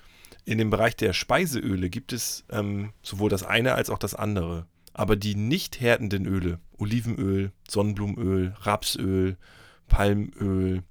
In 0.46 0.60
dem 0.60 0.70
Bereich 0.70 0.96
der 0.96 1.14
Speiseöle 1.14 1.90
gibt 1.90 2.14
es 2.14 2.46
ähm, 2.52 2.94
sowohl 3.02 3.30
das 3.30 3.44
eine 3.44 3.74
als 3.74 3.90
auch 3.90 3.98
das 3.98 4.14
andere. 4.14 4.68
Aber 4.94 5.16
die 5.16 5.36
nicht 5.36 5.82
härtenden 5.82 6.26
Öle, 6.26 6.60
Olivenöl, 6.78 7.52
Sonnenblumenöl, 7.68 8.56
Rapsöl, 8.62 9.38
Palmöl, 9.88 10.84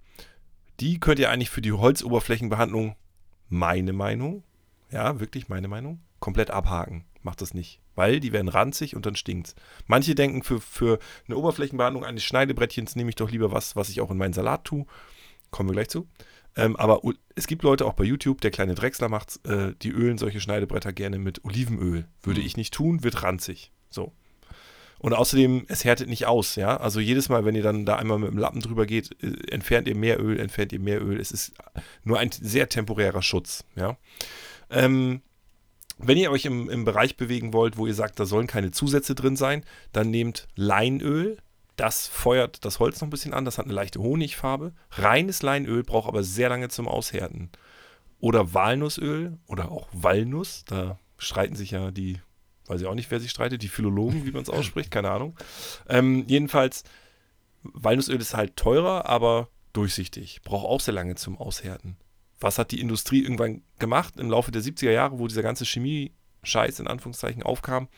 die 0.80 0.98
könnt 0.98 1.20
ihr 1.20 1.30
eigentlich 1.30 1.50
für 1.50 1.62
die 1.62 1.72
Holzoberflächenbehandlung, 1.72 2.96
meine 3.48 3.92
Meinung, 3.92 4.42
ja, 4.90 5.20
wirklich 5.20 5.48
meine 5.48 5.68
Meinung, 5.68 6.00
komplett 6.18 6.50
abhaken. 6.50 7.04
Macht 7.22 7.40
das 7.40 7.54
nicht. 7.54 7.80
Weil 7.94 8.20
die 8.20 8.32
werden 8.32 8.48
ranzig 8.48 8.96
und 8.96 9.06
dann 9.06 9.16
stinkt's. 9.16 9.54
Manche 9.86 10.14
denken, 10.14 10.42
für, 10.42 10.60
für 10.60 10.98
eine 11.26 11.36
Oberflächenbehandlung 11.36 12.04
eines 12.04 12.24
Schneidebrettchens 12.24 12.96
nehme 12.96 13.10
ich 13.10 13.16
doch 13.16 13.30
lieber 13.30 13.52
was, 13.52 13.76
was 13.76 13.88
ich 13.88 14.00
auch 14.00 14.10
in 14.10 14.18
meinen 14.18 14.34
Salat 14.34 14.64
tue. 14.64 14.84
Kommen 15.50 15.68
wir 15.70 15.74
gleich 15.74 15.88
zu. 15.88 16.08
Ähm, 16.56 16.76
aber 16.76 17.00
es 17.34 17.46
gibt 17.46 17.62
Leute 17.62 17.84
auch 17.84 17.94
bei 17.94 18.04
YouTube, 18.04 18.40
der 18.40 18.50
kleine 18.50 18.74
Drechsler 18.74 19.08
macht, 19.08 19.44
äh, 19.46 19.74
die 19.82 19.90
ölen 19.90 20.18
solche 20.18 20.40
Schneidebretter 20.40 20.92
gerne 20.92 21.18
mit 21.18 21.44
Olivenöl. 21.44 22.06
Würde 22.22 22.40
ich 22.40 22.56
nicht 22.56 22.72
tun, 22.72 23.02
wird 23.02 23.22
ranzig. 23.22 23.72
So. 23.90 24.12
Und 24.98 25.12
außerdem, 25.12 25.66
es 25.68 25.84
härtet 25.84 26.08
nicht 26.08 26.26
aus, 26.26 26.56
ja. 26.56 26.76
Also 26.76 27.00
jedes 27.00 27.28
Mal, 27.28 27.44
wenn 27.44 27.54
ihr 27.54 27.62
dann 27.62 27.84
da 27.84 27.96
einmal 27.96 28.18
mit 28.18 28.30
dem 28.30 28.38
Lappen 28.38 28.60
drüber 28.60 28.86
geht, 28.86 29.22
äh, 29.22 29.50
entfernt 29.50 29.88
ihr 29.88 29.96
mehr 29.96 30.18
Öl, 30.22 30.38
entfernt 30.38 30.72
ihr 30.72 30.80
mehr 30.80 31.02
Öl. 31.02 31.20
Es 31.20 31.30
ist 31.30 31.52
nur 32.04 32.18
ein 32.18 32.30
sehr 32.30 32.68
temporärer 32.68 33.22
Schutz, 33.22 33.64
ja. 33.76 33.98
Ähm, 34.70 35.22
wenn 35.98 36.16
ihr 36.16 36.30
euch 36.30 36.44
im, 36.44 36.70
im 36.70 36.84
Bereich 36.84 37.16
bewegen 37.16 37.52
wollt, 37.52 37.76
wo 37.76 37.86
ihr 37.86 37.94
sagt, 37.94 38.18
da 38.18 38.24
sollen 38.24 38.46
keine 38.46 38.70
Zusätze 38.70 39.14
drin 39.14 39.36
sein, 39.36 39.64
dann 39.92 40.10
nehmt 40.10 40.48
Leinöl. 40.56 41.38
Das 41.76 42.06
feuert 42.06 42.64
das 42.64 42.78
Holz 42.78 43.00
noch 43.00 43.08
ein 43.08 43.10
bisschen 43.10 43.34
an. 43.34 43.44
Das 43.44 43.58
hat 43.58 43.64
eine 43.64 43.74
leichte 43.74 44.00
Honigfarbe. 44.00 44.72
Reines 44.92 45.42
Leinöl 45.42 45.82
braucht 45.82 46.08
aber 46.08 46.22
sehr 46.22 46.48
lange 46.48 46.68
zum 46.68 46.86
Aushärten. 46.86 47.50
Oder 48.20 48.54
Walnussöl 48.54 49.38
oder 49.46 49.70
auch 49.70 49.88
Walnuss. 49.92 50.64
Da 50.66 50.98
streiten 51.18 51.56
sich 51.56 51.72
ja 51.72 51.90
die, 51.90 52.20
weiß 52.66 52.80
ich 52.80 52.86
auch 52.86 52.94
nicht, 52.94 53.10
wer 53.10 53.20
sich 53.20 53.30
streitet, 53.30 53.62
die 53.62 53.68
Philologen, 53.68 54.24
wie 54.24 54.30
man 54.30 54.42
es 54.42 54.48
ausspricht, 54.50 54.90
keine 54.90 55.10
Ahnung. 55.10 55.36
Ähm, 55.88 56.24
jedenfalls, 56.28 56.84
Walnussöl 57.62 58.20
ist 58.20 58.34
halt 58.34 58.56
teurer, 58.56 59.06
aber 59.06 59.48
durchsichtig. 59.72 60.42
Braucht 60.42 60.66
auch 60.66 60.80
sehr 60.80 60.94
lange 60.94 61.16
zum 61.16 61.36
Aushärten. 61.38 61.96
Was 62.40 62.58
hat 62.58 62.70
die 62.70 62.80
Industrie 62.80 63.22
irgendwann 63.22 63.62
gemacht 63.78 64.18
im 64.18 64.30
Laufe 64.30 64.52
der 64.52 64.62
70er 64.62 64.90
Jahre, 64.90 65.18
wo 65.18 65.26
dieser 65.26 65.42
ganze 65.42 65.66
Chemie-Scheiß 66.44 66.80
in 66.80 66.86
Anführungszeichen 66.86 67.42
aufkam? 67.42 67.88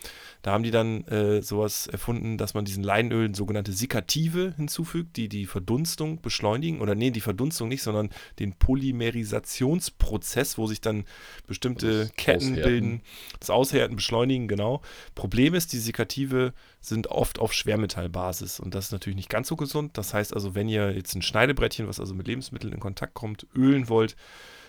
Da 0.43 0.53
haben 0.53 0.63
die 0.63 0.71
dann 0.71 1.05
äh, 1.07 1.43
sowas 1.43 1.89
erfunden, 1.89 2.39
dass 2.39 2.55
man 2.55 2.65
diesen 2.65 2.85
Leinölen 2.85 3.35
sogenannte 3.35 3.73
Sikative 3.73 4.55
hinzufügt, 4.57 5.17
die 5.17 5.29
die 5.29 5.47
Verdunstung 5.47 6.21
beschleunigen. 6.21 6.81
Oder 6.81 6.95
nee, 6.95 7.11
die 7.11 7.21
Verdunstung 7.21 7.69
nicht, 7.69 7.83
sondern 7.83 8.11
den 8.39 8.53
Polymerisationsprozess, 8.55 10.59
wo 10.59 10.67
sich 10.67 10.81
dann 10.81 11.05
bestimmte 11.47 12.07
Das 12.07 12.17
Ketten 12.17 12.53
Aushärten. 12.53 12.63
bilden, 12.63 13.03
das 13.41 13.51
Aushärten 13.51 13.97
beschleunigen, 13.97 14.49
genau. 14.49 14.81
Problem 15.15 15.55
ist, 15.55 15.73
die 15.73 15.79
Sikative 15.79 16.53
sind 16.81 17.09
oft 17.09 17.41
auf 17.41 17.53
Schwermetallbasis 17.53 18.61
und 18.61 18.75
das 18.75 18.87
ist 18.87 18.93
natürlich 18.93 19.17
nicht 19.17 19.29
ganz 19.29 19.49
so 19.49 19.57
gesund. 19.57 19.99
Das 19.99 20.15
heißt 20.15 20.33
also, 20.33 20.55
wenn 20.55 20.69
ihr 20.69 20.93
jetzt 20.93 21.17
ein 21.17 21.23
Schneidebrettchen, 21.23 21.89
was 21.89 21.99
also 21.99 22.15
mit 22.15 22.29
Lebensmitteln 22.29 22.73
in 22.73 22.79
Kontakt 22.81 23.15
kommt, 23.15 23.47
ölen 23.55 23.89
wollt, 23.89 24.15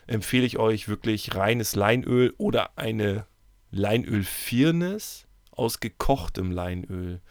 empfehle 0.07 0.45
ich 0.45 0.57
euch 0.57 0.87
wirklich 0.87 1.35
reines 1.35 1.75
Leinöl 1.75 2.33
oder 2.37 2.77
eine 2.77 3.25
Leinölfirnis 3.71 5.27
aus 5.51 5.79
gekochtem 5.79 6.51
Leinöl. 6.51 7.21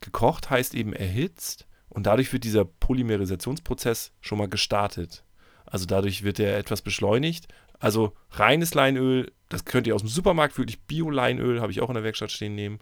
gekocht 0.00 0.50
heißt 0.50 0.74
eben 0.74 0.92
erhitzt 0.92 1.66
und 1.88 2.06
dadurch 2.06 2.32
wird 2.32 2.44
dieser 2.44 2.64
Polymerisationsprozess 2.64 4.12
schon 4.20 4.38
mal 4.38 4.48
gestartet. 4.48 5.24
Also 5.66 5.86
dadurch 5.86 6.22
wird 6.22 6.38
er 6.38 6.58
etwas 6.58 6.82
beschleunigt. 6.82 7.48
Also 7.78 8.14
reines 8.30 8.74
Leinöl, 8.74 9.32
das 9.48 9.64
könnt 9.64 9.86
ihr 9.86 9.94
aus 9.94 10.02
dem 10.02 10.08
Supermarkt, 10.08 10.58
wirklich 10.58 10.80
Bio-Leinöl, 10.82 11.60
habe 11.60 11.72
ich 11.72 11.80
auch 11.80 11.90
in 11.90 11.94
der 11.94 12.04
Werkstatt 12.04 12.32
stehen, 12.32 12.54
nehmen. 12.54 12.78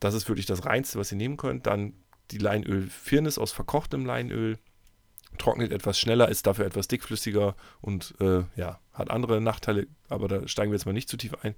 Das 0.00 0.14
ist 0.14 0.28
wirklich 0.28 0.46
das 0.46 0.64
Reinste, 0.64 0.98
was 0.98 1.10
ihr 1.10 1.18
nehmen 1.18 1.36
könnt. 1.36 1.66
Dann 1.66 1.94
die 2.30 2.38
Leinöl-Firnis 2.38 3.38
aus 3.38 3.52
verkochtem 3.52 4.04
Leinöl. 4.04 4.58
Trocknet 5.38 5.72
etwas 5.72 5.98
schneller, 5.98 6.28
ist 6.28 6.46
dafür 6.46 6.64
etwas 6.64 6.88
dickflüssiger 6.88 7.56
und 7.80 8.14
äh, 8.20 8.44
ja, 8.56 8.80
hat 8.94 9.10
andere 9.10 9.40
Nachteile, 9.40 9.86
aber 10.08 10.28
da 10.28 10.48
steigen 10.48 10.70
wir 10.70 10.76
jetzt 10.76 10.86
mal 10.86 10.92
nicht 10.92 11.10
zu 11.10 11.18
tief 11.18 11.34
ein. 11.42 11.54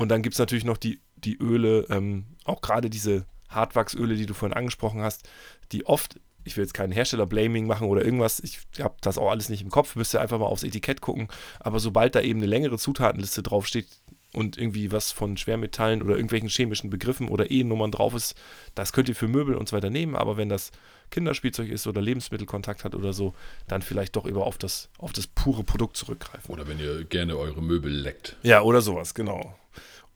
Und 0.00 0.08
dann 0.08 0.22
gibt 0.22 0.32
es 0.32 0.38
natürlich 0.38 0.64
noch 0.64 0.78
die, 0.78 0.98
die 1.16 1.36
Öle, 1.36 1.84
ähm, 1.90 2.24
auch 2.46 2.62
gerade 2.62 2.88
diese 2.88 3.26
Hartwachsöle, 3.50 4.16
die 4.16 4.24
du 4.24 4.32
vorhin 4.32 4.56
angesprochen 4.56 5.02
hast, 5.02 5.28
die 5.72 5.84
oft, 5.84 6.18
ich 6.42 6.56
will 6.56 6.64
jetzt 6.64 6.72
keinen 6.72 6.90
Hersteller-Blaming 6.90 7.66
machen 7.66 7.86
oder 7.86 8.02
irgendwas, 8.02 8.40
ich 8.40 8.60
habe 8.80 8.94
das 9.02 9.18
auch 9.18 9.30
alles 9.30 9.50
nicht 9.50 9.60
im 9.60 9.68
Kopf, 9.68 9.96
müsst 9.96 10.14
ihr 10.14 10.22
einfach 10.22 10.38
mal 10.38 10.46
aufs 10.46 10.62
Etikett 10.62 11.02
gucken, 11.02 11.28
aber 11.58 11.80
sobald 11.80 12.14
da 12.14 12.22
eben 12.22 12.38
eine 12.38 12.46
längere 12.46 12.78
Zutatenliste 12.78 13.42
draufsteht 13.42 13.88
und 14.32 14.56
irgendwie 14.56 14.90
was 14.90 15.12
von 15.12 15.36
Schwermetallen 15.36 16.00
oder 16.00 16.14
irgendwelchen 16.14 16.48
chemischen 16.48 16.88
Begriffen 16.88 17.28
oder 17.28 17.50
E-Nummern 17.50 17.90
drauf 17.90 18.14
ist, 18.14 18.36
das 18.74 18.94
könnt 18.94 19.10
ihr 19.10 19.14
für 19.14 19.28
Möbel 19.28 19.54
und 19.54 19.68
so 19.68 19.76
weiter 19.76 19.90
nehmen, 19.90 20.16
aber 20.16 20.38
wenn 20.38 20.48
das 20.48 20.70
Kinderspielzeug 21.10 21.68
ist 21.68 21.86
oder 21.86 22.00
Lebensmittelkontakt 22.00 22.84
hat 22.84 22.94
oder 22.94 23.12
so, 23.12 23.34
dann 23.68 23.82
vielleicht 23.82 24.16
doch 24.16 24.24
immer 24.24 24.44
auf 24.46 24.56
das, 24.56 24.88
auf 24.96 25.12
das 25.12 25.26
pure 25.26 25.62
Produkt 25.62 25.98
zurückgreifen. 25.98 26.50
Oder 26.50 26.66
wenn 26.66 26.78
ihr 26.78 27.04
gerne 27.04 27.36
eure 27.36 27.60
Möbel 27.60 27.92
leckt. 27.92 28.36
Ja, 28.42 28.62
oder 28.62 28.80
sowas, 28.80 29.12
genau. 29.12 29.59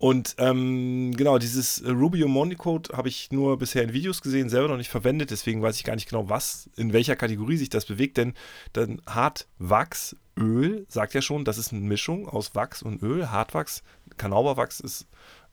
Und 0.05 0.35
ähm, 0.37 1.17
genau, 1.17 1.39
dieses 1.39 1.83
Rubio 1.83 2.29
Monicode 2.29 2.95
habe 2.95 3.09
ich 3.09 3.33
nur 3.33 3.57
bisher 3.57 3.83
in 3.83 3.95
Videos 3.95 4.21
gesehen, 4.21 4.51
selber 4.51 4.69
noch 4.69 4.77
nicht 4.77 4.91
verwendet, 4.91 5.31
deswegen 5.31 5.63
weiß 5.63 5.79
ich 5.79 5.85
gar 5.85 5.95
nicht 5.95 6.11
genau, 6.11 6.29
was, 6.29 6.69
in 6.77 6.93
welcher 6.93 7.17
Kategorie 7.17 7.57
sich 7.57 7.71
das 7.71 7.87
bewegt, 7.87 8.19
denn 8.19 8.35
dann 8.75 9.01
Hartwachsöl 9.07 10.85
sagt 10.91 11.15
ja 11.15 11.23
schon, 11.23 11.47
das 11.47 11.57
ist 11.57 11.73
eine 11.73 11.81
Mischung 11.81 12.29
aus 12.29 12.55
Wachs 12.55 12.83
und 12.83 13.03
Öl. 13.03 13.31
Hartwachs, 13.31 13.83
Kanauberwachs 14.19 14.81
ist 14.81 15.07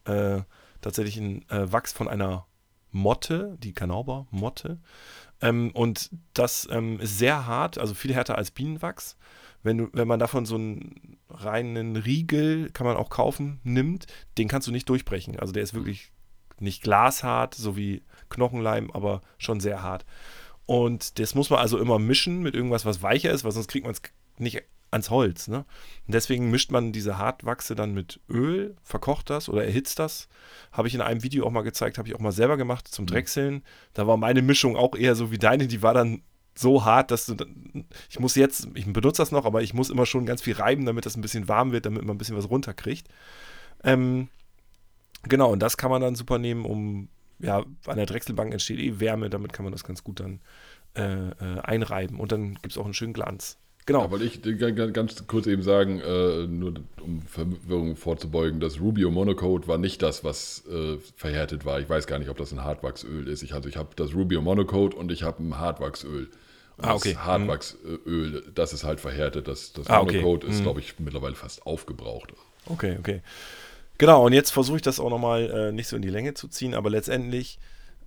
äh, 0.03 0.41
tatsächlich 0.81 1.15
ein 1.15 1.47
äh, 1.47 1.71
Wachs 1.71 1.93
von 1.93 2.09
einer 2.09 2.45
Motte, 2.91 3.55
die 3.63 3.71
Kanaubermotte. 3.71 4.79
Ähm, 5.39 5.71
und 5.73 6.09
das 6.33 6.67
ähm, 6.69 6.99
ist 6.99 7.17
sehr 7.17 7.47
hart, 7.47 7.77
also 7.77 7.93
viel 7.93 8.13
härter 8.13 8.37
als 8.37 8.51
Bienenwachs. 8.51 9.15
Wenn, 9.63 9.77
du, 9.77 9.89
wenn 9.93 10.07
man 10.07 10.19
davon 10.19 10.45
so 10.45 10.55
einen 10.55 11.17
reinen 11.29 11.95
Riegel, 11.95 12.69
kann 12.71 12.87
man 12.87 12.97
auch 12.97 13.09
kaufen, 13.09 13.59
nimmt, 13.63 14.07
den 14.37 14.47
kannst 14.47 14.67
du 14.67 14.71
nicht 14.71 14.89
durchbrechen. 14.89 15.39
Also 15.39 15.53
der 15.53 15.63
ist 15.63 15.73
wirklich 15.73 16.11
nicht 16.59 16.83
glashart, 16.83 17.55
so 17.55 17.75
wie 17.75 18.03
Knochenleim, 18.29 18.91
aber 18.91 19.21
schon 19.37 19.59
sehr 19.59 19.83
hart. 19.83 20.05
Und 20.65 21.19
das 21.19 21.35
muss 21.35 21.49
man 21.49 21.59
also 21.59 21.77
immer 21.77 21.99
mischen 21.99 22.41
mit 22.41 22.55
irgendwas, 22.55 22.85
was 22.85 23.01
weicher 23.01 23.31
ist, 23.31 23.43
weil 23.43 23.51
sonst 23.51 23.67
kriegt 23.67 23.85
man 23.85 23.93
es 23.93 24.01
nicht 24.37 24.63
ans 24.91 25.09
Holz. 25.09 25.47
Ne? 25.47 25.65
Und 26.05 26.13
deswegen 26.13 26.51
mischt 26.51 26.71
man 26.71 26.91
diese 26.91 27.17
Hartwachse 27.17 27.75
dann 27.75 27.93
mit 27.93 28.19
Öl, 28.29 28.75
verkocht 28.83 29.29
das 29.29 29.49
oder 29.49 29.63
erhitzt 29.65 29.99
das. 29.99 30.27
Habe 30.71 30.87
ich 30.87 30.95
in 30.95 31.01
einem 31.01 31.23
Video 31.23 31.45
auch 31.45 31.51
mal 31.51 31.61
gezeigt, 31.61 31.97
habe 31.97 32.07
ich 32.07 32.15
auch 32.15 32.19
mal 32.19 32.31
selber 32.31 32.57
gemacht 32.57 32.87
zum 32.87 33.03
mhm. 33.03 33.07
Drechseln. 33.07 33.63
Da 33.93 34.05
war 34.05 34.17
meine 34.17 34.41
Mischung 34.41 34.75
auch 34.75 34.95
eher 34.95 35.15
so 35.15 35.31
wie 35.31 35.37
deine, 35.37 35.67
die 35.67 35.81
war 35.81 35.93
dann 35.93 36.21
so 36.55 36.85
hart, 36.85 37.11
dass 37.11 37.25
du, 37.25 37.35
ich 38.09 38.19
muss 38.19 38.35
jetzt, 38.35 38.67
ich 38.73 38.91
benutze 38.91 39.21
das 39.21 39.31
noch, 39.31 39.45
aber 39.45 39.61
ich 39.61 39.73
muss 39.73 39.89
immer 39.89 40.05
schon 40.05 40.25
ganz 40.25 40.41
viel 40.41 40.53
reiben, 40.53 40.85
damit 40.85 41.05
das 41.05 41.15
ein 41.15 41.21
bisschen 41.21 41.47
warm 41.47 41.71
wird, 41.71 41.85
damit 41.85 42.03
man 42.03 42.15
ein 42.15 42.17
bisschen 42.17 42.37
was 42.37 42.49
runterkriegt. 42.49 43.07
Ähm, 43.83 44.27
genau, 45.23 45.51
und 45.51 45.59
das 45.59 45.77
kann 45.77 45.91
man 45.91 46.01
dann 46.01 46.15
super 46.15 46.37
nehmen, 46.37 46.65
um, 46.65 47.09
ja, 47.39 47.63
an 47.85 47.97
der 47.97 48.05
Drechselbank 48.05 48.51
entsteht 48.51 48.79
eh 48.79 48.99
Wärme, 48.99 49.29
damit 49.29 49.53
kann 49.53 49.63
man 49.63 49.71
das 49.71 49.83
ganz 49.83 50.03
gut 50.03 50.19
dann 50.19 50.41
äh, 50.95 51.29
äh, 51.29 51.59
einreiben 51.61 52.19
und 52.19 52.31
dann 52.31 52.55
gibt 52.55 52.71
es 52.71 52.77
auch 52.77 52.85
einen 52.85 52.93
schönen 52.93 53.13
Glanz. 53.13 53.57
Genau. 53.85 54.03
Ja, 54.03 54.11
wollte 54.11 54.25
ich 54.25 54.93
ganz 54.93 55.27
kurz 55.27 55.47
eben 55.47 55.63
sagen, 55.63 55.99
äh, 55.99 56.45
nur 56.45 56.73
um 57.01 57.21
Verwirrung 57.23 57.95
vorzubeugen, 57.95 58.59
das 58.59 58.79
Rubio 58.79 59.09
Monocode 59.09 59.67
war 59.67 59.77
nicht 59.77 60.01
das, 60.03 60.23
was 60.23 60.63
äh, 60.67 60.97
verhärtet 61.15 61.65
war. 61.65 61.79
Ich 61.79 61.89
weiß 61.89 62.05
gar 62.05 62.19
nicht, 62.19 62.29
ob 62.29 62.37
das 62.37 62.51
ein 62.51 62.63
Hartwachsöl 62.63 63.27
ist. 63.27 63.41
Ich, 63.41 63.53
also 63.53 63.67
ich 63.67 63.77
habe 63.77 63.89
das 63.95 64.13
Rubio 64.13 64.41
Monocode 64.41 64.95
und 64.95 65.11
ich 65.11 65.23
habe 65.23 65.43
ein 65.43 65.57
Hartwachsöl. 65.57 66.29
Und 66.77 66.85
ah, 66.85 66.93
okay. 66.93 67.13
Das 67.13 67.25
Hartwachsöl, 67.25 68.43
das 68.53 68.73
ist 68.73 68.83
halt 68.83 68.99
verhärtet. 68.99 69.47
Das, 69.47 69.73
das 69.73 69.87
ah, 69.87 70.03
Monocode 70.03 70.43
okay. 70.43 70.53
ist, 70.53 70.59
mhm. 70.59 70.63
glaube 70.63 70.79
ich, 70.79 70.99
mittlerweile 70.99 71.35
fast 71.35 71.65
aufgebraucht. 71.65 72.33
Okay, 72.67 72.97
okay. 72.99 73.21
Genau, 73.97 74.25
und 74.25 74.33
jetzt 74.33 74.51
versuche 74.51 74.77
ich 74.77 74.81
das 74.83 74.99
auch 74.99 75.09
nochmal 75.09 75.49
äh, 75.49 75.71
nicht 75.71 75.87
so 75.87 75.95
in 75.95 76.01
die 76.01 76.09
Länge 76.09 76.33
zu 76.33 76.47
ziehen, 76.47 76.75
aber 76.75 76.89
letztendlich 76.89 77.59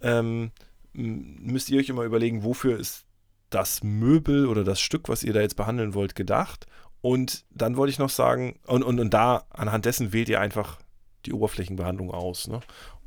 ähm, 0.03 0.51
müsst 0.93 1.69
ihr 1.71 1.81
euch 1.81 1.89
immer 1.89 2.05
überlegen, 2.05 2.45
wofür 2.45 2.79
ist 2.79 3.05
das 3.51 3.83
Möbel 3.83 4.47
oder 4.47 4.65
das 4.65 4.81
Stück, 4.81 5.09
was 5.09 5.23
ihr 5.23 5.33
da 5.33 5.41
jetzt 5.41 5.57
behandeln 5.57 5.95
wollt, 5.95 6.15
gedacht. 6.15 6.67
Und 7.01 7.45
dann 7.51 7.77
wollte 7.77 7.91
ich 7.91 7.99
noch 7.99 8.11
sagen, 8.11 8.59
und, 8.67 8.83
und, 8.83 8.99
und 8.99 9.13
da 9.13 9.47
anhand 9.51 9.85
dessen 9.85 10.13
wählt 10.13 10.29
ihr 10.29 10.41
einfach 10.41 10.79
die 11.27 11.33
Oberflächenbehandlung 11.33 12.11
aus. 12.11 12.49
Ne? 12.49 12.61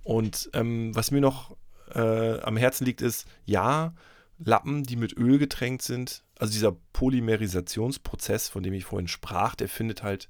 Und 0.04 0.50
ähm, 0.54 0.96
was 0.96 1.12
mir 1.12 1.22
noch 1.22 1.56
äh, 1.94 2.40
am 2.42 2.58
Herzen 2.58 2.86
liegt, 2.86 3.02
ist, 3.02 3.28
ja, 3.46 3.94
Lappen, 4.40 4.84
die 4.84 4.96
mit 4.96 5.18
Öl 5.18 5.40
getränkt 5.40 5.82
sind, 5.82 6.24
also 6.38 6.54
dieser 6.54 6.76
Polymerisationsprozess, 6.94 8.50
von 8.50 8.64
dem 8.64 8.74
ich 8.74 8.86
vorhin 8.86 9.08
sprach, 9.08 9.56
der 9.56 9.68
findet 9.68 10.04
halt 10.04 10.28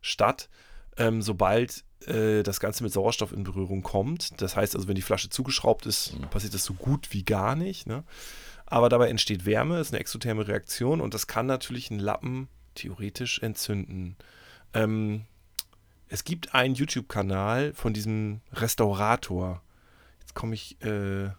statt, 0.00 0.48
ähm, 0.96 1.20
sobald 1.20 1.84
äh, 2.06 2.42
das 2.42 2.60
Ganze 2.60 2.82
mit 2.82 2.92
Sauerstoff 2.92 3.32
in 3.32 3.44
Berührung 3.44 3.82
kommt. 3.82 4.40
Das 4.40 4.56
heißt 4.56 4.74
also, 4.74 4.88
wenn 4.88 4.94
die 4.94 5.02
Flasche 5.02 5.28
zugeschraubt 5.28 5.86
ist, 5.86 6.18
mhm. 6.18 6.28
passiert 6.30 6.54
das 6.54 6.64
so 6.64 6.74
gut 6.74 7.12
wie 7.12 7.24
gar 7.24 7.54
nicht. 7.54 7.86
Ne? 7.86 8.04
Aber 8.70 8.88
dabei 8.88 9.08
entsteht 9.08 9.44
Wärme, 9.44 9.80
ist 9.80 9.92
eine 9.92 10.00
exotherme 10.00 10.46
Reaktion 10.46 11.00
und 11.00 11.12
das 11.12 11.26
kann 11.26 11.46
natürlich 11.46 11.90
einen 11.90 12.00
Lappen 12.00 12.48
theoretisch 12.76 13.40
entzünden. 13.40 14.16
Ähm, 14.72 15.26
es 16.08 16.24
gibt 16.24 16.54
einen 16.54 16.76
YouTube-Kanal 16.76 17.74
von 17.74 17.92
diesem 17.92 18.40
Restaurator. 18.52 19.60
Jetzt 20.20 20.34
komme 20.34 20.54
ich 20.54 20.80
äh, 20.82 21.30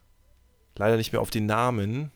leider 0.76 0.98
nicht 0.98 1.14
mehr 1.14 1.22
auf 1.22 1.30
den 1.30 1.46
Namen. 1.46 2.12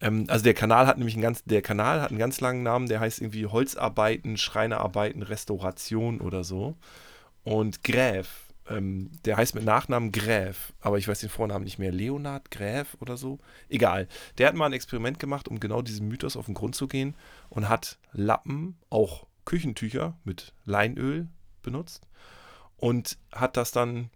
Ähm, 0.00 0.24
also 0.28 0.44
der 0.44 0.54
Kanal 0.54 0.86
hat 0.86 0.96
nämlich 0.96 1.14
einen 1.14 1.22
ganz, 1.22 1.44
der 1.44 1.60
Kanal 1.60 2.00
hat 2.00 2.08
einen 2.08 2.18
ganz 2.18 2.40
langen 2.40 2.62
Namen, 2.62 2.88
der 2.88 3.00
heißt 3.00 3.20
irgendwie 3.20 3.46
Holzarbeiten, 3.46 4.38
Schreinerarbeiten, 4.38 5.22
Restauration 5.22 6.22
oder 6.22 6.42
so. 6.42 6.74
Und 7.44 7.84
Gräf 7.84 8.47
ähm, 8.68 9.10
der 9.24 9.36
heißt 9.36 9.54
mit 9.54 9.64
Nachnamen 9.64 10.12
Gräf, 10.12 10.72
aber 10.80 10.98
ich 10.98 11.08
weiß 11.08 11.20
den 11.20 11.28
Vornamen 11.28 11.64
nicht 11.64 11.78
mehr. 11.78 11.92
Leonard 11.92 12.50
Gräf 12.50 12.96
oder 13.00 13.16
so. 13.16 13.38
Egal. 13.68 14.08
Der 14.36 14.48
hat 14.48 14.54
mal 14.54 14.66
ein 14.66 14.72
Experiment 14.72 15.18
gemacht, 15.18 15.48
um 15.48 15.60
genau 15.60 15.82
diesem 15.82 16.08
Mythos 16.08 16.36
auf 16.36 16.46
den 16.46 16.54
Grund 16.54 16.74
zu 16.74 16.86
gehen 16.86 17.14
und 17.48 17.68
hat 17.68 17.98
Lappen, 18.12 18.76
auch 18.90 19.26
Küchentücher 19.44 20.16
mit 20.24 20.52
Leinöl 20.64 21.28
benutzt 21.62 22.06
und 22.76 23.18
hat 23.32 23.56
das 23.56 23.72
dann 23.72 24.10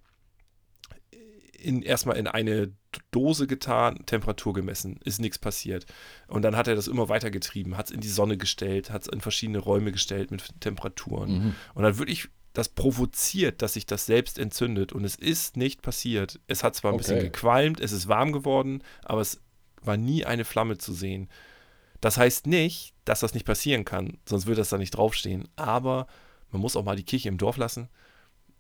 in, 1.62 1.82
erstmal 1.82 2.16
in 2.16 2.26
eine 2.26 2.72
Dose 3.10 3.46
getan, 3.46 4.04
Temperatur 4.06 4.52
gemessen, 4.52 4.98
ist 5.04 5.20
nichts 5.20 5.38
passiert. 5.38 5.86
Und 6.26 6.42
dann 6.42 6.56
hat 6.56 6.68
er 6.68 6.74
das 6.74 6.88
immer 6.88 7.08
weiter 7.08 7.30
getrieben, 7.30 7.76
hat 7.76 7.86
es 7.86 7.92
in 7.92 8.00
die 8.00 8.08
Sonne 8.08 8.36
gestellt, 8.36 8.90
hat 8.90 9.02
es 9.02 9.08
in 9.08 9.20
verschiedene 9.20 9.58
Räume 9.58 9.92
gestellt 9.92 10.30
mit 10.30 10.60
Temperaturen. 10.60 11.32
Mhm. 11.32 11.54
Und 11.74 11.82
dann 11.84 11.98
wirklich 11.98 12.28
das 12.52 12.68
provoziert, 12.68 13.62
dass 13.62 13.74
sich 13.74 13.86
das 13.86 14.06
selbst 14.06 14.38
entzündet. 14.38 14.92
Und 14.92 15.04
es 15.04 15.14
ist 15.14 15.56
nicht 15.56 15.82
passiert. 15.82 16.40
Es 16.46 16.62
hat 16.62 16.74
zwar 16.74 16.90
ein 16.90 16.94
okay. 16.94 17.02
bisschen 17.02 17.20
gequalmt, 17.20 17.80
es 17.80 17.92
ist 17.92 18.08
warm 18.08 18.32
geworden, 18.32 18.82
aber 19.04 19.20
es 19.20 19.40
war 19.82 19.96
nie 19.96 20.24
eine 20.24 20.44
Flamme 20.44 20.78
zu 20.78 20.92
sehen. 20.92 21.28
Das 22.00 22.16
heißt 22.16 22.46
nicht, 22.46 22.94
dass 23.04 23.20
das 23.20 23.34
nicht 23.34 23.46
passieren 23.46 23.84
kann, 23.84 24.18
sonst 24.26 24.46
würde 24.46 24.60
das 24.60 24.68
da 24.68 24.78
nicht 24.78 24.90
draufstehen. 24.92 25.48
Aber 25.56 26.06
man 26.50 26.60
muss 26.60 26.76
auch 26.76 26.84
mal 26.84 26.96
die 26.96 27.04
Kirche 27.04 27.28
im 27.28 27.38
Dorf 27.38 27.56
lassen. 27.56 27.88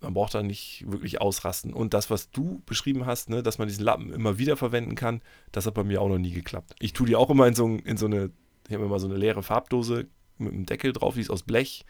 Man 0.00 0.14
braucht 0.14 0.34
da 0.34 0.42
nicht 0.42 0.84
wirklich 0.90 1.20
ausrasten. 1.20 1.72
Und 1.72 1.94
das, 1.94 2.10
was 2.10 2.30
du 2.30 2.62
beschrieben 2.66 3.06
hast, 3.06 3.30
ne, 3.30 3.42
dass 3.42 3.58
man 3.58 3.68
diesen 3.68 3.84
Lappen 3.84 4.12
immer 4.12 4.38
wieder 4.38 4.56
verwenden 4.56 4.94
kann, 4.94 5.22
das 5.52 5.66
hat 5.66 5.74
bei 5.74 5.84
mir 5.84 6.00
auch 6.00 6.08
noch 6.08 6.18
nie 6.18 6.32
geklappt. 6.32 6.74
Ich 6.80 6.92
tue 6.92 7.06
die 7.06 7.14
auch 7.14 7.30
immer 7.30 7.46
in 7.46 7.54
so, 7.54 7.66
in 7.66 7.96
so 7.96 8.06
eine, 8.06 8.30
ich 8.68 8.74
habe 8.74 8.84
immer 8.84 8.98
so 8.98 9.06
eine 9.06 9.16
leere 9.16 9.42
Farbdose 9.42 10.06
mit 10.38 10.52
einem 10.52 10.66
Deckel 10.66 10.92
drauf, 10.92 11.14
die 11.14 11.20
ist 11.20 11.30
aus 11.30 11.42
Blech. 11.42 11.84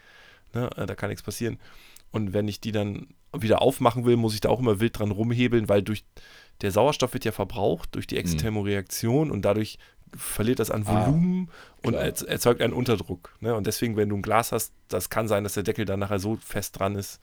Ne, 0.53 0.69
da 0.75 0.93
kann 0.93 1.09
nichts 1.09 1.23
passieren. 1.23 1.57
Und 2.13 2.31
wenn 2.31 2.47
ich 2.47 2.61
die 2.61 2.71
dann 2.71 3.07
wieder 3.35 3.61
aufmachen 3.61 4.05
will, 4.05 4.15
muss 4.15 4.35
ich 4.35 4.39
da 4.39 4.49
auch 4.49 4.59
immer 4.59 4.79
wild 4.79 4.99
dran 4.99 5.11
rumhebeln, 5.11 5.67
weil 5.67 5.81
durch 5.81 6.05
der 6.61 6.71
Sauerstoff 6.71 7.13
wird 7.13 7.25
ja 7.25 7.31
verbraucht 7.31 7.95
durch 7.95 8.05
die 8.05 8.17
Exothermoreaktion 8.17 9.31
und 9.31 9.41
dadurch 9.43 9.79
verliert 10.15 10.59
das 10.59 10.69
an 10.69 10.83
ah, 10.85 11.07
Volumen 11.07 11.49
ah, 11.49 11.87
und 11.87 11.95
erzeugt 11.95 12.61
einen 12.61 12.73
Unterdruck. 12.73 13.35
Ne? 13.39 13.55
Und 13.55 13.65
deswegen, 13.65 13.97
wenn 13.97 14.09
du 14.09 14.15
ein 14.15 14.21
Glas 14.21 14.51
hast, 14.51 14.73
das 14.87 15.09
kann 15.09 15.27
sein, 15.27 15.43
dass 15.43 15.55
der 15.55 15.63
Deckel 15.63 15.85
dann 15.85 15.99
nachher 15.99 16.19
so 16.19 16.35
fest 16.35 16.79
dran 16.79 16.95
ist, 16.95 17.19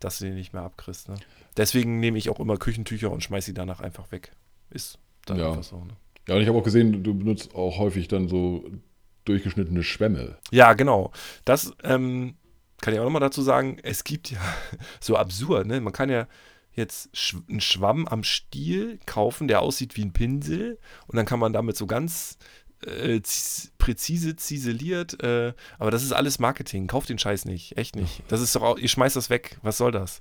dass 0.00 0.18
du 0.18 0.24
den 0.24 0.34
nicht 0.34 0.52
mehr 0.52 0.62
abkriegst. 0.62 1.08
Ne? 1.08 1.14
Deswegen 1.56 2.00
nehme 2.00 2.18
ich 2.18 2.28
auch 2.28 2.40
immer 2.40 2.56
Küchentücher 2.56 3.12
und 3.12 3.22
schmeiße 3.22 3.46
sie 3.46 3.54
danach 3.54 3.80
einfach 3.80 4.10
weg. 4.10 4.32
Ist 4.70 4.98
dann 5.26 5.38
ja. 5.38 5.50
einfach 5.50 5.62
so. 5.62 5.76
Ne? 5.76 5.96
Ja, 6.26 6.34
und 6.34 6.42
ich 6.42 6.48
habe 6.48 6.58
auch 6.58 6.64
gesehen, 6.64 7.04
du 7.04 7.14
benutzt 7.14 7.54
auch 7.54 7.78
häufig 7.78 8.08
dann 8.08 8.26
so 8.26 8.64
durchgeschnittene 9.24 9.84
Schwämme. 9.84 10.36
Ja, 10.50 10.72
genau. 10.72 11.12
Das 11.44 11.72
ähm, 11.84 12.34
kann 12.82 12.92
ich 12.92 13.00
auch 13.00 13.04
nochmal 13.04 13.20
dazu 13.20 13.40
sagen, 13.40 13.78
es 13.82 14.04
gibt 14.04 14.30
ja 14.30 14.40
so 15.00 15.16
absurd, 15.16 15.66
ne? 15.66 15.80
Man 15.80 15.94
kann 15.94 16.10
ja 16.10 16.28
jetzt 16.74 17.10
einen 17.48 17.60
Schwamm 17.60 18.06
am 18.06 18.24
Stiel 18.24 18.98
kaufen, 19.06 19.48
der 19.48 19.62
aussieht 19.62 19.96
wie 19.96 20.04
ein 20.04 20.12
Pinsel 20.12 20.78
und 21.06 21.16
dann 21.16 21.26
kann 21.26 21.38
man 21.38 21.52
damit 21.52 21.76
so 21.76 21.86
ganz 21.86 22.38
äh, 22.86 23.20
präzise 23.78 24.36
ziseliert, 24.36 25.22
äh, 25.22 25.54
aber 25.78 25.90
das 25.90 26.02
ist 26.02 26.12
alles 26.12 26.38
Marketing. 26.38 26.86
Kauft 26.86 27.08
den 27.08 27.18
Scheiß 27.18 27.44
nicht, 27.44 27.76
echt 27.76 27.94
nicht. 27.94 28.22
Das 28.28 28.40
ist 28.40 28.56
doch 28.56 28.62
auch, 28.62 28.78
ihr 28.78 28.88
schmeißt 28.88 29.16
das 29.16 29.30
weg. 29.30 29.58
Was 29.62 29.76
soll 29.76 29.92
das? 29.92 30.20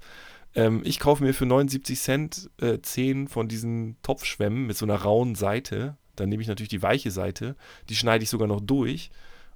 Ähm, 0.54 0.82
ich 0.84 1.00
kaufe 1.00 1.24
mir 1.24 1.34
für 1.34 1.46
79 1.46 2.00
Cent 2.00 2.50
äh, 2.60 2.80
10 2.80 3.28
von 3.28 3.48
diesen 3.48 3.98
Topfschwämmen 4.04 4.68
mit 4.68 4.78
so 4.78 4.86
einer 4.86 4.98
rauen 4.98 5.36
Seite. 5.36 5.98
Dann 6.16 6.30
nehme 6.30 6.42
ich 6.42 6.50
natürlich 6.50 6.70
die 6.70 6.84
weiche 6.84 7.10
Seite, 7.10 7.56
die 7.90 7.96
schneide 7.96 8.24
ich 8.24 8.30
sogar 8.30 8.48
noch 8.48 8.62
durch 8.62 9.10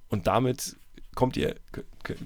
und 0.08 0.26
damit 0.26 0.76
kommt 1.16 1.36
ihr, 1.36 1.56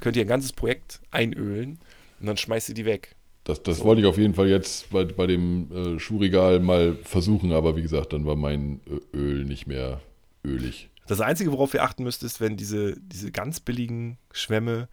könnt 0.00 0.16
ihr 0.16 0.24
ein 0.24 0.28
ganzes 0.28 0.52
Projekt 0.52 1.00
einölen 1.10 1.78
und 2.20 2.26
dann 2.26 2.36
schmeißt 2.36 2.68
ihr 2.68 2.74
die 2.74 2.84
weg. 2.84 3.16
Das, 3.44 3.62
das 3.62 3.78
so. 3.78 3.84
wollte 3.84 4.02
ich 4.02 4.06
auf 4.06 4.18
jeden 4.18 4.34
Fall 4.34 4.48
jetzt 4.48 4.90
bei, 4.90 5.04
bei 5.04 5.26
dem 5.26 5.72
äh, 5.72 5.98
Schuhregal 5.98 6.60
mal 6.60 6.96
versuchen, 6.96 7.52
aber 7.52 7.76
wie 7.76 7.82
gesagt, 7.82 8.12
dann 8.12 8.26
war 8.26 8.36
mein 8.36 8.80
Öl 9.14 9.44
nicht 9.44 9.66
mehr 9.66 10.02
ölig. 10.44 10.90
Das 11.06 11.20
Einzige, 11.20 11.50
worauf 11.50 11.72
ihr 11.74 11.82
achten 11.82 12.04
müsst, 12.04 12.22
ist, 12.22 12.40
wenn 12.40 12.56
diese, 12.56 12.94
diese 13.00 13.32
ganz 13.32 13.58
billigen 13.60 14.18
Schwämme, 14.32 14.88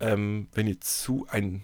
ähm, 0.00 0.48
wenn 0.52 0.66
ihr 0.66 0.80
zu 0.80 1.26
ein, 1.30 1.62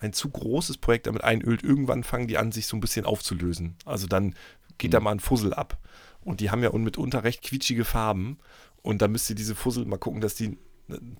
ein 0.00 0.12
zu 0.12 0.30
großes 0.30 0.78
Projekt 0.78 1.06
damit 1.06 1.22
einölt, 1.22 1.62
irgendwann 1.62 2.02
fangen 2.02 2.26
die 2.26 2.38
an, 2.38 2.52
sich 2.52 2.66
so 2.66 2.76
ein 2.76 2.80
bisschen 2.80 3.04
aufzulösen. 3.04 3.76
Also 3.84 4.06
dann 4.06 4.34
geht 4.78 4.90
mhm. 4.90 4.94
da 4.94 5.00
mal 5.00 5.12
ein 5.12 5.20
Fussel 5.20 5.52
ab. 5.52 5.78
Und 6.22 6.40
die 6.40 6.50
haben 6.50 6.62
ja 6.62 6.72
mitunter 6.72 7.22
recht 7.22 7.42
quietschige 7.42 7.84
Farben. 7.84 8.38
Und 8.82 9.02
da 9.02 9.08
müsst 9.08 9.30
ihr 9.30 9.36
diese 9.36 9.54
Fussel 9.54 9.84
mal 9.84 9.98
gucken, 9.98 10.20
dass 10.20 10.34
die, 10.34 10.58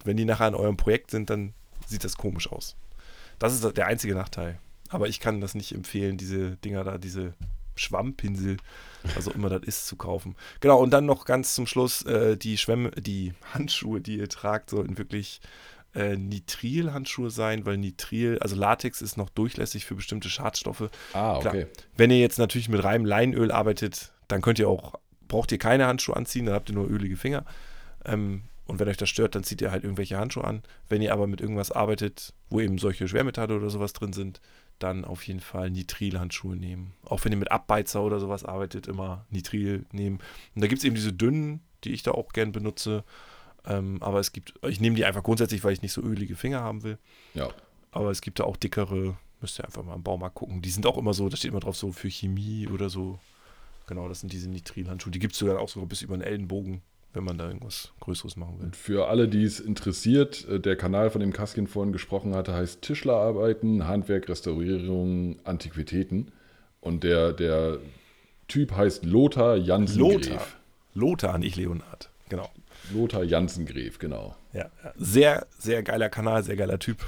wenn 0.04 0.16
die 0.16 0.24
nachher 0.24 0.48
in 0.48 0.54
eurem 0.54 0.76
Projekt 0.76 1.10
sind, 1.10 1.30
dann 1.30 1.54
sieht 1.86 2.04
das 2.04 2.16
komisch 2.16 2.50
aus. 2.50 2.76
Das 3.38 3.54
ist 3.54 3.76
der 3.76 3.86
einzige 3.86 4.14
Nachteil. 4.14 4.58
Aber 4.88 5.08
ich 5.08 5.20
kann 5.20 5.40
das 5.40 5.54
nicht 5.54 5.72
empfehlen, 5.72 6.16
diese 6.16 6.56
Dinger 6.56 6.84
da, 6.84 6.98
diese 6.98 7.34
Schwammpinsel, 7.76 8.58
was 9.14 9.28
auch 9.28 9.34
immer 9.34 9.48
das 9.48 9.62
ist, 9.62 9.86
zu 9.86 9.96
kaufen. 9.96 10.36
Genau, 10.60 10.78
und 10.80 10.90
dann 10.90 11.06
noch 11.06 11.24
ganz 11.24 11.54
zum 11.54 11.66
Schluss, 11.66 12.02
äh, 12.02 12.36
die 12.36 12.58
Schwämme, 12.58 12.90
die 12.90 13.32
Handschuhe, 13.54 14.00
die 14.00 14.18
ihr 14.18 14.28
tragt, 14.28 14.70
sollten 14.70 14.98
wirklich 14.98 15.40
äh, 15.94 16.16
Nitril-Handschuhe 16.16 17.30
sein, 17.30 17.66
weil 17.66 17.78
Nitril, 17.78 18.38
also 18.40 18.56
Latex 18.56 19.00
ist 19.00 19.16
noch 19.16 19.30
durchlässig 19.30 19.86
für 19.86 19.94
bestimmte 19.94 20.28
Schadstoffe. 20.28 20.90
Ah, 21.12 21.36
okay. 21.36 21.50
Klar, 21.50 21.64
wenn 21.96 22.10
ihr 22.10 22.20
jetzt 22.20 22.38
natürlich 22.38 22.68
mit 22.68 22.84
reinem 22.84 23.04
Leinöl 23.04 23.50
arbeitet, 23.50 24.12
dann 24.28 24.42
könnt 24.42 24.58
ihr 24.58 24.68
auch, 24.68 24.94
braucht 25.26 25.50
ihr 25.52 25.58
keine 25.58 25.86
Handschuhe 25.86 26.16
anziehen, 26.16 26.46
dann 26.46 26.54
habt 26.54 26.68
ihr 26.68 26.74
nur 26.74 26.88
ölige 26.88 27.16
Finger. 27.16 27.44
Ähm, 28.04 28.42
und 28.70 28.78
wenn 28.78 28.88
euch 28.88 28.96
das 28.96 29.08
stört, 29.08 29.34
dann 29.34 29.42
zieht 29.42 29.60
ihr 29.60 29.72
halt 29.72 29.82
irgendwelche 29.82 30.16
Handschuhe 30.16 30.44
an. 30.44 30.62
Wenn 30.88 31.02
ihr 31.02 31.12
aber 31.12 31.26
mit 31.26 31.40
irgendwas 31.40 31.72
arbeitet, 31.72 32.32
wo 32.50 32.60
eben 32.60 32.78
solche 32.78 33.08
Schwermetalle 33.08 33.56
oder 33.56 33.68
sowas 33.68 33.92
drin 33.92 34.12
sind, 34.12 34.40
dann 34.78 35.04
auf 35.04 35.26
jeden 35.26 35.40
Fall 35.40 35.70
Nitril-Handschuhe 35.70 36.54
nehmen. 36.54 36.92
Auch 37.04 37.24
wenn 37.24 37.32
ihr 37.32 37.38
mit 37.38 37.50
Abbeizer 37.50 38.02
oder 38.02 38.20
sowas 38.20 38.44
arbeitet, 38.44 38.86
immer 38.86 39.26
Nitril 39.28 39.86
nehmen. 39.90 40.20
Und 40.54 40.62
da 40.62 40.68
gibt 40.68 40.78
es 40.78 40.84
eben 40.84 40.94
diese 40.94 41.12
dünnen, 41.12 41.60
die 41.82 41.92
ich 41.92 42.04
da 42.04 42.12
auch 42.12 42.32
gern 42.32 42.52
benutze. 42.52 43.02
Ähm, 43.66 44.00
aber 44.02 44.20
es 44.20 44.30
gibt, 44.30 44.54
ich 44.62 44.80
nehme 44.80 44.94
die 44.94 45.04
einfach 45.04 45.24
grundsätzlich, 45.24 45.64
weil 45.64 45.72
ich 45.72 45.82
nicht 45.82 45.92
so 45.92 46.00
ölige 46.00 46.36
Finger 46.36 46.60
haben 46.60 46.84
will. 46.84 46.98
Ja. 47.34 47.48
Aber 47.90 48.12
es 48.12 48.20
gibt 48.20 48.38
da 48.38 48.44
auch 48.44 48.56
dickere, 48.56 49.16
müsst 49.40 49.58
ihr 49.58 49.64
einfach 49.64 49.82
mal 49.82 49.96
im 49.96 50.04
Baumarkt 50.04 50.36
gucken. 50.36 50.62
Die 50.62 50.70
sind 50.70 50.86
auch 50.86 50.96
immer 50.96 51.12
so, 51.12 51.28
da 51.28 51.36
steht 51.36 51.50
immer 51.50 51.60
drauf 51.60 51.76
so 51.76 51.90
für 51.90 52.08
Chemie 52.08 52.68
oder 52.68 52.88
so. 52.88 53.18
Genau, 53.88 54.08
das 54.08 54.20
sind 54.20 54.32
diese 54.32 54.48
Nitril-Handschuhe. 54.48 55.10
Die 55.10 55.18
gibt 55.18 55.32
es 55.32 55.40
sogar 55.40 55.58
auch 55.58 55.68
sogar 55.68 55.88
bis 55.88 56.02
über 56.02 56.16
den 56.16 56.22
Ellenbogen 56.22 56.82
wenn 57.12 57.24
man 57.24 57.38
da 57.38 57.46
irgendwas 57.46 57.92
Größeres 58.00 58.36
machen 58.36 58.60
will. 58.60 58.70
Für 58.72 59.08
alle, 59.08 59.28
die 59.28 59.42
es 59.42 59.60
interessiert, 59.60 60.46
äh, 60.48 60.60
der 60.60 60.76
Kanal, 60.76 61.10
von 61.10 61.20
dem 61.20 61.32
Kaskin 61.32 61.66
vorhin 61.66 61.92
gesprochen 61.92 62.34
hatte, 62.34 62.54
heißt 62.54 62.82
Tischlerarbeiten, 62.82 63.86
Handwerk, 63.86 64.28
Restaurierung, 64.28 65.36
Antiquitäten. 65.44 66.32
Und 66.80 67.04
der, 67.04 67.32
der 67.32 67.78
Typ 68.48 68.72
heißt 68.72 69.04
Lothar 69.04 69.56
Jansengräf. 69.56 70.28
Lothar. 70.28 70.46
Lothar, 70.94 71.38
nicht 71.38 71.56
Leonhard. 71.56 72.10
Genau. 72.28 72.50
Lothar 72.92 73.24
Jansengräf, 73.24 73.98
genau. 73.98 74.36
Ja, 74.52 74.70
sehr, 74.96 75.46
sehr 75.58 75.82
geiler 75.82 76.08
Kanal, 76.08 76.42
sehr 76.42 76.56
geiler 76.56 76.78
Typ. 76.78 76.98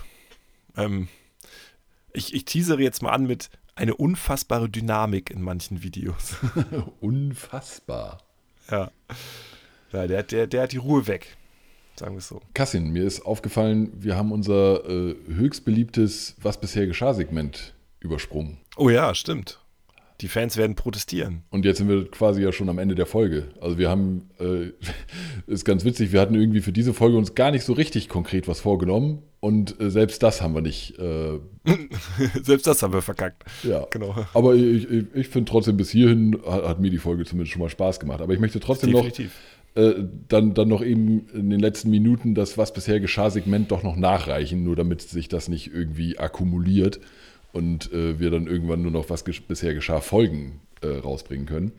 Ähm, 0.77 1.09
ich, 2.13 2.35
ich 2.35 2.45
teasere 2.45 2.83
jetzt 2.83 3.03
mal 3.03 3.11
an 3.11 3.27
mit 3.27 3.51
eine 3.75 3.95
unfassbare 3.95 4.69
Dynamik 4.69 5.31
in 5.31 5.43
manchen 5.43 5.83
Videos. 5.83 6.37
Unfassbar. 7.01 8.19
Ja. 8.71 8.91
Ja, 9.93 10.07
der, 10.07 10.23
der, 10.23 10.47
der 10.47 10.63
hat 10.63 10.73
die 10.73 10.79
Ruhe 10.79 11.07
weg. 11.07 11.37
Sagen 11.97 12.15
wir 12.15 12.19
es 12.19 12.29
so. 12.29 12.41
Kassin, 12.55 12.91
mir 12.91 13.05
ist 13.05 13.25
aufgefallen, 13.27 13.93
wir 13.95 14.17
haben 14.17 14.33
unser 14.33 14.89
äh, 14.89 15.15
höchst 15.27 15.65
beliebtes 15.65 16.37
Was 16.41 16.59
bisher 16.59 16.87
geschah-Segment 16.87 17.75
übersprungen. 18.01 18.59
Oh 18.77 18.89
ja, 18.89 19.15
stimmt. 19.15 19.59
Die 20.21 20.29
Fans 20.29 20.57
werden 20.57 20.77
protestieren. 20.77 21.43
Und 21.51 21.65
jetzt 21.65 21.79
sind 21.79 21.89
wir 21.89 22.09
quasi 22.09 22.43
ja 22.43 22.53
schon 22.53 22.69
am 22.69 22.79
Ende 22.79 22.95
der 22.95 23.07
Folge. 23.07 23.49
Also 23.61 23.77
wir 23.77 23.91
haben, 23.91 24.31
äh, 24.39 24.71
ist 25.47 25.65
ganz 25.65 25.85
witzig, 25.85 26.13
wir 26.13 26.21
hatten 26.21 26.35
irgendwie 26.35 26.61
für 26.61 26.73
diese 26.73 26.95
Folge 26.95 27.19
uns 27.19 27.35
gar 27.35 27.51
nicht 27.51 27.65
so 27.65 27.73
richtig 27.73 28.09
konkret 28.09 28.47
was 28.49 28.61
vorgenommen. 28.61 29.23
Und 29.41 29.81
äh, 29.81 29.91
selbst 29.91 30.23
das 30.23 30.41
haben 30.41 30.55
wir 30.55 30.63
nicht. 30.63 30.97
Äh, 30.99 31.41
selbst 32.43 32.69
das 32.69 32.83
haben 32.85 32.93
wir 32.93 33.03
verkackt. 33.03 33.43
Ja, 33.65 33.85
genau. 33.91 34.15
Aber 34.35 34.55
ich, 34.55 34.89
ich, 34.89 35.05
ich 35.13 35.29
finde 35.29 35.51
trotzdem, 35.51 35.77
bis 35.77 35.91
hierhin 35.91 36.41
hat, 36.47 36.65
hat, 36.65 36.81
mir 36.81 36.91
die 36.91 36.99
Folge 36.99 37.25
zumindest 37.25 37.53
schon 37.53 37.61
mal 37.61 37.69
Spaß 37.69 37.99
gemacht. 37.99 38.21
Aber 38.21 38.33
ich 38.33 38.39
möchte 38.39 38.61
trotzdem 38.61 38.93
Definitiv. 38.93 39.33
noch 39.35 39.52
äh, 39.75 39.95
dann, 40.29 40.55
dann 40.55 40.69
noch 40.69 40.83
eben 40.83 41.29
in 41.33 41.51
den 41.51 41.61
letzten 41.61 41.91
Minuten 41.91 42.35
das, 42.35 42.59
was 42.59 42.75
bisher 42.75 43.01
geschah, 43.01 43.31
Segment 43.31 43.71
doch 43.71 43.83
noch 43.83 43.97
nachreichen, 43.97 44.65
nur 44.65 44.77
damit 44.77 45.03
sich 45.03 45.29
das 45.29 45.49
nicht 45.49 45.73
irgendwie 45.73 46.19
akkumuliert 46.19 47.01
und 47.53 47.93
äh, 47.93 48.19
wir 48.19 48.31
dann 48.31 48.47
irgendwann 48.47 48.83
nur 48.83 48.91
noch 48.91 49.09
was 49.11 49.25
ges 49.25 49.41
bisher 49.41 49.75
geschah 49.75 50.01
Folgen 50.01 50.61
äh, 50.83 50.89
rausbringen 50.89 51.47
können. 51.47 51.73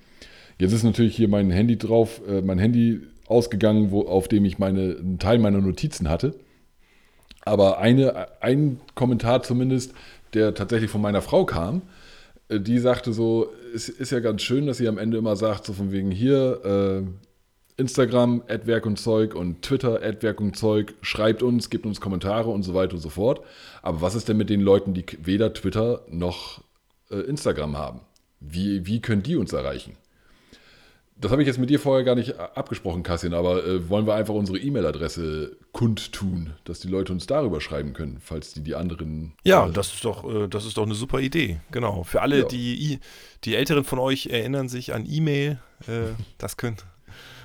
Jetzt 0.59 0.73
ist 0.73 0.83
natürlich 0.83 1.15
hier 1.15 1.27
mein 1.27 1.51
Handy 1.51 1.77
drauf, 1.77 2.21
äh, 2.27 2.41
mein 2.41 2.59
Handy 2.59 3.01
ausgegangen, 3.27 3.91
wo, 3.91 4.01
auf 4.01 4.27
dem 4.27 4.45
ich 4.45 4.59
meine, 4.59 4.97
einen 4.97 5.19
Teil 5.19 5.39
meiner 5.39 5.61
Notizen 5.61 6.09
hatte. 6.09 6.35
Aber 7.45 7.79
eine, 7.79 8.41
ein 8.41 8.79
Kommentar 8.95 9.43
zumindest, 9.43 9.93
der 10.33 10.53
tatsächlich 10.53 10.89
von 10.89 11.01
meiner 11.01 11.21
Frau 11.21 11.45
kam, 11.45 11.81
äh, 12.49 12.59
die 12.59 12.79
sagte 12.79 13.13
so, 13.13 13.49
es 13.73 13.89
ist 13.89 14.11
ja 14.11 14.19
ganz 14.19 14.41
schön, 14.41 14.65
dass 14.65 14.77
sie 14.77 14.87
am 14.87 14.97
Ende 14.97 15.17
immer 15.17 15.35
sagt, 15.35 15.65
so 15.65 15.73
von 15.73 15.91
wegen 15.91 16.11
hier, 16.11 17.03
äh, 17.03 17.32
Instagram, 17.77 18.43
Werk 18.47 18.85
und 18.85 18.97
Zeug 18.97 19.35
und 19.35 19.61
Twitter, 19.61 19.99
Werk 20.21 20.39
und 20.41 20.55
Zeug. 20.55 20.93
Schreibt 21.01 21.41
uns, 21.41 21.69
gebt 21.69 21.85
uns 21.85 21.99
Kommentare 21.99 22.49
und 22.49 22.63
so 22.63 22.73
weiter 22.73 22.93
und 22.93 22.99
so 22.99 23.09
fort. 23.09 23.41
Aber 23.81 24.01
was 24.01 24.15
ist 24.15 24.29
denn 24.29 24.37
mit 24.37 24.49
den 24.49 24.61
Leuten, 24.61 24.93
die 24.93 25.05
weder 25.21 25.53
Twitter 25.53 26.01
noch 26.09 26.61
äh, 27.09 27.19
Instagram 27.19 27.77
haben? 27.77 28.01
Wie, 28.39 28.85
wie 28.85 29.01
können 29.01 29.23
die 29.23 29.35
uns 29.35 29.53
erreichen? 29.53 29.97
Das 31.15 31.31
habe 31.31 31.41
ich 31.41 31.47
jetzt 31.47 31.59
mit 31.59 31.69
dir 31.69 31.79
vorher 31.79 32.03
gar 32.03 32.15
nicht 32.15 32.31
äh, 32.31 32.47
abgesprochen, 32.55 33.01
Kassin, 33.01 33.33
aber 33.33 33.65
äh, 33.65 33.87
wollen 33.87 34.05
wir 34.05 34.15
einfach 34.15 34.33
unsere 34.33 34.57
E-Mail-Adresse 34.57 35.55
kundtun, 35.71 36.53
dass 36.65 36.79
die 36.79 36.87
Leute 36.87 37.13
uns 37.13 37.27
darüber 37.27 37.61
schreiben 37.61 37.93
können, 37.93 38.17
falls 38.19 38.53
die 38.53 38.61
die 38.61 38.75
anderen. 38.75 39.33
Ja, 39.43 39.67
äh, 39.67 39.71
das 39.71 39.93
ist 39.93 40.05
doch, 40.05 40.29
äh, 40.29 40.47
das 40.47 40.65
ist 40.65 40.77
doch 40.77 40.83
eine 40.83 40.95
super 40.95 41.19
Idee. 41.19 41.61
Genau. 41.71 42.03
Für 42.03 42.21
alle, 42.21 42.39
ja. 42.39 42.45
die, 42.45 42.99
die 43.45 43.55
Älteren 43.55 43.83
von 43.83 43.99
euch 43.99 44.27
erinnern 44.27 44.67
sich 44.67 44.93
an 44.93 45.05
E-Mail, 45.07 45.59
äh, 45.87 46.13
das 46.37 46.57
können, 46.57 46.77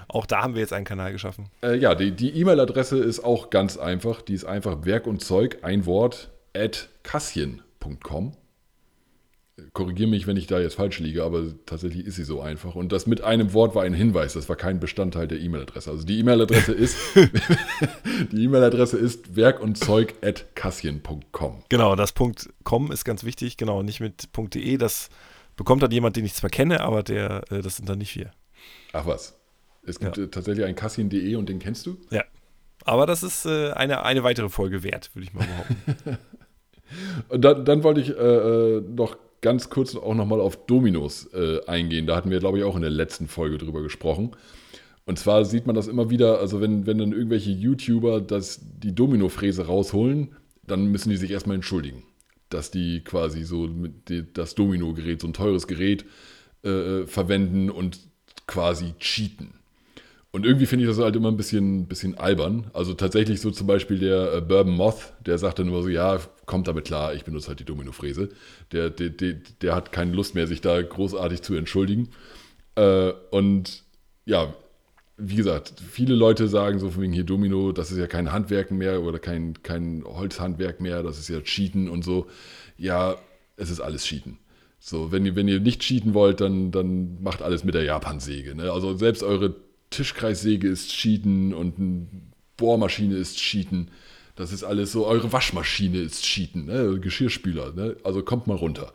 auch 0.09 0.27
da 0.27 0.43
haben 0.43 0.55
wir 0.55 0.61
jetzt 0.61 0.73
einen 0.73 0.87
Kanal 0.87 1.13
geschaffen. 1.13 1.47
Äh, 1.63 1.77
ja, 1.77 1.95
die 1.95 2.31
E-Mail-Adresse 2.41 2.99
ist 2.99 3.21
auch 3.21 3.51
ganz 3.51 3.77
einfach. 3.77 4.23
Die 4.23 4.35
ist 4.35 4.45
einfach 4.45 4.85
Werk 4.85 5.07
und 5.07 5.23
Zeug, 5.23 5.59
ein 5.63 5.87
Wort, 5.87 6.31
at 6.57 6.89
kassien.com. 7.03 8.33
Korrigiere 9.73 10.09
mich, 10.09 10.29
wenn 10.29 10.37
ich 10.37 10.47
da 10.47 10.61
jetzt 10.61 10.77
falsch 10.77 11.01
liege, 11.01 11.25
aber 11.25 11.43
tatsächlich 11.67 12.07
ist 12.07 12.15
sie 12.15 12.23
so 12.25 12.41
einfach. 12.41 12.77
Und 12.77 12.93
das 12.93 13.07
mit 13.07 13.23
einem 13.23 13.53
Wort 13.53 13.75
war 13.75 13.83
ein 13.83 13.93
Hinweis, 13.93 14.35
das 14.35 14.49
war 14.49 14.55
kein 14.55 14.79
Bestandteil 14.79 15.27
der 15.27 15.41
E-Mail-Adresse. 15.41 15.91
Also 15.91 16.07
die 16.07 16.21
E-Mail-Adresse 16.21 16.73
ist 16.73 16.97
die 18.33 18.45
E-Mail-Adresse 18.45 18.97
ist 18.97 19.35
werk 19.35 19.61
und 19.61 19.77
Zeug 19.77 20.15
at 20.23 20.55
kassien.com. 20.55 21.65
Genau, 21.69 21.97
das 21.97 22.13
Punkt 22.13 22.49
.com 22.63 22.93
ist 22.93 23.05
ganz 23.05 23.25
wichtig, 23.25 23.57
genau, 23.57 23.83
nicht 23.83 24.01
mit 24.01 24.29
.de. 24.55 24.77
Das 24.77 25.11
bekommt 25.57 25.83
dann 25.83 25.91
jemand, 25.91 26.17
den 26.17 26.25
ich 26.25 26.35
zwar 26.35 26.51
kenne, 26.51 26.81
aber 26.81 27.03
der, 27.03 27.43
äh, 27.51 27.61
das 27.61 27.77
sind 27.77 27.89
dann 27.89 27.99
nicht 27.99 28.17
wir. 28.17 28.31
Ach 28.93 29.07
was. 29.07 29.38
Es 29.83 29.99
gibt 29.99 30.17
ja. 30.17 30.25
Äh, 30.25 30.29
tatsächlich 30.29 30.65
einen 30.65 30.77
Kassin.de 30.77 31.37
und 31.37 31.49
den 31.49 31.59
kennst 31.59 31.87
du? 31.87 31.97
Ja. 32.11 32.25
Aber 32.85 33.07
das 33.07 33.23
ist 33.23 33.45
äh, 33.45 33.73
eine, 33.73 34.05
eine 34.05 34.23
weitere 34.23 34.49
Folge 34.49 34.83
wert, 34.83 35.11
würde 35.15 35.27
ich 35.27 35.35
mal 35.35 35.47
behaupten. 35.47 36.19
und 37.29 37.45
dann, 37.45 37.65
dann 37.65 37.83
wollte 37.83 38.01
ich 38.01 38.11
äh, 38.11 38.13
äh, 38.13 38.81
noch 38.81 39.17
ganz 39.41 39.71
kurz 39.71 39.95
auch 39.95 40.15
nochmal 40.15 40.41
auf 40.41 40.67
Dominos 40.67 41.29
äh, 41.33 41.65
eingehen. 41.67 42.07
Da 42.07 42.17
hatten 42.17 42.31
wir, 42.31 42.39
glaube 42.39 42.59
ich, 42.59 42.65
auch 42.65 42.77
in 42.77 42.83
der 42.83 42.91
letzten 42.91 43.29
Folge 43.29 43.59
drüber 43.59 43.83
gesprochen. 43.83 44.33
Und 45.05 45.19
zwar 45.19 45.45
sieht 45.45 45.67
man 45.67 45.75
das 45.75 45.89
immer 45.89 46.11
wieder, 46.11 46.39
also 46.39 46.61
wenn, 46.61 46.87
wenn 46.87 46.99
dann 46.99 47.13
irgendwelche 47.13 47.51
YouTuber 47.51 48.21
das, 48.21 48.61
die 48.63 48.95
Domino-Fräse 48.95 49.67
rausholen, 49.67 50.37
dann 50.67 50.87
müssen 50.87 51.11
die 51.11 51.17
sich 51.17 51.31
erstmal 51.31 51.57
entschuldigen, 51.57 52.03
dass 52.51 52.71
die 52.71 53.03
quasi 53.03 53.45
so 53.45 53.69
die, 53.69 54.31
das 54.33 54.55
Domino-Gerät, 54.55 55.23
so 55.23 55.29
ein 55.29 55.33
teures 55.33 55.67
Gerät, 55.67 56.05
äh, 56.63 57.07
verwenden 57.07 57.71
und 57.71 58.01
quasi 58.47 58.95
cheaten. 58.99 59.55
Und 60.31 60.45
irgendwie 60.45 60.67
finde 60.67 60.85
ich 60.85 60.91
das 60.91 61.03
halt 61.03 61.17
immer 61.17 61.31
ein 61.31 61.39
bisschen, 61.39 61.87
bisschen 61.87 62.19
albern. 62.19 62.71
Also 62.75 62.93
tatsächlich 62.93 63.41
so 63.41 63.51
zum 63.51 63.67
Beispiel 63.67 63.99
der 63.99 64.35
äh, 64.35 64.41
Bourbon 64.43 64.75
Moth, 64.75 65.15
der 65.25 65.39
sagt 65.39 65.59
dann 65.59 65.69
immer 65.69 65.83
so, 65.83 65.89
ja, 65.89 66.21
kommt 66.45 66.69
damit 66.69 66.85
klar, 66.85 67.15
ich 67.15 67.25
benutze 67.25 67.49
halt 67.49 67.61
die 67.61 67.65
Domino-Fräse. 67.65 68.29
Der, 68.73 68.91
der, 68.91 69.09
der, 69.09 69.37
der, 69.63 69.75
hat 69.75 69.91
keine 69.91 70.13
Lust 70.13 70.35
mehr, 70.35 70.47
sich 70.47 70.61
da 70.61 70.81
großartig 70.83 71.41
zu 71.41 71.55
entschuldigen. 71.55 72.11
Äh, 72.75 73.13
und 73.31 73.85
ja, 74.27 74.55
wie 75.17 75.37
gesagt, 75.37 75.75
viele 75.91 76.15
Leute 76.15 76.47
sagen 76.47 76.79
so 76.79 76.91
von 76.91 77.03
wegen 77.03 77.13
hier 77.13 77.25
Domino, 77.25 77.73
das 77.73 77.91
ist 77.91 77.99
ja 77.99 78.07
kein 78.07 78.31
Handwerk 78.31 78.71
mehr 78.71 79.03
oder 79.03 79.19
kein, 79.19 79.63
kein 79.63 80.05
Holzhandwerk 80.05 80.81
mehr, 80.81 81.03
das 81.03 81.19
ist 81.19 81.29
ja 81.29 81.41
Cheaten 81.41 81.89
und 81.89 82.05
so. 82.05 82.27
Ja, 82.77 83.17
es 83.57 83.71
ist 83.71 83.81
alles 83.81 84.05
Cheaten. 84.05 84.39
So, 84.79 85.11
wenn 85.11 85.27
ihr, 85.27 85.35
wenn 85.35 85.49
ihr 85.49 85.59
nicht 85.59 85.81
cheaten 85.81 86.15
wollt, 86.15 86.41
dann, 86.41 86.71
dann 86.71 87.21
macht 87.23 87.43
alles 87.43 87.65
mit 87.65 87.75
der 87.75 87.83
Japansäge. 87.83 88.55
Ne? 88.55 88.71
Also 88.71 88.95
selbst 88.95 89.23
eure 89.23 89.57
Tischkreissäge 89.91 90.69
ist 90.69 90.91
Cheaten 90.91 91.55
und 91.55 91.79
eine 91.79 92.07
Bohrmaschine 92.57 93.17
ist 93.17 93.39
Cheaten. 93.39 93.91
Das 94.37 94.53
ist 94.53 94.65
alles 94.65 94.93
so, 94.93 95.07
eure 95.07 95.33
Waschmaschine 95.33 95.99
ist 95.99 96.23
Cheaten, 96.23 96.67
ne? 96.67 97.01
Geschirrspüler. 97.01 97.73
Ne? 97.73 97.97
Also 98.05 98.23
kommt 98.23 98.47
mal 98.47 98.57
runter. 98.57 98.93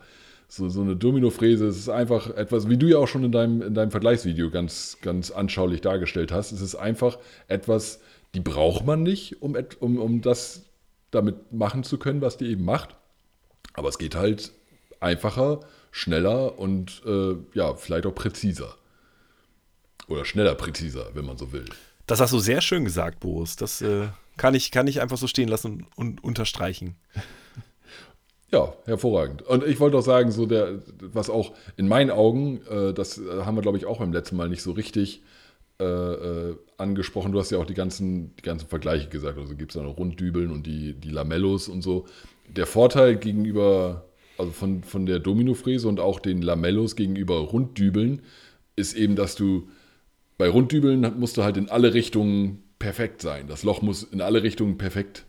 So, 0.48 0.68
so 0.68 0.82
eine 0.82 0.94
Domino-Fräse 0.94 1.66
ist 1.66 1.88
einfach 1.88 2.30
etwas, 2.30 2.68
wie 2.68 2.76
du 2.76 2.86
ja 2.86 2.98
auch 2.98 3.08
schon 3.08 3.24
in 3.24 3.32
deinem, 3.32 3.60
in 3.60 3.74
deinem 3.74 3.90
Vergleichsvideo 3.90 4.50
ganz, 4.50 4.98
ganz 5.02 5.30
anschaulich 5.30 5.80
dargestellt 5.80 6.32
hast. 6.32 6.52
Es 6.52 6.60
ist 6.60 6.76
einfach 6.76 7.18
etwas, 7.48 8.00
die 8.34 8.40
braucht 8.40 8.86
man 8.86 9.02
nicht, 9.02 9.42
um, 9.42 9.56
um, 9.80 9.98
um 9.98 10.20
das 10.20 10.62
damit 11.10 11.52
machen 11.52 11.82
zu 11.82 11.98
können, 11.98 12.20
was 12.20 12.36
die 12.36 12.46
eben 12.46 12.64
macht. 12.64 12.96
Aber 13.72 13.88
es 13.88 13.98
geht 13.98 14.14
halt 14.14 14.52
einfacher, 15.00 15.60
schneller 15.90 16.58
und 16.58 17.02
äh, 17.06 17.34
ja, 17.54 17.74
vielleicht 17.74 18.06
auch 18.06 18.14
präziser. 18.14 18.76
Oder 20.08 20.24
schneller, 20.24 20.54
präziser, 20.54 21.10
wenn 21.14 21.24
man 21.24 21.38
so 21.38 21.52
will. 21.52 21.64
Das 22.06 22.20
hast 22.20 22.32
du 22.32 22.38
sehr 22.38 22.60
schön 22.60 22.84
gesagt, 22.84 23.20
Boris. 23.20 23.56
Das 23.56 23.80
äh, 23.80 24.08
kann, 24.36 24.54
ich, 24.54 24.70
kann 24.70 24.86
ich 24.86 25.00
einfach 25.00 25.16
so 25.16 25.26
stehen 25.26 25.48
lassen 25.48 25.86
und, 25.96 26.22
unterstreichen. 26.22 26.96
Ja, 28.50 28.72
hervorragend. 28.84 29.42
Und 29.42 29.64
ich 29.64 29.80
wollte 29.80 29.98
auch 29.98 30.04
sagen, 30.04 30.30
so 30.30 30.46
der, 30.46 30.80
was 31.00 31.28
auch 31.28 31.54
in 31.76 31.88
meinen 31.88 32.12
Augen, 32.12 32.60
äh, 32.70 32.94
das 32.94 33.20
haben 33.44 33.56
wir, 33.56 33.62
glaube 33.62 33.78
ich, 33.78 33.84
auch 33.84 33.98
beim 33.98 34.12
letzten 34.12 34.36
Mal 34.36 34.48
nicht 34.48 34.62
so 34.62 34.70
richtig 34.70 35.24
äh, 35.80 35.84
äh, 35.84 36.56
angesprochen. 36.78 37.32
Du 37.32 37.40
hast 37.40 37.50
ja 37.50 37.58
auch 37.58 37.66
die 37.66 37.74
ganzen, 37.74 38.36
die 38.36 38.42
ganzen 38.42 38.68
Vergleiche 38.68 39.08
gesagt. 39.08 39.38
Also 39.38 39.56
gibt 39.56 39.72
es 39.72 39.74
da 39.76 39.82
noch 39.82 39.96
Runddübeln 39.96 40.52
und 40.52 40.68
die, 40.68 40.92
die 40.94 41.10
Lamellos 41.10 41.68
und 41.68 41.82
so. 41.82 42.06
Der 42.48 42.66
Vorteil 42.66 43.16
gegenüber, 43.16 44.04
also 44.38 44.52
von, 44.52 44.84
von 44.84 45.04
der 45.04 45.18
Dominofräse 45.18 45.88
und 45.88 45.98
auch 45.98 46.20
den 46.20 46.42
Lamellos 46.42 46.94
gegenüber 46.94 47.38
Runddübeln, 47.38 48.22
ist 48.76 48.94
eben, 48.94 49.16
dass 49.16 49.34
du 49.34 49.68
bei 50.38 50.48
Runddübeln 50.48 51.18
musst 51.18 51.36
du 51.36 51.44
halt 51.44 51.56
in 51.56 51.68
alle 51.68 51.94
Richtungen 51.94 52.62
perfekt 52.78 53.22
sein. 53.22 53.46
Das 53.46 53.62
Loch 53.62 53.82
muss 53.82 54.02
in 54.02 54.20
alle 54.20 54.42
Richtungen 54.42 54.78
perfekt 54.78 55.24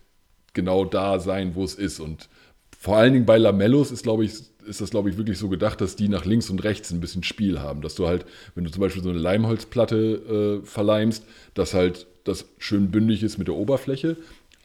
genau 0.52 0.84
da 0.84 1.20
sein, 1.20 1.54
wo 1.54 1.64
es 1.64 1.74
ist. 1.74 2.00
Und 2.00 2.28
vor 2.78 2.96
allen 2.96 3.12
Dingen 3.12 3.26
bei 3.26 3.38
Lamellos 3.38 3.90
ist, 3.90 4.02
glaube 4.02 4.24
ich, 4.24 4.32
ist 4.66 4.80
das, 4.80 4.90
glaube 4.90 5.08
ich, 5.08 5.16
wirklich 5.16 5.38
so 5.38 5.48
gedacht, 5.48 5.80
dass 5.80 5.96
die 5.96 6.08
nach 6.08 6.24
links 6.24 6.50
und 6.50 6.64
rechts 6.64 6.90
ein 6.90 7.00
bisschen 7.00 7.22
Spiel 7.22 7.60
haben. 7.60 7.82
Dass 7.82 7.94
du 7.94 8.06
halt, 8.06 8.26
wenn 8.54 8.64
du 8.64 8.70
zum 8.70 8.80
Beispiel 8.80 9.02
so 9.02 9.10
eine 9.10 9.18
Leimholzplatte 9.18 10.60
äh, 10.62 10.66
verleimst, 10.66 11.24
dass 11.54 11.72
halt 11.72 12.06
das 12.24 12.46
schön 12.58 12.90
bündig 12.90 13.22
ist 13.22 13.38
mit 13.38 13.46
der 13.46 13.54
Oberfläche, 13.54 14.16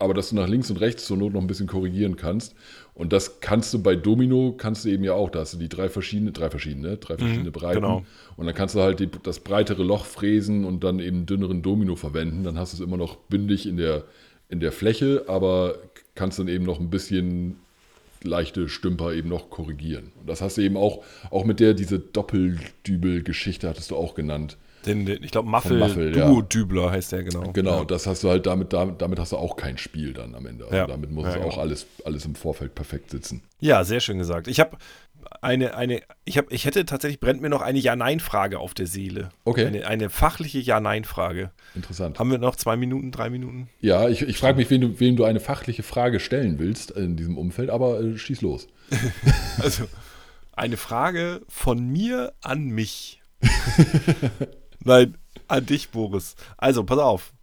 aber 0.01 0.13
dass 0.13 0.29
du 0.29 0.35
nach 0.35 0.47
links 0.47 0.69
und 0.69 0.77
rechts 0.77 1.05
zur 1.05 1.17
Not 1.17 1.33
noch 1.33 1.41
ein 1.41 1.47
bisschen 1.47 1.67
korrigieren 1.67 2.15
kannst. 2.15 2.55
Und 2.93 3.13
das 3.13 3.39
kannst 3.39 3.73
du 3.73 3.81
bei 3.81 3.95
Domino, 3.95 4.53
kannst 4.57 4.83
du 4.83 4.89
eben 4.89 5.03
ja 5.03 5.13
auch, 5.13 5.29
da 5.29 5.39
hast 5.39 5.53
du 5.53 5.57
die 5.57 5.69
drei 5.69 5.89
verschiedene, 5.89 6.31
drei 6.31 6.49
verschiedene, 6.49 6.97
drei 6.97 7.13
mhm, 7.13 7.19
verschiedene 7.19 7.49
mhm, 7.49 7.53
Breiten. 7.53 7.81
Genau. 7.81 8.05
Und 8.35 8.45
dann 8.45 8.55
kannst 8.55 8.75
du 8.75 8.81
halt 8.81 8.99
die, 8.99 9.09
das 9.23 9.39
breitere 9.39 9.83
Loch 9.83 10.05
fräsen 10.05 10.65
und 10.65 10.83
dann 10.83 10.99
eben 10.99 11.25
dünneren 11.25 11.61
Domino 11.61 11.95
verwenden. 11.95 12.43
Dann 12.43 12.57
hast 12.57 12.73
du 12.73 12.77
es 12.77 12.81
immer 12.81 12.97
noch 12.97 13.15
bündig 13.15 13.67
in 13.67 13.77
der, 13.77 14.03
in 14.49 14.59
der 14.59 14.71
Fläche, 14.71 15.25
aber 15.27 15.75
kannst 16.15 16.39
dann 16.39 16.47
eben 16.47 16.65
noch 16.65 16.79
ein 16.79 16.89
bisschen 16.89 17.57
leichte 18.23 18.69
Stümper 18.69 19.13
eben 19.13 19.29
noch 19.29 19.49
korrigieren. 19.49 20.11
Und 20.19 20.29
das 20.29 20.41
hast 20.41 20.57
du 20.57 20.61
eben 20.61 20.77
auch, 20.77 21.03
auch 21.29 21.45
mit 21.45 21.59
der, 21.59 21.73
diese 21.73 21.99
Doppeldübel-Geschichte 21.99 23.67
hattest 23.67 23.91
du 23.91 23.95
auch 23.95 24.15
genannt. 24.15 24.57
Den, 24.85 25.05
den, 25.05 25.23
ich 25.23 25.31
glaube, 25.31 25.49
Muffel, 25.49 25.77
Muffel 25.77 26.11
Duo-Dübler 26.11 26.85
ja. 26.85 26.91
heißt 26.91 27.11
der, 27.11 27.23
genau. 27.23 27.51
Genau, 27.51 27.79
ja. 27.79 27.85
das 27.85 28.07
hast 28.07 28.23
du 28.23 28.29
halt 28.29 28.45
damit, 28.45 28.73
damit, 28.73 29.01
damit 29.01 29.19
hast 29.19 29.31
du 29.31 29.37
auch 29.37 29.55
kein 29.55 29.77
Spiel 29.77 30.13
dann 30.13 30.33
am 30.33 30.45
Ende. 30.45 30.65
Also 30.65 30.75
ja. 30.75 30.87
damit 30.87 31.11
muss 31.11 31.25
ja, 31.25 31.41
auch 31.41 31.51
genau. 31.51 31.61
alles, 31.61 31.85
alles 32.03 32.25
im 32.25 32.35
Vorfeld 32.35 32.73
perfekt 32.73 33.11
sitzen. 33.11 33.43
Ja, 33.59 33.83
sehr 33.83 33.99
schön 33.99 34.17
gesagt. 34.17 34.47
Ich 34.47 34.59
habe 34.59 34.77
eine, 35.41 35.75
eine, 35.75 36.01
ich 36.25 36.37
habe, 36.37 36.47
ich 36.51 36.65
hätte 36.65 36.85
tatsächlich, 36.85 37.19
brennt 37.19 37.41
mir 37.41 37.49
noch 37.49 37.61
eine 37.61 37.79
Ja-Nein-Frage 37.79 38.59
auf 38.59 38.73
der 38.73 38.87
Seele. 38.87 39.29
Okay. 39.45 39.67
Eine, 39.67 39.87
eine 39.87 40.09
fachliche 40.09 40.59
Ja-Nein-Frage. 40.59 41.51
Interessant. 41.75 42.19
Haben 42.19 42.31
wir 42.31 42.37
noch 42.37 42.55
zwei 42.55 42.75
Minuten, 42.75 43.11
drei 43.11 43.29
Minuten? 43.29 43.69
Ja, 43.79 44.09
ich, 44.09 44.21
ich 44.23 44.37
frage 44.37 44.57
mich, 44.57 44.69
wem 44.69 44.81
du, 44.81 44.99
wem 44.99 45.15
du 45.15 45.23
eine 45.23 45.39
fachliche 45.39 45.83
Frage 45.83 46.19
stellen 46.19 46.59
willst 46.59 46.91
in 46.91 47.15
diesem 47.15 47.37
Umfeld, 47.37 47.69
aber 47.69 48.01
äh, 48.01 48.17
schieß 48.17 48.41
los. 48.41 48.67
also, 49.61 49.85
eine 50.53 50.77
Frage 50.77 51.41
von 51.47 51.87
mir 51.87 52.33
an 52.41 52.65
mich. 52.65 53.21
Nein, 54.83 55.17
an 55.47 55.65
dich, 55.65 55.89
Boris. 55.89 56.35
Also, 56.57 56.83
pass 56.83 56.99
auf. 56.99 57.33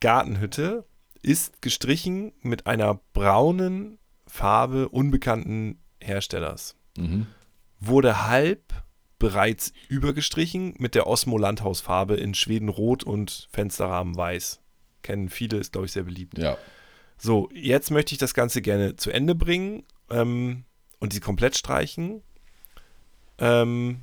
Gartenhütte 0.00 0.84
ist 1.22 1.60
gestrichen 1.62 2.32
mit 2.42 2.66
einer 2.66 3.00
braunen 3.12 3.98
Farbe 4.26 4.88
unbekannten 4.88 5.78
Herstellers. 6.00 6.76
Mhm. 6.96 7.26
Wurde 7.78 8.26
halb 8.26 8.72
bereits 9.18 9.72
übergestrichen 9.88 10.74
mit 10.78 10.94
der 10.94 11.06
Osmo 11.06 11.36
Landhausfarbe 11.36 12.14
in 12.14 12.34
Schweden 12.34 12.68
rot 12.68 13.04
und 13.04 13.48
Fensterrahmen 13.52 14.16
weiß. 14.16 14.60
Kennen 15.02 15.28
viele, 15.28 15.58
ist 15.58 15.72
glaube 15.72 15.86
ich 15.86 15.92
sehr 15.92 16.04
beliebt. 16.04 16.38
Ja. 16.38 16.56
So, 17.18 17.50
jetzt 17.52 17.90
möchte 17.90 18.14
ich 18.14 18.18
das 18.18 18.32
Ganze 18.32 18.62
gerne 18.62 18.96
zu 18.96 19.10
Ende 19.10 19.34
bringen 19.34 19.84
ähm, 20.10 20.64
und 21.00 21.12
sie 21.12 21.20
komplett 21.20 21.56
streichen. 21.56 22.22
Ähm, 23.38 24.00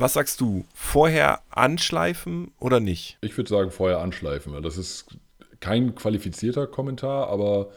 was 0.00 0.14
sagst 0.14 0.40
du? 0.40 0.64
Vorher 0.74 1.40
anschleifen 1.50 2.52
oder 2.58 2.80
nicht? 2.80 3.18
Ich 3.22 3.36
würde 3.36 3.50
sagen, 3.50 3.70
vorher 3.70 4.00
anschleifen. 4.00 4.62
Das 4.62 4.76
ist 4.76 5.06
kein 5.60 5.94
qualifizierter 5.94 6.66
Kommentar, 6.66 7.28
aber 7.28 7.70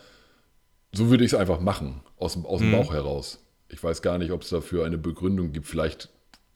so 0.91 1.09
würde 1.09 1.23
ich 1.23 1.33
es 1.33 1.39
einfach 1.39 1.59
machen, 1.59 2.01
aus, 2.17 2.37
aus 2.43 2.59
dem 2.59 2.69
mhm. 2.69 2.73
Bauch 2.73 2.93
heraus. 2.93 3.43
Ich 3.69 3.83
weiß 3.83 4.01
gar 4.01 4.17
nicht, 4.17 4.31
ob 4.31 4.41
es 4.41 4.49
dafür 4.49 4.85
eine 4.85 4.97
Begründung 4.97 5.51
gibt. 5.51 5.67
Vielleicht 5.67 6.09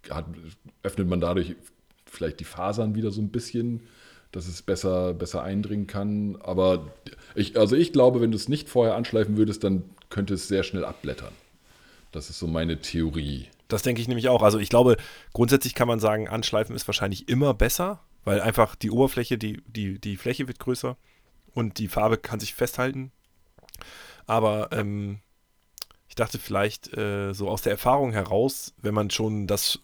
hat, 0.09 0.26
öffnet 0.82 1.07
man 1.07 1.22
dadurch 1.22 1.55
vielleicht 2.05 2.39
die 2.39 2.45
Fasern 2.45 2.95
wieder 2.95 3.11
so 3.11 3.22
ein 3.22 3.30
bisschen, 3.30 3.82
dass 4.32 4.47
es 4.47 4.61
besser, 4.61 5.14
besser 5.14 5.43
eindringen 5.43 5.88
kann. 5.88 6.38
Aber 6.41 6.91
ich, 7.36 7.57
also 7.57 7.76
ich 7.76 7.93
glaube, 7.93 8.22
wenn 8.22 8.32
du 8.32 8.38
es 8.38 8.49
nicht 8.49 8.70
vorher 8.70 8.95
anschleifen 8.95 9.38
würdest, 9.38 9.64
dann 9.64 9.84
könnte 10.09 10.34
es 10.34 10.47
sehr 10.47 10.64
schnell 10.64 10.86
abblättern. 10.86 11.34
Das 12.11 12.30
ist 12.30 12.39
so 12.39 12.47
meine 12.47 12.80
Theorie. 12.80 13.47
Das 13.74 13.82
denke 13.82 14.01
ich 14.01 14.07
nämlich 14.07 14.30
auch. 14.30 14.41
Also 14.41 14.59
ich 14.59 14.69
glaube, 14.69 14.97
grundsätzlich 15.34 15.74
kann 15.74 15.88
man 15.88 15.99
sagen, 15.99 16.30
anschleifen 16.30 16.76
ist 16.76 16.88
wahrscheinlich 16.88 17.28
immer 17.28 17.53
besser, 17.53 17.99
weil 18.24 18.41
einfach 18.41 18.76
die 18.76 18.91
Oberfläche, 18.91 19.38
die, 19.38 19.61
die, 19.67 19.99
die 19.99 20.17
Fläche 20.17 20.47
wird 20.47 20.59
größer 20.59 20.95
und 21.53 21.78
die 21.80 21.88
Farbe 21.88 22.17
kann 22.17 22.39
sich 22.39 22.53
festhalten. 22.53 23.11
Aber 24.26 24.69
ähm, 24.71 25.19
ich 26.07 26.15
dachte 26.15 26.39
vielleicht 26.39 26.95
äh, 26.95 27.34
so 27.34 27.49
aus 27.49 27.63
der 27.63 27.71
Erfahrung 27.71 28.11
heraus, 28.11 28.74
wenn 28.82 28.93
man 28.93 29.09
schon 29.09 29.47
das 29.47 29.80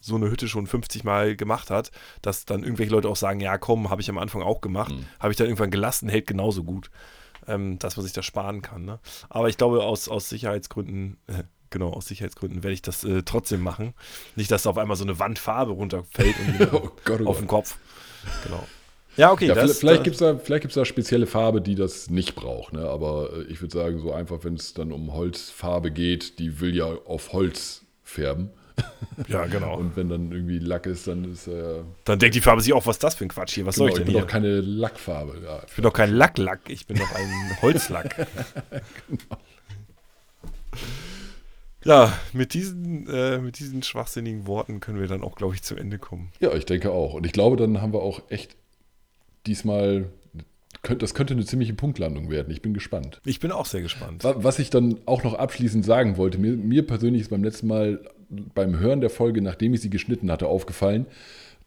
so 0.00 0.16
eine 0.16 0.30
Hütte 0.30 0.48
schon 0.48 0.66
50 0.66 1.04
Mal 1.04 1.34
gemacht 1.34 1.70
hat, 1.70 1.90
dass 2.20 2.44
dann 2.44 2.62
irgendwelche 2.62 2.92
Leute 2.92 3.08
auch 3.08 3.16
sagen, 3.16 3.40
ja 3.40 3.56
komm, 3.56 3.88
habe 3.88 4.02
ich 4.02 4.10
am 4.10 4.18
Anfang 4.18 4.42
auch 4.42 4.60
gemacht, 4.60 4.92
mhm. 4.92 5.06
habe 5.18 5.32
ich 5.32 5.36
dann 5.36 5.46
irgendwann 5.46 5.70
gelassen, 5.70 6.10
hält 6.10 6.26
genauso 6.26 6.62
gut, 6.64 6.90
ähm, 7.46 7.78
dass 7.78 7.96
man 7.96 8.04
sich 8.04 8.12
das 8.12 8.26
sparen 8.26 8.60
kann. 8.60 8.84
Ne? 8.84 8.98
Aber 9.30 9.48
ich 9.48 9.56
glaube, 9.56 9.82
aus, 9.82 10.08
aus 10.08 10.28
Sicherheitsgründen, 10.28 11.18
äh, 11.26 11.44
genau, 11.70 11.90
aus 11.90 12.06
Sicherheitsgründen 12.06 12.62
werde 12.62 12.74
ich 12.74 12.82
das 12.82 13.04
äh, 13.04 13.22
trotzdem 13.24 13.60
machen. 13.60 13.94
Nicht, 14.36 14.50
dass 14.50 14.64
da 14.64 14.70
auf 14.70 14.78
einmal 14.78 14.96
so 14.96 15.04
eine 15.04 15.18
Wandfarbe 15.18 15.72
runterfällt 15.72 16.36
und 16.38 16.72
oh 16.72 16.90
Gott, 17.04 17.20
oh 17.22 17.28
auf 17.28 17.38
den 17.38 17.48
Kopf. 17.48 17.76
Genau. 18.44 18.66
Ja, 19.16 19.30
okay. 19.30 19.46
Ja, 19.46 19.54
das, 19.54 19.78
vielleicht 19.78 20.04
gibt 20.04 20.14
es 20.14 20.20
da, 20.20 20.36
vielleicht 20.38 20.76
da 20.76 20.84
spezielle 20.84 21.26
Farbe, 21.26 21.60
die 21.60 21.74
das 21.74 22.10
nicht 22.10 22.34
braucht. 22.34 22.72
Ne? 22.72 22.80
Aber 22.88 23.30
äh, 23.32 23.42
ich 23.44 23.60
würde 23.60 23.76
sagen, 23.76 24.00
so 24.00 24.12
einfach, 24.12 24.42
wenn 24.42 24.54
es 24.54 24.74
dann 24.74 24.92
um 24.92 25.12
Holzfarbe 25.12 25.90
geht, 25.90 26.38
die 26.38 26.60
will 26.60 26.74
ja 26.74 26.86
auf 26.86 27.32
Holz 27.32 27.82
färben. 28.02 28.50
Ja, 29.28 29.46
genau. 29.46 29.76
Und 29.76 29.96
wenn 29.96 30.08
dann 30.08 30.32
irgendwie 30.32 30.58
Lack 30.58 30.86
ist, 30.86 31.06
dann 31.06 31.30
ist 31.30 31.46
äh, 31.46 31.82
Dann 32.04 32.18
denkt 32.18 32.34
die 32.34 32.40
Farbe 32.40 32.60
sich 32.60 32.72
auch, 32.72 32.84
was 32.86 32.96
ist 32.96 33.04
das 33.04 33.14
für 33.14 33.24
ein 33.24 33.28
Quatsch 33.28 33.54
hier? 33.54 33.64
Was 33.64 33.76
genau, 33.76 33.84
soll 33.84 33.90
ich 33.90 33.94
denn 33.94 34.02
ich 34.02 34.06
bin 34.06 34.14
hier? 34.14 34.22
doch 34.22 34.28
keine 34.28 34.60
Lackfarbe. 34.60 35.40
Ja, 35.44 35.62
ich 35.64 35.74
bin 35.74 35.84
doch 35.84 35.92
kein 35.92 36.12
Lacklack, 36.12 36.60
ich 36.68 36.86
bin 36.86 36.96
doch 36.96 37.14
ein 37.14 37.56
Holzlack. 37.62 38.26
genau. 39.08 39.40
Ja, 41.84 42.12
mit 42.32 42.54
diesen, 42.54 43.06
äh, 43.08 43.38
mit 43.38 43.58
diesen 43.58 43.82
schwachsinnigen 43.82 44.46
Worten 44.46 44.80
können 44.80 45.00
wir 45.00 45.06
dann 45.06 45.22
auch, 45.22 45.36
glaube 45.36 45.54
ich, 45.54 45.62
zu 45.62 45.76
Ende 45.76 45.98
kommen. 45.98 46.30
Ja, 46.40 46.52
ich 46.54 46.66
denke 46.66 46.90
auch. 46.90 47.14
Und 47.14 47.26
ich 47.26 47.32
glaube, 47.32 47.56
dann 47.56 47.80
haben 47.80 47.92
wir 47.92 48.02
auch 48.02 48.22
echt 48.30 48.56
diesmal, 49.46 50.06
das 50.82 51.14
könnte 51.14 51.34
eine 51.34 51.44
ziemliche 51.44 51.74
Punktlandung 51.74 52.30
werden. 52.30 52.50
Ich 52.50 52.62
bin 52.62 52.74
gespannt. 52.74 53.20
Ich 53.24 53.40
bin 53.40 53.52
auch 53.52 53.66
sehr 53.66 53.82
gespannt. 53.82 54.24
Was 54.24 54.58
ich 54.58 54.70
dann 54.70 54.98
auch 55.06 55.22
noch 55.22 55.34
abschließend 55.34 55.84
sagen 55.84 56.16
wollte, 56.16 56.38
mir, 56.38 56.52
mir 56.56 56.86
persönlich 56.86 57.22
ist 57.22 57.30
beim 57.30 57.44
letzten 57.44 57.66
Mal 57.66 58.00
beim 58.54 58.78
Hören 58.78 59.00
der 59.00 59.10
Folge, 59.10 59.42
nachdem 59.42 59.74
ich 59.74 59.80
sie 59.80 59.90
geschnitten 59.90 60.30
hatte, 60.30 60.46
aufgefallen, 60.46 61.06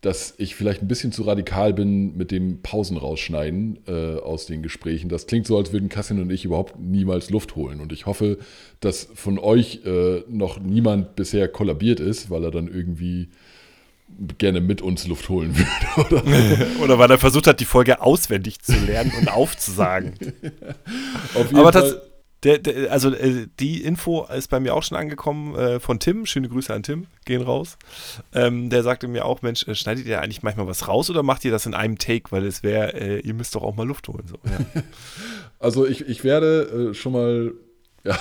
dass 0.02 0.36
ich 0.38 0.56
vielleicht 0.56 0.82
ein 0.82 0.88
bisschen 0.88 1.12
zu 1.12 1.24
radikal 1.24 1.74
bin 1.74 2.16
mit 2.16 2.32
dem 2.32 2.62
Pausen 2.62 2.98
rausschneiden 2.98 3.80
äh, 3.88 4.18
aus 4.20 4.46
den 4.46 4.62
Gesprächen. 4.62 5.10
Das 5.10 5.26
klingt 5.26 5.48
so, 5.48 5.58
als 5.58 5.74
würden 5.74 5.90
Kassin 5.90 6.22
und 6.22 6.32
ich 6.32 6.46
überhaupt 6.46 6.80
niemals 6.80 7.30
Luft 7.30 7.56
holen. 7.56 7.80
Und 7.80 7.92
ich 7.92 8.06
hoffe, 8.06 8.38
dass 8.80 9.10
von 9.16 9.40
euch 9.40 9.82
äh, 9.86 10.24
noch 10.30 10.60
niemand 10.60 11.16
bisher 11.16 11.48
kollabiert 11.48 12.00
ist, 12.00 12.30
weil 12.30 12.44
er 12.44 12.52
dann 12.52 12.68
irgendwie 12.68 13.30
gerne 14.38 14.62
mit 14.62 14.82
uns 14.82 15.08
Luft 15.08 15.30
holen 15.30 15.56
würde. 15.58 16.08
Oder, 16.16 16.80
oder 16.84 17.00
weil 17.00 17.12
er 17.12 17.18
versucht 17.18 17.48
hat, 17.48 17.60
die 17.60 17.66
Folge 17.66 18.02
auswendig 18.02 18.62
zu 18.62 18.74
lernen 18.86 19.12
und 19.20 19.28
aufzusagen. 19.30 20.14
Auf 21.34 21.48
jeden 21.48 21.58
Aber 21.58 21.74
Fall. 21.74 22.02
Der, 22.44 22.60
der, 22.60 22.92
also 22.92 23.12
äh, 23.14 23.48
die 23.60 23.84
Info 23.84 24.26
ist 24.26 24.50
bei 24.50 24.60
mir 24.60 24.76
auch 24.76 24.84
schon 24.84 24.98
angekommen 24.98 25.56
äh, 25.56 25.80
von 25.80 26.00
Tim. 26.00 26.26
Schöne 26.26 26.50
Grüße 26.50 26.74
an 26.74 26.84
Tim, 26.84 27.08
gehen 27.26 27.42
raus. 27.42 27.78
Ähm, 28.34 28.70
der 28.70 28.84
sagte 28.84 29.08
mir 29.08 29.26
auch, 29.26 29.42
Mensch, 29.42 29.68
äh, 29.68 29.74
schneidet 29.74 30.06
ihr 30.06 30.22
eigentlich 30.22 30.44
manchmal 30.44 30.68
was 30.68 30.88
raus 30.88 31.10
oder 31.10 31.24
macht 31.24 31.46
ihr 31.46 31.52
das 31.52 31.66
in 31.66 31.74
einem 31.74 31.98
Take? 31.98 32.32
Weil 32.32 32.46
es 32.46 32.62
wäre, 32.62 32.94
äh, 32.94 33.20
ihr 33.22 33.34
müsst 33.34 33.56
doch 33.56 33.64
auch 33.64 33.76
mal 33.76 33.88
Luft 33.88 34.08
holen. 34.08 34.26
So. 34.28 34.38
Ja. 34.46 34.84
also 35.60 35.88
ich, 35.88 36.08
ich 36.08 36.24
werde 36.24 36.92
äh, 36.92 36.94
schon 36.94 37.14
mal, 37.14 37.54
ja, 38.04 38.18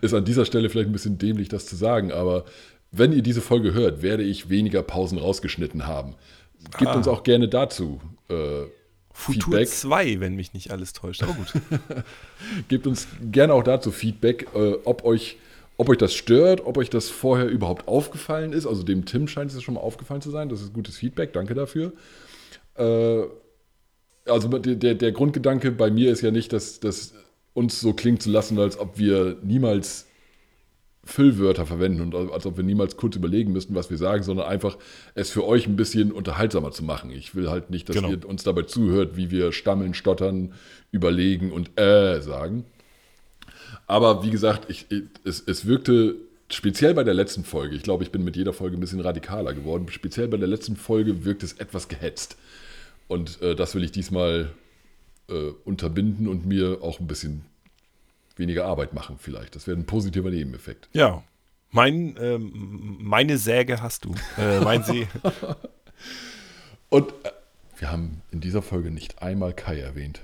ist 0.00 0.14
an 0.14 0.24
dieser 0.24 0.44
Stelle 0.44 0.68
vielleicht 0.68 0.88
ein 0.88 0.92
bisschen 0.92 1.18
dämlich, 1.18 1.48
das 1.48 1.66
zu 1.66 1.76
sagen, 1.76 2.10
aber 2.10 2.44
wenn 2.90 3.12
ihr 3.12 3.22
diese 3.22 3.40
Folge 3.40 3.72
hört, 3.72 4.02
werde 4.02 4.24
ich 4.24 4.50
weniger 4.50 4.82
Pausen 4.82 5.16
rausgeschnitten 5.16 5.86
haben. 5.86 6.16
Gebt 6.76 6.90
ah. 6.90 6.94
uns 6.94 7.06
auch 7.06 7.22
gerne 7.22 7.48
dazu 7.48 8.00
äh, 8.28 8.64
Futur 9.20 9.58
Feedback. 9.58 9.68
2, 9.68 10.20
wenn 10.20 10.34
mich 10.34 10.54
nicht 10.54 10.70
alles 10.70 10.92
täuscht, 10.92 11.22
aber 11.22 11.34
gut. 11.34 11.52
Gebt 12.68 12.86
uns 12.86 13.06
gerne 13.30 13.52
auch 13.54 13.62
dazu 13.62 13.90
Feedback, 13.92 14.48
äh, 14.54 14.74
ob, 14.84 15.04
euch, 15.04 15.36
ob 15.76 15.88
euch 15.90 15.98
das 15.98 16.14
stört, 16.14 16.64
ob 16.64 16.78
euch 16.78 16.90
das 16.90 17.10
vorher 17.10 17.46
überhaupt 17.46 17.86
aufgefallen 17.86 18.52
ist. 18.52 18.66
Also 18.66 18.82
dem 18.82 19.04
Tim 19.04 19.28
scheint 19.28 19.52
es 19.52 19.62
schon 19.62 19.74
mal 19.74 19.80
aufgefallen 19.80 20.22
zu 20.22 20.30
sein. 20.30 20.48
Das 20.48 20.62
ist 20.62 20.72
gutes 20.72 20.96
Feedback, 20.96 21.32
danke 21.32 21.54
dafür. 21.54 21.92
Äh, 22.76 23.22
also 24.26 24.48
der, 24.48 24.94
der 24.94 25.12
Grundgedanke 25.12 25.70
bei 25.70 25.90
mir 25.90 26.10
ist 26.10 26.22
ja 26.22 26.30
nicht, 26.30 26.52
dass 26.52 26.80
das 26.80 27.14
uns 27.52 27.80
so 27.80 27.92
klingt 27.92 28.22
zu 28.22 28.30
lassen, 28.30 28.58
als 28.58 28.78
ob 28.78 28.98
wir 28.98 29.36
niemals 29.42 30.06
Füllwörter 31.10 31.66
verwenden 31.66 32.00
und 32.00 32.14
als 32.14 32.46
ob 32.46 32.56
wir 32.56 32.64
niemals 32.64 32.96
kurz 32.96 33.16
überlegen 33.16 33.52
müssten, 33.52 33.74
was 33.74 33.90
wir 33.90 33.96
sagen, 33.96 34.22
sondern 34.22 34.46
einfach 34.46 34.78
es 35.14 35.30
für 35.30 35.44
euch 35.44 35.66
ein 35.66 35.76
bisschen 35.76 36.12
unterhaltsamer 36.12 36.70
zu 36.70 36.84
machen. 36.84 37.10
Ich 37.10 37.34
will 37.34 37.50
halt 37.50 37.70
nicht, 37.70 37.88
dass 37.88 37.96
genau. 37.96 38.10
ihr 38.10 38.28
uns 38.28 38.44
dabei 38.44 38.62
zuhört, 38.62 39.16
wie 39.16 39.30
wir 39.30 39.52
stammeln, 39.52 39.94
stottern, 39.94 40.54
überlegen 40.92 41.52
und 41.52 41.78
äh 41.78 42.20
sagen. 42.20 42.64
Aber 43.86 44.24
wie 44.24 44.30
gesagt, 44.30 44.70
ich, 44.70 44.86
es, 45.24 45.42
es 45.44 45.66
wirkte 45.66 46.16
speziell 46.48 46.94
bei 46.94 47.04
der 47.04 47.14
letzten 47.14 47.44
Folge, 47.44 47.74
ich 47.74 47.82
glaube, 47.82 48.04
ich 48.04 48.12
bin 48.12 48.24
mit 48.24 48.36
jeder 48.36 48.52
Folge 48.52 48.76
ein 48.76 48.80
bisschen 48.80 49.00
radikaler 49.00 49.54
geworden, 49.54 49.86
speziell 49.90 50.28
bei 50.28 50.36
der 50.36 50.48
letzten 50.48 50.76
Folge 50.76 51.24
wirkt 51.24 51.42
es 51.42 51.54
etwas 51.54 51.88
gehetzt. 51.88 52.36
Und 53.08 53.42
äh, 53.42 53.56
das 53.56 53.74
will 53.74 53.82
ich 53.82 53.90
diesmal 53.90 54.50
äh, 55.28 55.50
unterbinden 55.64 56.28
und 56.28 56.46
mir 56.46 56.78
auch 56.82 57.00
ein 57.00 57.06
bisschen 57.06 57.44
weniger 58.40 58.64
Arbeit 58.64 58.92
machen 58.92 59.16
vielleicht. 59.18 59.54
Das 59.54 59.68
wäre 59.68 59.78
ein 59.78 59.86
positiver 59.86 60.30
Nebeneffekt. 60.30 60.88
Ja. 60.92 61.22
Mein, 61.70 62.16
ähm, 62.20 62.98
meine 63.00 63.38
Säge 63.38 63.80
hast 63.80 64.04
du. 64.04 64.14
Äh, 64.36 64.58
mein 64.60 64.82
See. 64.82 65.06
Und 66.88 67.10
äh, 67.22 67.30
wir 67.78 67.92
haben 67.92 68.22
in 68.32 68.40
dieser 68.40 68.62
Folge 68.62 68.90
nicht 68.90 69.22
einmal 69.22 69.54
Kai 69.54 69.78
erwähnt. 69.78 70.20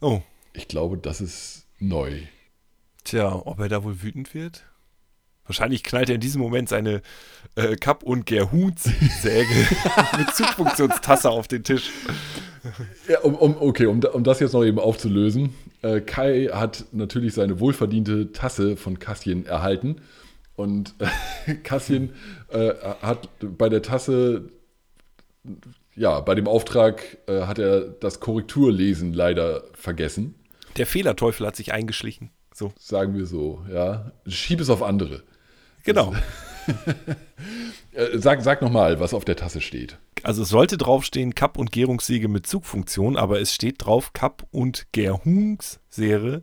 Oh. 0.00 0.20
Ich 0.52 0.66
glaube, 0.66 0.98
das 0.98 1.20
ist 1.20 1.66
neu. 1.78 2.22
Tja, 3.04 3.32
ob 3.32 3.60
er 3.60 3.68
da 3.68 3.84
wohl 3.84 4.02
wütend 4.02 4.34
wird? 4.34 4.64
Wahrscheinlich 5.46 5.82
knallt 5.82 6.08
er 6.08 6.16
in 6.16 6.20
diesem 6.20 6.40
Moment 6.40 6.68
seine 6.68 7.02
äh, 7.56 7.76
Kapp- 7.76 8.02
und 8.02 8.26
Gerhuts-Säge 8.26 9.68
mit 10.18 10.34
Zugfunktionstasse 10.34 11.30
auf 11.30 11.48
den 11.48 11.64
Tisch. 11.64 11.90
Ja, 13.08 13.20
um, 13.20 13.34
um, 13.34 13.56
okay, 13.60 13.86
um, 13.86 14.00
um 14.04 14.24
das 14.24 14.40
jetzt 14.40 14.52
noch 14.52 14.64
eben 14.64 14.78
aufzulösen. 14.78 15.54
Äh, 15.82 16.00
Kai 16.00 16.48
hat 16.52 16.84
natürlich 16.92 17.34
seine 17.34 17.60
wohlverdiente 17.60 18.32
Tasse 18.32 18.76
von 18.76 18.98
Kassien 18.98 19.46
erhalten. 19.46 19.96
Und 20.54 20.94
äh, 20.98 21.54
Kassien 21.62 22.12
äh, 22.48 22.74
hat 23.00 23.28
bei 23.40 23.68
der 23.68 23.82
Tasse, 23.82 24.50
ja, 25.94 26.20
bei 26.20 26.34
dem 26.34 26.46
Auftrag 26.46 27.18
äh, 27.26 27.42
hat 27.42 27.58
er 27.58 27.80
das 27.80 28.20
Korrekturlesen 28.20 29.12
leider 29.12 29.64
vergessen. 29.74 30.34
Der 30.76 30.86
Fehlerteufel 30.86 31.46
hat 31.46 31.56
sich 31.56 31.72
eingeschlichen. 31.72 32.30
So. 32.54 32.72
Sagen 32.78 33.16
wir 33.16 33.26
so, 33.26 33.64
ja. 33.72 34.12
Schieb 34.26 34.60
es 34.60 34.70
auf 34.70 34.82
andere. 34.82 35.22
Genau. 35.84 36.14
Äh, 37.94 38.16
sag 38.18 38.40
sag 38.40 38.62
nochmal, 38.62 39.00
was 39.00 39.12
auf 39.12 39.26
der 39.26 39.36
Tasse 39.36 39.60
steht. 39.60 39.98
Also 40.22 40.42
es 40.42 40.48
sollte 40.48 40.76
draufstehen 40.76 41.34
Kapp- 41.34 41.58
und 41.58 41.72
Gärungssäge 41.72 42.28
mit 42.28 42.46
Zugfunktion, 42.46 43.16
aber 43.16 43.40
es 43.40 43.54
steht 43.54 43.84
drauf 43.84 44.12
Kapp- 44.12 44.46
und 44.50 44.86
Gärungssäge 44.92 46.40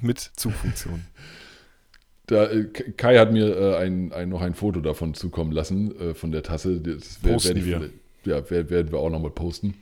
mit 0.00 0.18
Zugfunktion. 0.36 1.06
Da, 2.30 2.44
äh, 2.44 2.66
Kai 2.66 3.18
hat 3.18 3.32
mir 3.32 3.56
äh, 3.56 3.76
ein, 3.78 4.12
ein, 4.12 4.28
noch 4.28 4.40
ein 4.40 4.54
Foto 4.54 4.80
davon 4.80 5.14
zukommen 5.14 5.50
lassen, 5.50 5.98
äh, 5.98 6.14
von 6.14 6.30
der 6.30 6.44
Tasse. 6.44 6.80
Das 6.80 7.18
posten 7.18 7.66
wär, 7.66 7.80
wir. 7.80 7.90
Ja, 8.24 8.48
werden 8.50 8.92
wir 8.92 9.00
auch 9.00 9.10
nochmal 9.10 9.32
posten. 9.32 9.74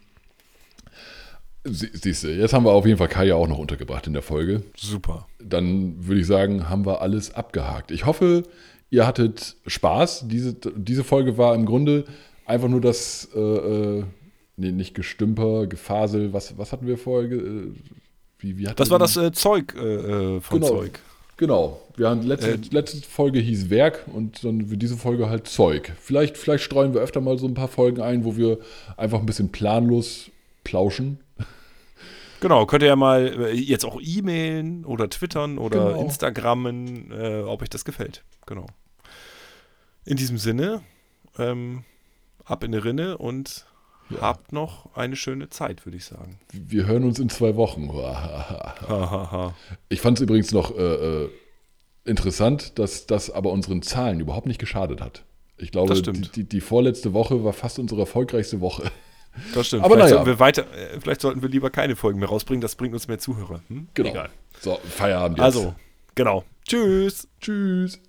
siehst 1.64 2.24
du, 2.24 2.28
jetzt 2.28 2.54
haben 2.54 2.64
wir 2.64 2.72
auf 2.72 2.86
jeden 2.86 2.96
Fall 2.96 3.08
Kai 3.08 3.26
ja 3.26 3.34
auch 3.34 3.48
noch 3.48 3.58
untergebracht 3.58 4.06
in 4.06 4.14
der 4.14 4.22
Folge. 4.22 4.62
Super. 4.74 5.26
Dann 5.38 6.06
würde 6.06 6.22
ich 6.22 6.26
sagen, 6.26 6.70
haben 6.70 6.86
wir 6.86 7.02
alles 7.02 7.34
abgehakt. 7.34 7.90
Ich 7.90 8.06
hoffe, 8.06 8.44
ihr 8.88 9.06
hattet 9.06 9.56
Spaß. 9.66 10.28
Diese, 10.28 10.54
diese 10.54 11.04
Folge 11.04 11.36
war 11.36 11.54
im 11.54 11.66
Grunde 11.66 12.04
einfach 12.48 12.68
nur 12.68 12.80
das, 12.80 13.28
äh, 13.34 13.38
äh, 13.38 14.04
nee, 14.56 14.72
nicht 14.72 14.94
Gestümper, 14.94 15.66
Gefasel, 15.66 16.32
was, 16.32 16.56
was 16.58 16.72
hatten 16.72 16.86
wir 16.86 16.98
vorher? 16.98 17.30
Äh, 17.30 17.72
wie, 18.38 18.58
wie 18.58 18.64
das 18.64 18.90
war 18.90 18.98
das 18.98 19.16
äh, 19.16 19.32
Zeug 19.32 19.74
äh, 19.74 20.40
von 20.40 20.60
genau, 20.60 20.68
Zeug. 20.68 21.00
Genau. 21.36 21.80
Wir 21.96 22.08
haben 22.08 22.22
letzte, 22.22 22.58
letzte 22.70 23.02
Folge 23.08 23.38
hieß 23.38 23.70
Werk 23.70 24.04
und 24.12 24.44
dann 24.44 24.70
wird 24.70 24.82
diese 24.82 24.96
Folge 24.96 25.28
halt 25.28 25.46
Zeug. 25.48 25.92
Vielleicht, 26.00 26.36
vielleicht 26.36 26.64
streuen 26.64 26.94
wir 26.94 27.00
öfter 27.00 27.20
mal 27.20 27.38
so 27.38 27.46
ein 27.46 27.54
paar 27.54 27.68
Folgen 27.68 28.00
ein, 28.00 28.24
wo 28.24 28.36
wir 28.36 28.58
einfach 28.96 29.18
ein 29.20 29.26
bisschen 29.26 29.50
planlos 29.50 30.30
plauschen. 30.64 31.18
Genau, 32.40 32.66
könnt 32.66 32.84
ihr 32.84 32.88
ja 32.88 32.96
mal 32.96 33.52
jetzt 33.52 33.84
auch 33.84 34.00
e-mailen 34.00 34.84
oder 34.84 35.10
twittern 35.10 35.58
oder 35.58 35.88
genau. 35.88 36.02
Instagrammen, 36.02 37.10
äh, 37.10 37.42
ob 37.42 37.62
euch 37.62 37.70
das 37.70 37.84
gefällt. 37.84 38.22
Genau. 38.46 38.66
In 40.04 40.16
diesem 40.16 40.38
Sinne, 40.38 40.82
ähm, 41.36 41.84
ab 42.50 42.64
in 42.64 42.72
die 42.72 42.78
Rinne 42.78 43.18
und 43.18 43.66
ja. 44.10 44.20
habt 44.20 44.52
noch 44.52 44.94
eine 44.94 45.16
schöne 45.16 45.48
Zeit, 45.48 45.84
würde 45.86 45.96
ich 45.96 46.04
sagen. 46.04 46.38
Wir 46.52 46.86
hören 46.86 47.04
uns 47.04 47.18
in 47.18 47.28
zwei 47.28 47.56
Wochen. 47.56 47.90
ich 49.88 50.00
fand 50.00 50.18
es 50.18 50.22
übrigens 50.22 50.52
noch 50.52 50.76
äh, 50.76 50.82
äh, 51.24 51.30
interessant, 52.04 52.78
dass 52.78 53.06
das 53.06 53.30
aber 53.30 53.50
unseren 53.50 53.82
Zahlen 53.82 54.20
überhaupt 54.20 54.46
nicht 54.46 54.58
geschadet 54.58 55.00
hat. 55.00 55.24
Ich 55.56 55.72
glaube, 55.72 56.00
die, 56.00 56.12
die, 56.12 56.44
die, 56.44 56.60
vorletzte 56.60 57.12
Woche 57.12 57.42
war 57.44 57.52
fast 57.52 57.78
unsere 57.78 58.02
erfolgreichste 58.02 58.60
Woche. 58.60 58.90
Das 59.54 59.68
stimmt. 59.68 59.84
Aber 59.84 59.94
vielleicht, 59.94 60.10
naja. 60.10 60.16
sollten 60.16 60.30
wir 60.32 60.40
weiter, 60.40 60.62
äh, 60.72 61.00
vielleicht 61.00 61.20
sollten 61.20 61.42
wir 61.42 61.48
lieber 61.48 61.70
keine 61.70 61.94
Folgen 61.94 62.18
mehr 62.18 62.28
rausbringen, 62.28 62.60
das 62.60 62.74
bringt 62.74 62.94
uns 62.94 63.06
mehr 63.06 63.20
Zuhörer. 63.20 63.60
Hm? 63.68 63.86
Genau. 63.94 64.10
Egal. 64.10 64.30
So, 64.58 64.80
Feierabend 64.82 65.38
jetzt. 65.38 65.44
Also, 65.44 65.74
genau. 66.16 66.44
Tschüss. 66.66 67.28
Tschüss. 67.40 68.00